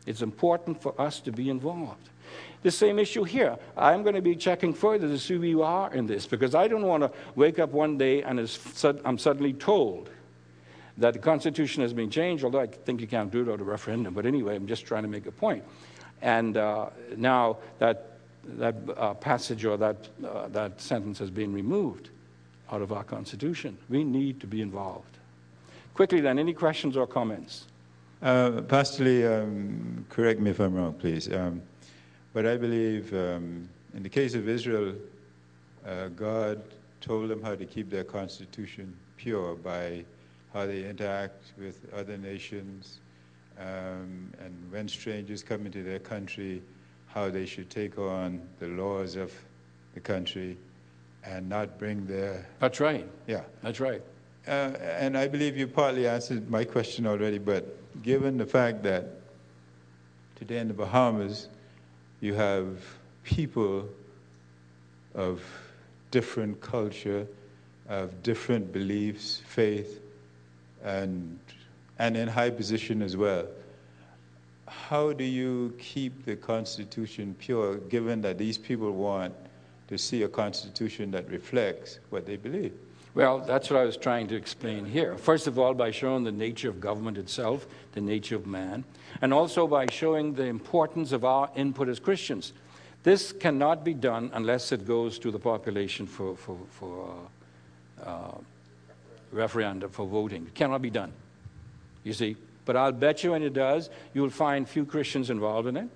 It's 0.06 0.22
important 0.22 0.82
for 0.82 1.00
us 1.00 1.20
to 1.22 1.32
be 1.32 1.50
involved. 1.50 2.11
The 2.64 2.72
same 2.72 3.00
issue 3.00 3.24
here. 3.24 3.58
I'm 3.76 4.04
going 4.04 4.16
to 4.16 4.22
be 4.22 4.36
checking 4.36 4.74
further 4.74 5.08
to 5.08 5.18
see 5.18 5.36
who 5.36 5.44
you 5.44 5.64
are 5.64 5.94
in 5.94 6.06
this 6.06 6.28
because 6.28 6.54
I 6.54 6.68
don't 6.68 6.84
want 6.84 7.04
to 7.04 7.12
wake 7.36 7.60
up 7.60 7.72
one 7.72 7.98
day 7.98 8.22
and 8.22 8.40
I'm 9.04 9.18
suddenly 9.18 9.54
told 9.54 10.10
that 10.98 11.14
the 11.14 11.20
Constitution 11.20 11.82
has 11.82 11.94
been 11.94 12.10
changed, 12.10 12.44
although 12.44 12.60
I 12.60 12.68
think 12.68 13.02
you 13.02 13.08
can't 13.08 13.32
do 13.32 13.40
it 13.40 13.44
without 13.44 13.62
a 13.62 13.64
referendum. 13.64 14.14
But 14.14 14.26
anyway, 14.26 14.56
I'm 14.56 14.68
just 14.68 14.86
trying 14.86 15.04
to 15.04 15.10
make 15.10 15.26
a 15.26 15.32
point. 15.32 15.64
And 16.22 16.58
uh, 16.58 16.90
now 17.18 17.58
that, 17.80 18.18
that 18.58 18.76
uh, 18.96 19.16
passage 19.16 19.66
or 19.66 19.78
that, 19.78 20.08
uh, 20.24 20.48
that 20.50 20.80
sentence 20.80 21.18
has 21.20 21.32
been 21.32 21.54
removed 21.54 22.10
out 22.72 22.82
of 22.82 22.92
our 22.92 23.04
Constitution, 23.04 23.78
we 23.90 24.04
need 24.04 24.40
to 24.42 24.48
be 24.48 24.62
involved. 24.62 25.18
Quickly, 25.94 26.22
then, 26.22 26.40
any 26.40 26.54
questions 26.54 26.96
or 26.96 27.06
comments? 27.06 27.66
Uh, 28.22 28.62
Pastor 28.62 29.04
Lee, 29.04 29.26
um, 29.26 30.06
correct 30.10 30.40
me 30.40 30.52
if 30.52 30.60
I'm 30.60 30.76
wrong, 30.76 30.94
please. 30.94 31.32
Um, 31.34 31.62
but 32.34 32.46
I 32.46 32.58
believe 32.58 33.14
um, 33.14 33.68
in 33.94 34.04
the 34.04 34.10
case 34.10 34.36
of 34.36 34.48
Israel, 34.48 34.96
uh, 35.86 36.08
God 36.10 36.62
told 37.02 37.30
them 37.30 37.42
how 37.42 37.56
to 37.56 37.66
keep 37.66 37.90
their 37.90 38.04
constitution 38.04 38.96
pure 39.18 39.56
by 39.56 40.06
how 40.54 40.66
they 40.66 40.86
interact 40.86 41.54
with 41.58 41.92
other 41.94 42.18
nations, 42.18 43.00
um, 43.60 44.32
and 44.40 44.54
when 44.70 44.88
strangers 44.88 45.44
come 45.44 45.66
into 45.66 45.84
their 45.84 46.00
country, 46.00 46.62
how 47.08 47.30
they 47.30 47.46
should 47.46 47.70
take 47.70 47.98
on 47.98 48.42
the 48.60 48.68
laws 48.68 49.16
of 49.16 49.32
the 49.94 50.00
country 50.00 50.58
and 51.24 51.48
not 51.48 51.78
bring 51.78 52.06
their. 52.06 52.48
That's 52.60 52.80
right. 52.80 53.08
Yeah. 53.28 53.44
That's 53.62 53.80
right. 53.80 54.02
Uh, 54.48 54.74
and 54.82 55.18
I 55.18 55.28
believe 55.28 55.56
you 55.56 55.68
partly 55.68 56.08
answered 56.08 56.50
my 56.50 56.64
question 56.64 57.06
already, 57.06 57.38
but 57.38 57.78
given 58.02 58.38
the 58.38 58.46
fact 58.46 58.84
that 58.84 59.06
today 60.36 60.58
in 60.58 60.68
the 60.68 60.74
Bahamas, 60.74 61.50
you 62.22 62.36
have 62.36 62.78
people 63.24 63.90
of 65.16 65.42
different 66.12 66.62
culture, 66.62 67.28
of 67.90 68.24
different 68.24 68.72
beliefs, 68.72 69.42
faith, 69.48 70.00
and, 70.84 71.40
and 72.00 72.16
in 72.16 72.28
high 72.28 72.50
position 72.50 73.02
as 73.02 73.18
well. 73.18 73.48
How 74.68 75.12
do 75.12 75.24
you 75.24 75.74
keep 75.80 76.26
the 76.26 76.36
Constitution 76.36 77.36
pure, 77.40 77.78
given 77.78 78.22
that 78.22 78.38
these 78.38 78.58
people 78.58 78.92
want 78.92 79.34
to 79.88 79.98
see 79.98 80.24
a 80.24 80.30
Constitution 80.30 81.12
that 81.12 81.30
reflects 81.30 82.00
what 82.10 82.26
they 82.26 82.38
believe? 82.38 82.74
Well, 83.14 83.40
that's 83.40 83.70
what 83.70 83.80
I 83.80 83.84
was 83.84 83.98
trying 83.98 84.28
to 84.28 84.36
explain 84.36 84.86
here. 84.86 85.18
First 85.18 85.48
of 85.48 85.60
all, 85.60 85.74
by 85.74 85.92
showing 85.92 86.24
the 86.24 86.32
nature 86.32 86.70
of 86.70 86.80
government 86.80 87.18
itself, 87.18 87.68
the 87.92 88.00
nature 88.00 88.38
of 88.38 88.48
man, 88.48 88.86
and 89.22 89.34
also 89.34 89.68
by 89.68 89.88
showing 89.92 90.34
the 90.34 90.46
importance 90.46 91.12
of 91.12 91.26
our 91.26 91.50
input 91.56 91.90
as 91.90 92.00
Christians. 92.00 92.54
This 93.04 93.34
cannot 93.34 93.84
be 93.84 93.94
done 93.94 94.32
unless 94.34 94.72
it 94.72 94.88
goes 94.88 95.20
to 95.20 95.32
the 95.32 95.40
population 95.40 96.06
for, 96.08 96.38
for, 96.38 96.58
for 96.70 97.10
uh, 98.00 98.10
uh, 98.10 98.38
referendum 99.32 99.90
for 99.90 100.06
voting. 100.06 100.46
It 100.46 100.54
cannot 100.54 100.82
be 100.82 100.90
done, 100.90 101.12
you 102.04 102.14
see. 102.14 102.38
But 102.64 102.78
I'll 102.78 102.92
bet 102.92 103.24
you 103.24 103.32
when 103.32 103.44
it 103.44 103.54
does, 103.54 103.90
you'll 104.14 104.30
find 104.30 104.70
few 104.70 104.86
Christians 104.86 105.30
involved 105.30 105.68
in 105.68 105.76
it. 105.76 105.90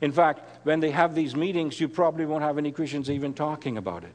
In 0.00 0.12
fact, 0.12 0.40
when 0.64 0.80
they 0.80 0.90
have 0.90 1.14
these 1.14 1.34
meetings, 1.34 1.80
you 1.80 1.88
probably 1.88 2.24
won't 2.24 2.44
have 2.44 2.56
any 2.56 2.70
Christians 2.70 3.10
even 3.10 3.34
talking 3.34 3.76
about 3.76 4.04
it. 4.04 4.12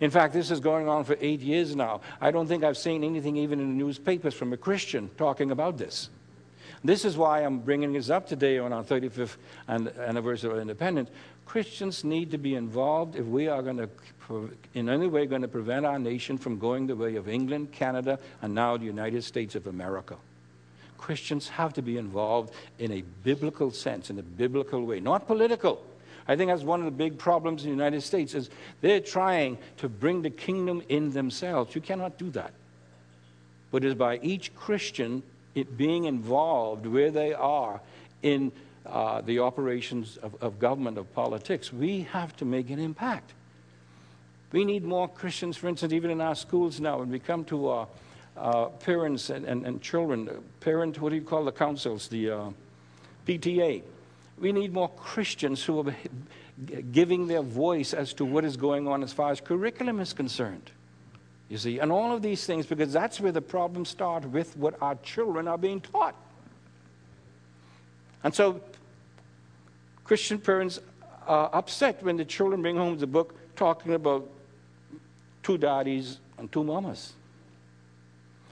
In 0.00 0.10
fact, 0.10 0.32
this 0.32 0.50
is 0.50 0.60
going 0.60 0.88
on 0.88 1.04
for 1.04 1.16
eight 1.20 1.40
years 1.40 1.76
now. 1.76 2.00
I 2.20 2.30
don't 2.30 2.46
think 2.46 2.64
I've 2.64 2.78
seen 2.78 3.04
anything 3.04 3.36
even 3.36 3.60
in 3.60 3.68
the 3.68 3.84
newspapers 3.84 4.34
from 4.34 4.52
a 4.52 4.56
Christian 4.56 5.10
talking 5.16 5.50
about 5.50 5.76
this. 5.76 6.08
This 6.82 7.04
is 7.04 7.16
why 7.16 7.40
I'm 7.40 7.58
bringing 7.58 7.92
this 7.92 8.08
up 8.08 8.26
today 8.26 8.58
on 8.58 8.72
our 8.72 8.82
35th 8.82 9.36
anniversary 9.68 10.52
of 10.52 10.58
independence. 10.58 11.10
Christians 11.44 12.04
need 12.04 12.30
to 12.30 12.38
be 12.38 12.54
involved 12.54 13.16
if 13.16 13.26
we 13.26 13.48
are 13.48 13.60
going 13.60 13.76
to 13.76 13.88
in 14.74 14.88
any 14.88 15.08
way 15.08 15.26
going 15.26 15.42
to 15.42 15.48
prevent 15.48 15.84
our 15.84 15.98
nation 15.98 16.38
from 16.38 16.58
going 16.58 16.86
the 16.86 16.94
way 16.94 17.16
of 17.16 17.28
England, 17.28 17.72
Canada, 17.72 18.18
and 18.42 18.54
now 18.54 18.76
the 18.76 18.84
United 18.84 19.24
States 19.24 19.56
of 19.56 19.66
America. 19.66 20.14
Christians 20.98 21.48
have 21.48 21.72
to 21.74 21.82
be 21.82 21.96
involved 21.96 22.54
in 22.78 22.92
a 22.92 23.02
biblical 23.24 23.72
sense, 23.72 24.08
in 24.08 24.18
a 24.18 24.22
biblical 24.22 24.84
way, 24.84 25.00
not 25.00 25.26
political. 25.26 25.84
I 26.28 26.36
think 26.36 26.50
that's 26.50 26.62
one 26.62 26.80
of 26.80 26.84
the 26.84 26.90
big 26.90 27.18
problems 27.18 27.64
in 27.64 27.70
the 27.70 27.76
United 27.76 28.02
States 28.02 28.34
is 28.34 28.50
they're 28.80 29.00
trying 29.00 29.58
to 29.78 29.88
bring 29.88 30.22
the 30.22 30.30
kingdom 30.30 30.82
in 30.88 31.10
themselves. 31.10 31.74
You 31.74 31.80
cannot 31.80 32.18
do 32.18 32.30
that. 32.30 32.52
But 33.70 33.84
it's 33.84 33.94
by 33.94 34.18
each 34.18 34.54
Christian 34.54 35.22
being 35.76 36.04
involved 36.04 36.86
where 36.86 37.10
they 37.10 37.34
are 37.34 37.80
in 38.22 38.52
uh, 38.86 39.20
the 39.20 39.38
operations 39.40 40.16
of, 40.18 40.40
of 40.42 40.58
government, 40.58 40.98
of 40.98 41.12
politics. 41.14 41.72
We 41.72 42.02
have 42.12 42.36
to 42.36 42.44
make 42.44 42.70
an 42.70 42.78
impact. 42.78 43.32
We 44.52 44.64
need 44.64 44.84
more 44.84 45.08
Christians, 45.08 45.56
for 45.56 45.68
instance, 45.68 45.92
even 45.92 46.10
in 46.10 46.20
our 46.20 46.34
schools 46.34 46.80
now, 46.80 46.98
when 46.98 47.10
we 47.10 47.18
come 47.18 47.44
to 47.46 47.68
our 47.68 47.88
uh, 48.36 48.66
parents 48.66 49.30
and, 49.30 49.44
and, 49.44 49.66
and, 49.66 49.80
children, 49.82 50.28
parent, 50.60 51.00
what 51.00 51.10
do 51.10 51.16
you 51.16 51.22
call 51.22 51.44
the 51.44 51.52
councils, 51.52 52.08
the 52.08 52.30
uh, 52.30 52.50
PTA. 53.26 53.82
We 54.40 54.52
need 54.52 54.72
more 54.72 54.88
Christians 54.88 55.62
who 55.62 55.86
are 55.86 55.94
giving 56.92 57.26
their 57.26 57.42
voice 57.42 57.92
as 57.92 58.14
to 58.14 58.24
what 58.24 58.44
is 58.44 58.56
going 58.56 58.88
on 58.88 59.02
as 59.02 59.12
far 59.12 59.30
as 59.30 59.40
curriculum 59.40 60.00
is 60.00 60.14
concerned. 60.14 60.70
You 61.50 61.58
see, 61.58 61.78
and 61.78 61.92
all 61.92 62.14
of 62.14 62.22
these 62.22 62.46
things, 62.46 62.64
because 62.64 62.92
that's 62.92 63.20
where 63.20 63.32
the 63.32 63.42
problems 63.42 63.90
start 63.90 64.24
with 64.24 64.56
what 64.56 64.80
our 64.80 64.94
children 64.96 65.46
are 65.46 65.58
being 65.58 65.80
taught. 65.80 66.14
And 68.24 68.34
so, 68.34 68.60
Christian 70.04 70.38
parents 70.38 70.80
are 71.26 71.50
upset 71.52 72.02
when 72.02 72.16
the 72.16 72.24
children 72.24 72.62
bring 72.62 72.76
home 72.76 72.96
the 72.98 73.06
book 73.06 73.34
talking 73.56 73.94
about 73.94 74.28
two 75.42 75.58
daddies 75.58 76.18
and 76.38 76.50
two 76.50 76.64
mamas. 76.64 77.12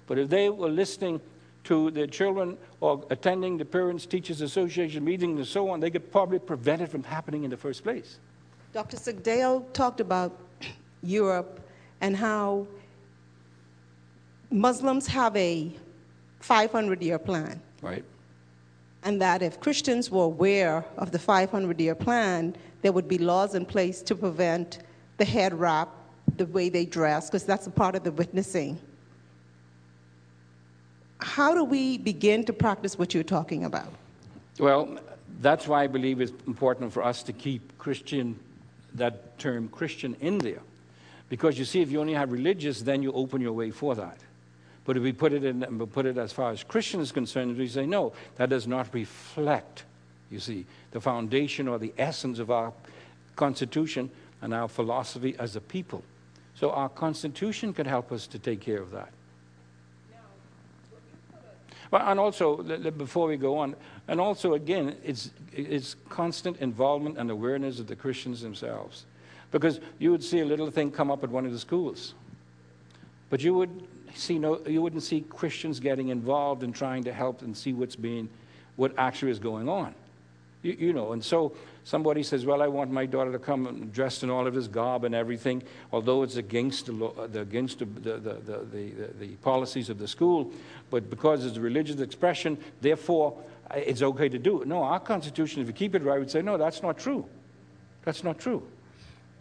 But 0.06 0.18
if 0.18 0.28
they 0.28 0.50
were 0.50 0.68
listening 0.68 1.20
to 1.68 1.90
their 1.90 2.06
children 2.06 2.56
or 2.80 3.04
attending 3.10 3.58
the 3.58 3.64
Parents 3.64 4.06
Teachers 4.06 4.40
Association 4.40 5.04
meetings 5.04 5.36
and 5.36 5.46
so 5.46 5.68
on, 5.68 5.80
they 5.80 5.90
could 5.90 6.10
probably 6.10 6.38
prevent 6.38 6.80
it 6.80 6.88
from 6.88 7.02
happening 7.02 7.44
in 7.44 7.50
the 7.50 7.58
first 7.58 7.84
place. 7.84 8.18
Dr. 8.72 8.96
Sigdale 8.96 9.70
talked 9.74 10.00
about 10.00 10.32
Europe 11.02 11.60
and 12.00 12.16
how 12.16 12.66
Muslims 14.50 15.06
have 15.08 15.36
a 15.36 15.70
500 16.40 17.02
year 17.02 17.18
plan. 17.18 17.60
Right. 17.82 18.04
And 19.02 19.20
that 19.20 19.42
if 19.42 19.60
Christians 19.60 20.10
were 20.10 20.24
aware 20.24 20.86
of 20.96 21.12
the 21.12 21.18
500 21.18 21.78
year 21.78 21.94
plan, 21.94 22.56
there 22.80 22.92
would 22.92 23.08
be 23.08 23.18
laws 23.18 23.54
in 23.54 23.66
place 23.66 24.00
to 24.02 24.14
prevent 24.14 24.78
the 25.18 25.24
head 25.26 25.52
wrap, 25.52 25.90
the 26.38 26.46
way 26.46 26.70
they 26.70 26.86
dress, 26.86 27.28
because 27.28 27.44
that's 27.44 27.66
a 27.66 27.70
part 27.70 27.94
of 27.94 28.04
the 28.04 28.12
witnessing 28.12 28.80
how 31.20 31.54
do 31.54 31.64
we 31.64 31.98
begin 31.98 32.44
to 32.44 32.52
practice 32.52 32.98
what 32.98 33.14
you're 33.14 33.22
talking 33.22 33.64
about? 33.64 33.92
Well, 34.58 34.98
that's 35.40 35.68
why 35.68 35.84
I 35.84 35.86
believe 35.86 36.20
it's 36.20 36.32
important 36.46 36.92
for 36.92 37.02
us 37.02 37.22
to 37.24 37.32
keep 37.32 37.78
Christian, 37.78 38.38
that 38.94 39.38
term 39.38 39.68
Christian 39.68 40.16
in 40.20 40.38
there. 40.38 40.60
Because 41.28 41.58
you 41.58 41.64
see, 41.64 41.80
if 41.80 41.90
you 41.90 42.00
only 42.00 42.14
have 42.14 42.32
religious, 42.32 42.82
then 42.82 43.02
you 43.02 43.12
open 43.12 43.40
your 43.40 43.52
way 43.52 43.70
for 43.70 43.94
that. 43.94 44.18
But 44.84 44.96
if 44.96 45.02
we 45.02 45.12
put 45.12 45.32
it 45.32 45.44
in, 45.44 45.78
we 45.78 45.86
put 45.86 46.06
it 46.06 46.16
as 46.16 46.32
far 46.32 46.50
as 46.50 46.64
Christian 46.64 47.00
is 47.00 47.12
concerned, 47.12 47.56
we 47.58 47.68
say, 47.68 47.84
no, 47.84 48.14
that 48.36 48.48
does 48.48 48.66
not 48.66 48.92
reflect, 48.94 49.84
you 50.30 50.40
see, 50.40 50.64
the 50.92 51.00
foundation 51.00 51.68
or 51.68 51.78
the 51.78 51.92
essence 51.98 52.38
of 52.38 52.50
our 52.50 52.72
Constitution 53.36 54.10
and 54.40 54.54
our 54.54 54.66
philosophy 54.66 55.36
as 55.38 55.56
a 55.56 55.60
people. 55.60 56.02
So 56.54 56.70
our 56.70 56.88
Constitution 56.88 57.74
can 57.74 57.86
help 57.86 58.10
us 58.10 58.26
to 58.28 58.38
take 58.38 58.60
care 58.60 58.80
of 58.80 58.90
that. 58.92 59.10
Well, 61.90 62.02
and 62.06 62.20
also, 62.20 62.62
before 62.90 63.28
we 63.28 63.36
go 63.36 63.58
on, 63.58 63.74
and 64.08 64.20
also 64.20 64.54
again, 64.54 64.96
it's, 65.02 65.30
it's 65.52 65.96
constant 66.08 66.58
involvement 66.58 67.16
and 67.16 67.30
awareness 67.30 67.78
of 67.80 67.86
the 67.86 67.96
Christians 67.96 68.42
themselves. 68.42 69.06
Because 69.50 69.80
you 69.98 70.10
would 70.10 70.22
see 70.22 70.40
a 70.40 70.44
little 70.44 70.70
thing 70.70 70.90
come 70.90 71.10
up 71.10 71.24
at 71.24 71.30
one 71.30 71.46
of 71.46 71.52
the 71.52 71.58
schools, 71.58 72.14
but 73.30 73.42
you 73.42 73.54
would 73.54 73.88
see 74.14 74.38
no, 74.38 74.60
you 74.66 74.82
wouldn't 74.82 75.02
see 75.02 75.22
Christians 75.22 75.80
getting 75.80 76.08
involved 76.08 76.62
in 76.62 76.72
trying 76.72 77.04
to 77.04 77.12
help 77.12 77.42
and 77.42 77.56
see 77.56 77.72
what's 77.72 77.96
being, 77.96 78.28
what 78.76 78.92
actually 78.98 79.30
is 79.30 79.38
going 79.38 79.68
on. 79.68 79.94
You, 80.62 80.76
you, 80.78 80.92
know, 80.92 81.12
and 81.12 81.24
so 81.24 81.52
somebody 81.88 82.22
says, 82.22 82.44
Well, 82.44 82.60
I 82.60 82.68
want 82.68 82.90
my 82.90 83.06
daughter 83.06 83.32
to 83.32 83.38
come 83.38 83.88
dressed 83.92 84.22
in 84.22 84.28
all 84.30 84.46
of 84.46 84.54
this 84.54 84.68
garb 84.68 85.04
and 85.04 85.14
everything, 85.14 85.62
although 85.90 86.22
it's 86.22 86.36
against 86.36 86.86
the, 86.86 86.92
law, 86.92 87.26
the 87.26 87.40
against 87.40 87.78
the, 87.78 87.86
the, 87.86 88.18
the, 88.18 89.10
the, 89.18 89.28
policies 89.36 89.88
of 89.88 89.98
the 89.98 90.06
school, 90.06 90.52
but 90.90 91.08
because 91.08 91.46
it's 91.46 91.56
a 91.56 91.60
religious 91.60 92.00
expression, 92.00 92.58
therefore 92.82 93.38
it's 93.74 94.02
okay 94.02 94.28
to 94.28 94.38
do 94.38 94.60
it. 94.60 94.68
No, 94.68 94.82
our 94.82 95.00
Constitution, 95.00 95.62
if 95.62 95.68
you 95.68 95.72
keep 95.72 95.94
it 95.94 96.02
right, 96.02 96.18
would 96.18 96.30
say, 96.30 96.42
No, 96.42 96.58
that's 96.58 96.82
not 96.82 96.98
true. 96.98 97.24
That's 98.04 98.22
not 98.22 98.38
true. 98.38 98.62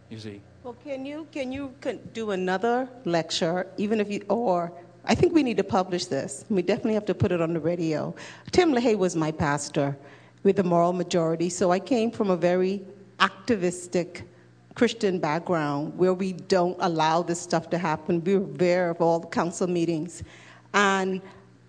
You 0.09 0.19
see. 0.19 0.41
Well, 0.63 0.75
can 0.85 1.05
you, 1.05 1.27
can 1.31 1.51
you 1.51 1.73
do 2.13 2.31
another 2.31 2.87
lecture, 3.03 3.67
even 3.77 3.99
if 3.99 4.09
you, 4.09 4.23
or 4.29 4.71
I 5.03 5.15
think 5.15 5.33
we 5.33 5.43
need 5.43 5.57
to 5.57 5.63
publish 5.63 6.05
this. 6.05 6.45
We 6.49 6.61
definitely 6.61 6.93
have 6.93 7.05
to 7.05 7.13
put 7.13 7.31
it 7.31 7.41
on 7.41 7.53
the 7.53 7.59
radio. 7.59 8.15
Tim 8.51 8.73
LaHaye 8.73 8.97
was 8.97 9.15
my 9.15 9.31
pastor 9.31 9.97
with 10.47 10.55
the 10.55 10.63
moral 10.63 10.93
majority. 10.93 11.49
So 11.49 11.71
I 11.71 11.79
came 11.79 12.09
from 12.09 12.29
a 12.29 12.37
very 12.37 12.81
activistic 13.19 14.23
Christian 14.75 15.19
background 15.19 15.97
where 15.97 16.13
we 16.13 16.31
don't 16.31 16.77
allow 16.79 17.21
this 17.21 17.41
stuff 17.41 17.69
to 17.71 17.77
happen. 17.77 18.23
We're 18.23 18.37
aware 18.37 18.89
of 18.91 19.01
all 19.01 19.19
the 19.19 19.27
council 19.27 19.67
meetings. 19.67 20.23
And 20.73 21.21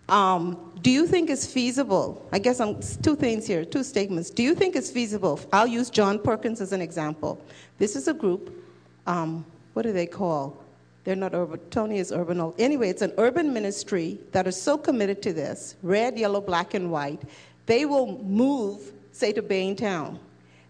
um, 0.08 0.70
do 0.80 0.92
you 0.92 1.08
think 1.08 1.28
it's 1.28 1.44
feasible? 1.44 2.24
I 2.30 2.38
guess 2.38 2.60
I'm 2.60 2.78
two 3.02 3.16
things 3.16 3.48
here, 3.48 3.64
two 3.64 3.82
statements. 3.82 4.30
Do 4.30 4.44
you 4.44 4.54
think 4.54 4.76
it's 4.76 4.92
feasible? 4.92 5.40
I'll 5.52 5.66
use 5.66 5.90
John 5.90 6.20
Perkins 6.20 6.60
as 6.60 6.72
an 6.72 6.80
example. 6.80 7.42
This 7.78 7.96
is 7.96 8.06
a 8.06 8.14
group. 8.14 8.64
Um, 9.08 9.44
what 9.72 9.82
do 9.82 9.92
they 9.92 10.06
call? 10.06 10.56
They're 11.02 11.16
not 11.16 11.34
urban. 11.34 11.58
Tony 11.70 11.98
is 11.98 12.12
urban. 12.12 12.52
Anyway, 12.58 12.90
it's 12.90 13.02
an 13.02 13.12
urban 13.18 13.52
ministry 13.52 14.18
that 14.30 14.46
is 14.46 14.60
so 14.60 14.78
committed 14.78 15.20
to 15.22 15.32
this 15.32 15.74
red, 15.82 16.16
yellow, 16.16 16.40
black, 16.40 16.74
and 16.74 16.92
white 16.92 17.22
they 17.68 17.84
will 17.84 18.18
move, 18.24 18.92
say, 19.12 19.30
to 19.32 19.74
Town. 19.74 20.18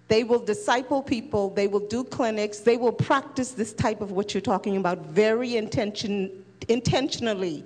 They 0.08 0.24
will 0.24 0.40
disciple 0.40 1.02
people, 1.02 1.50
they 1.50 1.68
will 1.68 1.86
do 1.86 2.02
clinics, 2.02 2.58
they 2.60 2.76
will 2.76 2.92
practice 2.92 3.52
this 3.52 3.72
type 3.72 4.00
of 4.00 4.10
what 4.10 4.34
you're 4.34 4.40
talking 4.40 4.76
about 4.78 5.06
very 5.06 5.56
intention, 5.56 6.44
intentionally. 6.68 7.64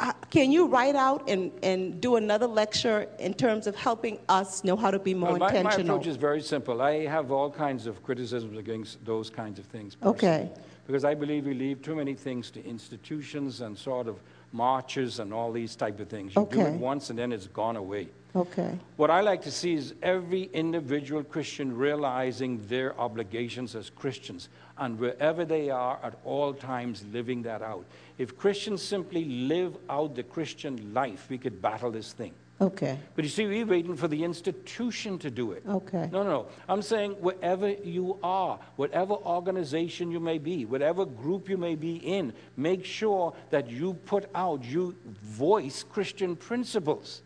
Uh, 0.00 0.12
can 0.30 0.50
you 0.50 0.66
write 0.66 0.96
out 0.96 1.28
and, 1.28 1.52
and 1.62 2.00
do 2.00 2.16
another 2.16 2.48
lecture 2.48 3.08
in 3.20 3.32
terms 3.32 3.68
of 3.68 3.76
helping 3.76 4.18
us 4.28 4.64
know 4.64 4.76
how 4.76 4.90
to 4.90 4.98
be 4.98 5.14
more 5.14 5.30
well, 5.30 5.38
my, 5.38 5.46
intentional? 5.46 5.86
My 5.86 5.94
approach 5.94 6.08
is 6.08 6.16
very 6.16 6.42
simple. 6.42 6.82
I 6.82 7.06
have 7.06 7.30
all 7.30 7.50
kinds 7.50 7.86
of 7.86 8.02
criticisms 8.02 8.58
against 8.58 9.02
those 9.04 9.30
kinds 9.30 9.60
of 9.60 9.66
things. 9.66 9.94
Personally, 9.94 10.16
okay. 10.16 10.50
Because 10.86 11.04
I 11.04 11.14
believe 11.14 11.46
we 11.46 11.54
leave 11.54 11.82
too 11.82 11.94
many 11.94 12.14
things 12.14 12.50
to 12.52 12.64
institutions 12.64 13.60
and 13.60 13.76
sort 13.76 14.06
of 14.06 14.18
marches 14.52 15.18
and 15.18 15.32
all 15.32 15.50
these 15.50 15.74
type 15.76 15.98
of 16.00 16.08
things. 16.08 16.34
You 16.34 16.42
okay. 16.42 16.56
do 16.58 16.66
it 16.66 16.74
once 16.74 17.10
and 17.10 17.18
then 17.18 17.32
it's 17.32 17.46
gone 17.48 17.76
away. 17.76 18.08
Okay. 18.36 18.76
What 18.96 19.10
I 19.10 19.20
like 19.20 19.42
to 19.42 19.50
see 19.50 19.74
is 19.74 19.94
every 20.02 20.50
individual 20.52 21.22
Christian 21.22 21.76
realizing 21.76 22.64
their 22.66 22.98
obligations 22.98 23.76
as 23.76 23.90
Christians 23.90 24.48
and 24.76 24.98
wherever 24.98 25.44
they 25.44 25.70
are 25.70 26.00
at 26.02 26.18
all 26.24 26.52
times 26.52 27.04
living 27.12 27.42
that 27.42 27.62
out. 27.62 27.84
If 28.18 28.36
Christians 28.36 28.82
simply 28.82 29.24
live 29.24 29.76
out 29.88 30.16
the 30.16 30.24
Christian 30.24 30.92
life, 30.92 31.26
we 31.30 31.38
could 31.38 31.62
battle 31.62 31.92
this 31.92 32.12
thing. 32.12 32.32
Okay. 32.60 32.98
But 33.16 33.24
you 33.24 33.30
see, 33.30 33.46
we're 33.46 33.66
waiting 33.66 33.96
for 33.96 34.06
the 34.06 34.22
institution 34.22 35.18
to 35.18 35.30
do 35.30 35.52
it. 35.52 35.64
Okay. 35.68 36.08
No, 36.12 36.22
no, 36.22 36.30
no. 36.30 36.46
I'm 36.68 36.82
saying 36.82 37.12
wherever 37.12 37.68
you 37.68 38.18
are, 38.22 38.58
whatever 38.76 39.14
organization 39.14 40.10
you 40.10 40.20
may 40.20 40.38
be, 40.38 40.64
whatever 40.64 41.04
group 41.04 41.48
you 41.48 41.56
may 41.56 41.74
be 41.74 41.96
in, 41.96 42.32
make 42.56 42.84
sure 42.84 43.34
that 43.50 43.68
you 43.68 43.94
put 44.06 44.26
out, 44.34 44.62
you 44.64 44.94
voice 45.04 45.82
Christian 45.82 46.36
principles. 46.36 47.22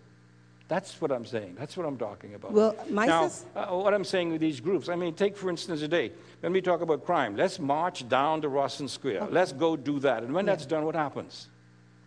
That's 0.68 1.00
what 1.00 1.10
I'm 1.10 1.24
saying. 1.24 1.56
That's 1.58 1.76
what 1.76 1.86
I'm 1.86 1.96
talking 1.96 2.34
about. 2.34 2.52
Well, 2.52 2.76
my 2.90 3.06
now, 3.06 3.30
uh, 3.56 3.66
what 3.68 3.94
I'm 3.94 4.04
saying 4.04 4.32
with 4.32 4.40
these 4.42 4.60
groups, 4.60 4.90
I 4.90 4.96
mean, 4.96 5.14
take 5.14 5.34
for 5.36 5.48
instance 5.48 5.80
today, 5.80 6.12
when 6.40 6.52
we 6.52 6.60
talk 6.60 6.82
about 6.82 7.06
crime, 7.06 7.36
let's 7.36 7.58
march 7.58 8.06
down 8.08 8.42
to 8.42 8.48
Rawson 8.48 8.86
Square. 8.86 9.22
Okay. 9.22 9.32
Let's 9.32 9.52
go 9.52 9.76
do 9.76 9.98
that. 10.00 10.22
And 10.22 10.32
when 10.34 10.46
yeah. 10.46 10.52
that's 10.52 10.66
done, 10.66 10.84
what 10.84 10.94
happens? 10.94 11.48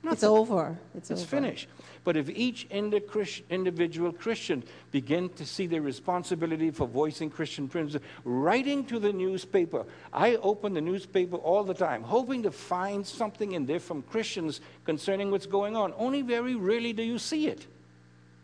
Nothing. 0.04 0.14
It's 0.14 0.24
over. 0.24 0.80
It's, 0.96 1.10
it's 1.10 1.22
over. 1.22 1.30
finished. 1.30 1.68
But 2.04 2.18
if 2.18 2.30
each 2.30 2.66
individual 2.72 4.12
Christian 4.12 4.64
begin 4.92 5.30
to 5.30 5.46
see 5.46 5.68
their 5.68 5.82
responsibility 5.82 6.72
for 6.72 6.88
voicing 6.88 7.30
Christian 7.30 7.68
principles, 7.68 8.04
writing 8.24 8.86
to 8.86 8.98
the 8.98 9.14
newspaper, 9.14 9.86
I 10.12 10.38
open 10.38 10.74
the 10.74 10.82
newspaper 10.82 11.36
all 11.36 11.64
the 11.64 11.76
time, 11.76 12.02
hoping 12.02 12.42
to 12.44 12.52
find 12.52 13.06
something 13.06 13.52
in 13.52 13.68
there 13.68 13.80
from 13.80 14.02
Christians 14.02 14.62
concerning 14.84 15.30
what's 15.30 15.46
going 15.46 15.76
on. 15.76 15.94
Only 15.96 16.24
very 16.24 16.56
rarely 16.56 16.92
do 16.92 17.04
you 17.04 17.20
see 17.20 17.48
it. 17.48 17.68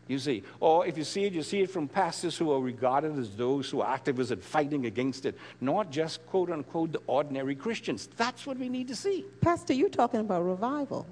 You 0.08 0.20
see, 0.20 0.44
or 0.62 0.86
if 0.88 0.98
you 0.98 1.04
see 1.04 1.26
it, 1.26 1.34
you 1.34 1.44
see 1.44 1.62
it 1.62 1.70
from 1.70 1.88
pastors 1.88 2.38
who 2.38 2.52
are 2.52 2.62
regarded 2.62 3.18
as 3.20 3.36
those 3.36 3.70
who 3.70 3.82
are 3.82 3.98
activists 3.98 4.32
and 4.32 4.42
fighting 4.42 4.86
against 4.86 5.26
it, 5.26 5.38
not 5.60 5.92
just 5.92 6.26
quote 6.28 6.50
unquote 6.50 6.94
the 6.94 7.02
ordinary 7.08 7.56
Christians. 7.56 8.08
That's 8.16 8.46
what 8.46 8.58
we 8.58 8.70
need 8.70 8.88
to 8.88 8.96
see. 8.96 9.26
Pastor, 9.42 9.74
you're 9.74 9.90
talking 9.90 10.22
about 10.22 10.46
revival. 10.46 11.06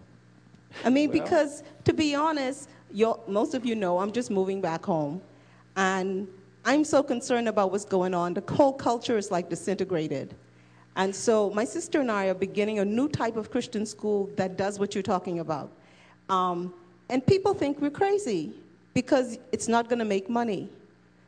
I 0.84 0.89
mean, 0.89 1.09
well, 1.09 1.21
because 1.21 1.63
to 1.86 1.93
be 1.93 2.15
honest, 2.15 2.69
you're, 2.91 3.19
most 3.28 3.53
of 3.53 3.65
you 3.65 3.76
know 3.76 3.99
I'm 3.99 4.11
just 4.11 4.30
moving 4.32 4.61
back 4.61 4.86
home. 4.86 5.21
And 5.76 6.28
I'm 6.63 6.84
so 6.84 7.03
concerned 7.03 7.47
about 7.47 7.71
what's 7.71 7.86
going 7.86 8.13
on. 8.13 8.34
The 8.34 8.43
whole 8.53 8.73
culture 8.73 9.17
is 9.17 9.32
like 9.32 9.49
disintegrated. 9.49 10.36
And 10.95 11.13
so 11.13 11.49
my 11.51 11.65
sister 11.65 11.99
and 11.99 12.09
I 12.09 12.28
are 12.28 12.34
beginning 12.34 12.80
a 12.80 12.86
new 12.86 13.09
type 13.09 13.36
of 13.36 13.51
Christian 13.51 13.86
school 13.86 14.30
that 14.38 14.57
does 14.57 14.80
what 14.80 14.95
you're 14.95 15.03
talking 15.03 15.39
about. 15.39 15.71
Um, 16.30 16.73
and 17.09 17.26
people 17.26 17.53
think 17.53 17.82
we're 17.82 17.89
crazy 17.89 18.53
because 18.93 19.38
it's 19.51 19.67
not 19.67 19.89
going 19.89 19.99
to 19.99 20.05
make 20.05 20.30
money. 20.30 20.69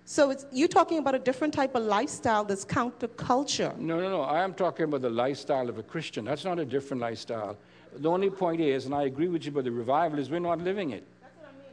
So 0.05 0.29
it's, 0.29 0.45
you're 0.53 0.69
talking 0.69 0.99
about 0.99 1.15
a 1.15 1.19
different 1.19 1.53
type 1.53 1.75
of 1.75 1.83
lifestyle 1.83 2.45
that's 2.45 2.63
counterculture. 2.63 3.77
No, 3.77 3.99
no, 3.99 4.09
no. 4.09 4.21
I 4.21 4.41
am 4.41 4.53
talking 4.53 4.85
about 4.85 5.01
the 5.01 5.09
lifestyle 5.09 5.67
of 5.67 5.77
a 5.77 5.83
Christian. 5.83 6.23
That's 6.23 6.45
not 6.45 6.59
a 6.59 6.65
different 6.65 7.01
lifestyle. 7.01 7.57
The 7.95 8.09
only 8.09 8.29
point 8.29 8.61
is, 8.61 8.85
and 8.85 8.93
I 8.93 9.03
agree 9.03 9.27
with 9.27 9.45
you 9.45 9.51
about 9.51 9.63
the 9.63 9.71
revival, 9.71 10.19
is 10.19 10.29
we're 10.29 10.39
not 10.39 10.59
living 10.59 10.91
it. 10.91 11.03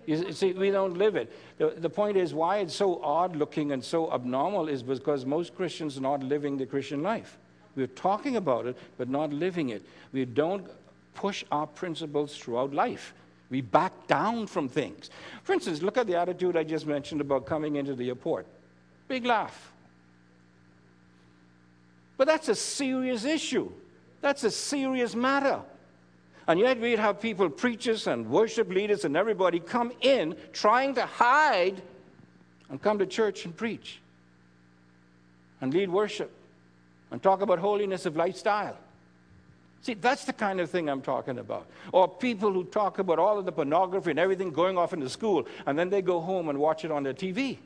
You 0.07 0.33
see, 0.33 0.53
we 0.53 0.71
don't 0.71 0.99
live 0.99 1.17
it. 1.17 1.33
The, 1.57 1.75
the 1.79 1.89
point 1.89 2.17
is 2.17 2.35
why 2.35 2.59
it's 2.59 2.75
so 2.75 3.03
odd 3.03 3.37
looking 3.37 3.73
and 3.73 3.83
so 3.83 4.13
abnormal 4.13 4.69
is 4.69 4.83
because 4.83 5.25
most 5.25 5.57
Christians 5.57 5.97
are 5.97 6.03
not 6.03 6.23
living 6.23 6.59
the 6.59 6.67
Christian 6.67 7.03
life. 7.03 7.39
We're 7.75 7.87
talking 7.87 8.37
about 8.37 8.67
it, 8.67 8.77
but 8.99 9.09
not 9.09 9.33
living 9.33 9.71
it. 9.71 9.83
We 10.13 10.27
don't 10.27 10.67
push 11.15 11.45
our 11.51 11.67
principles 11.67 12.37
throughout 12.37 12.75
life. 12.75 13.15
We 13.51 13.61
back 13.63 14.07
down 14.07 14.47
from 14.47 14.69
things. 14.69 15.11
For 15.43 15.53
instance, 15.53 15.83
look 15.83 15.97
at 15.97 16.07
the 16.07 16.17
attitude 16.17 16.57
I 16.57 16.65
just 16.65 16.87
mentioned 16.87 17.21
about 17.21 17.47
coming 17.47 17.77
into 17.77 17.95
the 17.95 18.09
airport. 18.09 18.47
Big 19.09 19.25
laugh. 19.25 19.73
But 22.17 22.27
that's 22.27 22.49
a 22.49 22.55
serious 22.55 23.25
issue. 23.25 23.71
That's 24.21 24.45
a 24.45 24.51
serious 24.51 25.15
matter. 25.15 25.61
And 26.47 26.61
yet 26.61 26.79
we'd 26.79 26.99
have 26.99 27.21
people, 27.21 27.49
preachers 27.49 28.07
and 28.07 28.29
worship 28.29 28.69
leaders 28.69 29.05
and 29.05 29.17
everybody 29.17 29.61
come 29.61 29.93
in 30.01 30.37
trying 30.53 30.95
to 30.95 31.07
hide 31.07 31.81
and 32.69 32.81
come 32.81 32.99
to 32.99 33.07
church 33.07 33.45
and 33.45 33.57
preach 33.57 34.01
and 35.61 35.73
lead 35.73 35.89
worship 35.89 36.31
and 37.11 37.23
talk 37.23 37.41
about 37.41 37.59
holiness 37.59 38.05
of 38.05 38.17
lifestyle. 38.17 38.77
See, 39.83 39.95
that's 39.95 40.25
the 40.25 40.33
kind 40.33 40.61
of 40.61 40.71
thing 40.71 40.89
I'm 40.89 41.03
talking 41.03 41.39
about. 41.39 41.67
Or 41.93 42.09
people 42.09 42.53
who 42.53 42.65
talk 42.65 42.99
about 42.99 43.19
all 43.19 43.39
of 43.39 43.45
the 43.45 43.53
pornography 43.53 44.11
and 44.11 44.19
everything 44.19 44.51
going 44.51 44.79
off 44.79 44.95
in 44.95 45.01
the 45.01 45.11
school, 45.11 45.47
and 45.67 45.79
then 45.79 45.91
they 45.91 46.01
go 46.01 46.21
home 46.21 46.49
and 46.49 46.59
watch 46.59 46.87
it 46.87 46.91
on 46.91 47.03
their 47.03 47.13
TV. 47.13 47.59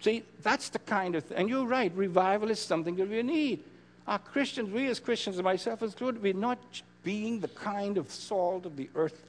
See, 0.00 0.22
that's 0.42 0.70
the 0.70 0.78
kind 0.78 1.16
of 1.16 1.24
thing. 1.24 1.36
And 1.36 1.48
you're 1.48 1.66
right, 1.66 1.92
revival 1.94 2.50
is 2.50 2.58
something 2.58 2.96
that 2.96 3.10
we 3.10 3.22
need. 3.22 3.62
Our 4.06 4.18
Christians, 4.18 4.72
we 4.72 4.86
as 4.86 5.00
Christians, 5.00 5.36
and 5.36 5.44
myself 5.44 5.82
included, 5.82 6.22
we're 6.22 6.32
not 6.32 6.58
being 7.08 7.40
the 7.40 7.48
kind 7.48 7.96
of 7.96 8.10
salt 8.10 8.66
of 8.66 8.76
the 8.76 8.86
earth 8.94 9.22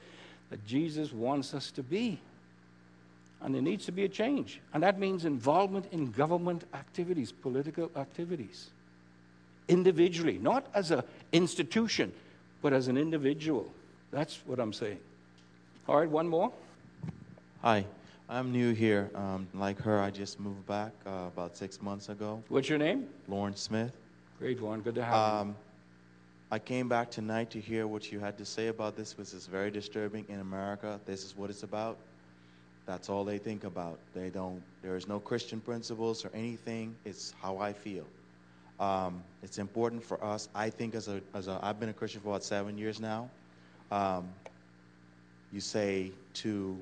that 0.50 0.62
Jesus 0.66 1.14
wants 1.14 1.54
us 1.54 1.70
to 1.70 1.82
be. 1.82 2.20
And 3.40 3.54
there 3.54 3.62
needs 3.62 3.86
to 3.86 3.92
be 3.92 4.04
a 4.04 4.08
change. 4.08 4.60
And 4.74 4.82
that 4.82 4.98
means 4.98 5.24
involvement 5.24 5.86
in 5.90 6.10
government 6.10 6.64
activities, 6.74 7.32
political 7.32 7.90
activities 7.96 8.68
individually, 9.66 10.36
not 10.36 10.66
as 10.74 10.90
an 10.90 11.02
institution, 11.32 12.12
but 12.60 12.74
as 12.74 12.88
an 12.88 12.98
individual. 12.98 13.72
That's 14.10 14.40
what 14.44 14.60
I'm 14.60 14.74
saying. 14.74 15.00
All 15.88 15.96
right, 15.96 16.10
one 16.10 16.28
more. 16.28 16.52
Hi, 17.62 17.86
I'm 18.28 18.52
new 18.52 18.74
here. 18.74 19.08
Um, 19.14 19.48
like 19.54 19.80
her, 19.80 20.00
I 20.00 20.10
just 20.10 20.38
moved 20.38 20.66
back 20.66 20.92
uh, 21.06 21.30
about 21.32 21.56
six 21.56 21.80
months 21.80 22.10
ago. 22.10 22.42
What's 22.50 22.68
your 22.68 22.78
name? 22.78 23.06
Lawrence 23.26 23.62
Smith. 23.62 23.96
Great 24.38 24.60
one. 24.60 24.82
Good 24.82 24.96
to 24.96 25.02
have 25.04 25.14
um, 25.14 25.48
you. 25.48 25.54
I 26.52 26.58
came 26.58 26.88
back 26.88 27.12
tonight 27.12 27.48
to 27.50 27.60
hear 27.60 27.86
what 27.86 28.10
you 28.10 28.18
had 28.18 28.36
to 28.38 28.44
say 28.44 28.66
about 28.66 28.96
this, 28.96 29.16
which 29.16 29.32
is 29.34 29.46
very 29.46 29.70
disturbing 29.70 30.24
in 30.28 30.40
America. 30.40 30.98
This 31.06 31.24
is 31.24 31.36
what 31.36 31.48
it's 31.48 31.62
about. 31.62 31.96
That's 32.86 33.08
all 33.08 33.24
they 33.24 33.38
think 33.38 33.62
about. 33.62 34.00
They 34.14 34.30
don't. 34.30 34.60
There 34.82 34.96
is 34.96 35.06
no 35.06 35.20
Christian 35.20 35.60
principles 35.60 36.24
or 36.24 36.30
anything. 36.34 36.96
It's 37.04 37.34
how 37.40 37.58
I 37.58 37.72
feel. 37.72 38.04
Um, 38.80 39.22
it's 39.44 39.58
important 39.58 40.02
for 40.02 40.22
us. 40.24 40.48
I 40.52 40.70
think 40.70 40.96
as 40.96 41.06
a, 41.06 41.20
as 41.34 41.46
a, 41.46 41.60
I've 41.62 41.78
been 41.78 41.90
a 41.90 41.92
Christian 41.92 42.20
for 42.20 42.30
about 42.30 42.42
seven 42.42 42.76
years 42.76 42.98
now. 42.98 43.30
Um, 43.92 44.28
you 45.52 45.60
say 45.60 46.10
to 46.34 46.76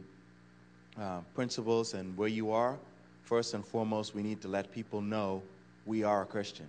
uh, 0.98 1.20
principles 1.34 1.92
and 1.92 2.16
where 2.16 2.28
you 2.28 2.52
are, 2.52 2.78
first 3.24 3.52
and 3.52 3.62
foremost, 3.62 4.14
we 4.14 4.22
need 4.22 4.40
to 4.40 4.48
let 4.48 4.72
people 4.72 5.02
know 5.02 5.42
we 5.84 6.04
are 6.04 6.22
a 6.22 6.26
Christian. 6.26 6.66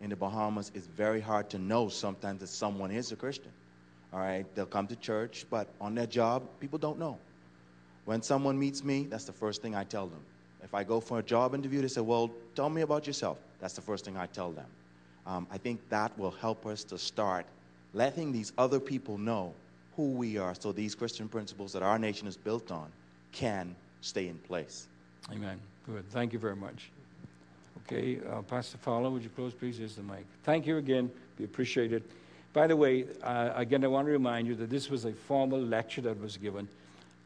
In 0.00 0.10
the 0.10 0.16
Bahamas, 0.16 0.70
it's 0.74 0.86
very 0.86 1.20
hard 1.20 1.48
to 1.50 1.58
know 1.58 1.88
sometimes 1.88 2.40
that 2.40 2.48
someone 2.48 2.90
is 2.90 3.12
a 3.12 3.16
Christian. 3.16 3.52
All 4.12 4.20
right, 4.20 4.46
they'll 4.54 4.66
come 4.66 4.86
to 4.88 4.96
church, 4.96 5.46
but 5.50 5.68
on 5.80 5.94
their 5.94 6.06
job, 6.06 6.42
people 6.60 6.78
don't 6.78 6.98
know. 6.98 7.18
When 8.04 8.22
someone 8.22 8.58
meets 8.58 8.84
me, 8.84 9.06
that's 9.10 9.24
the 9.24 9.32
first 9.32 9.62
thing 9.62 9.74
I 9.74 9.84
tell 9.84 10.06
them. 10.06 10.20
If 10.62 10.74
I 10.74 10.84
go 10.84 11.00
for 11.00 11.18
a 11.18 11.22
job 11.22 11.54
interview, 11.54 11.80
they 11.80 11.88
say, 11.88 12.00
Well, 12.00 12.30
tell 12.54 12.70
me 12.70 12.82
about 12.82 13.06
yourself. 13.06 13.38
That's 13.60 13.74
the 13.74 13.80
first 13.80 14.04
thing 14.04 14.16
I 14.16 14.26
tell 14.26 14.52
them. 14.52 14.66
Um, 15.26 15.46
I 15.50 15.58
think 15.58 15.80
that 15.88 16.16
will 16.18 16.30
help 16.30 16.66
us 16.66 16.84
to 16.84 16.98
start 16.98 17.46
letting 17.94 18.32
these 18.32 18.52
other 18.58 18.78
people 18.78 19.18
know 19.18 19.52
who 19.96 20.10
we 20.12 20.38
are 20.38 20.54
so 20.54 20.72
these 20.72 20.94
Christian 20.94 21.28
principles 21.28 21.72
that 21.72 21.82
our 21.82 21.98
nation 21.98 22.28
is 22.28 22.36
built 22.36 22.70
on 22.70 22.90
can 23.32 23.74
stay 24.02 24.28
in 24.28 24.38
place. 24.38 24.86
Amen. 25.32 25.58
Good. 25.86 26.08
Thank 26.10 26.32
you 26.32 26.38
very 26.38 26.56
much. 26.56 26.90
Okay, 27.86 28.18
uh, 28.28 28.42
Pastor 28.42 28.78
Fowler, 28.78 29.10
would 29.10 29.22
you 29.22 29.28
close, 29.30 29.54
please? 29.54 29.78
Here's 29.78 29.94
the 29.94 30.02
mic. 30.02 30.26
Thank 30.42 30.66
you 30.66 30.78
again. 30.78 31.10
We 31.38 31.44
appreciate 31.44 31.92
it. 31.92 32.02
By 32.52 32.66
the 32.66 32.74
way, 32.74 33.06
uh, 33.22 33.52
again, 33.54 33.84
I 33.84 33.86
want 33.86 34.06
to 34.06 34.12
remind 34.12 34.48
you 34.48 34.56
that 34.56 34.70
this 34.70 34.90
was 34.90 35.04
a 35.04 35.12
formal 35.12 35.60
lecture 35.60 36.00
that 36.00 36.20
was 36.20 36.36
given. 36.36 36.66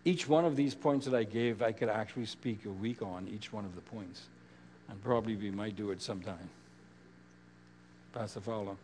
Each 0.04 0.28
one 0.28 0.44
of 0.44 0.56
these 0.56 0.74
points 0.74 1.06
that 1.06 1.14
I 1.14 1.24
gave, 1.24 1.62
I 1.62 1.72
could 1.72 1.88
actually 1.88 2.26
speak 2.26 2.64
a 2.66 2.70
week 2.70 3.00
on 3.00 3.28
each 3.32 3.52
one 3.52 3.64
of 3.64 3.74
the 3.74 3.80
points 3.80 4.22
and 4.90 5.02
probably 5.02 5.36
we 5.36 5.50
might 5.50 5.76
do 5.76 5.92
it 5.92 6.02
sometime. 6.02 6.50
Pastor 8.12 8.40
Fowler. 8.40 8.74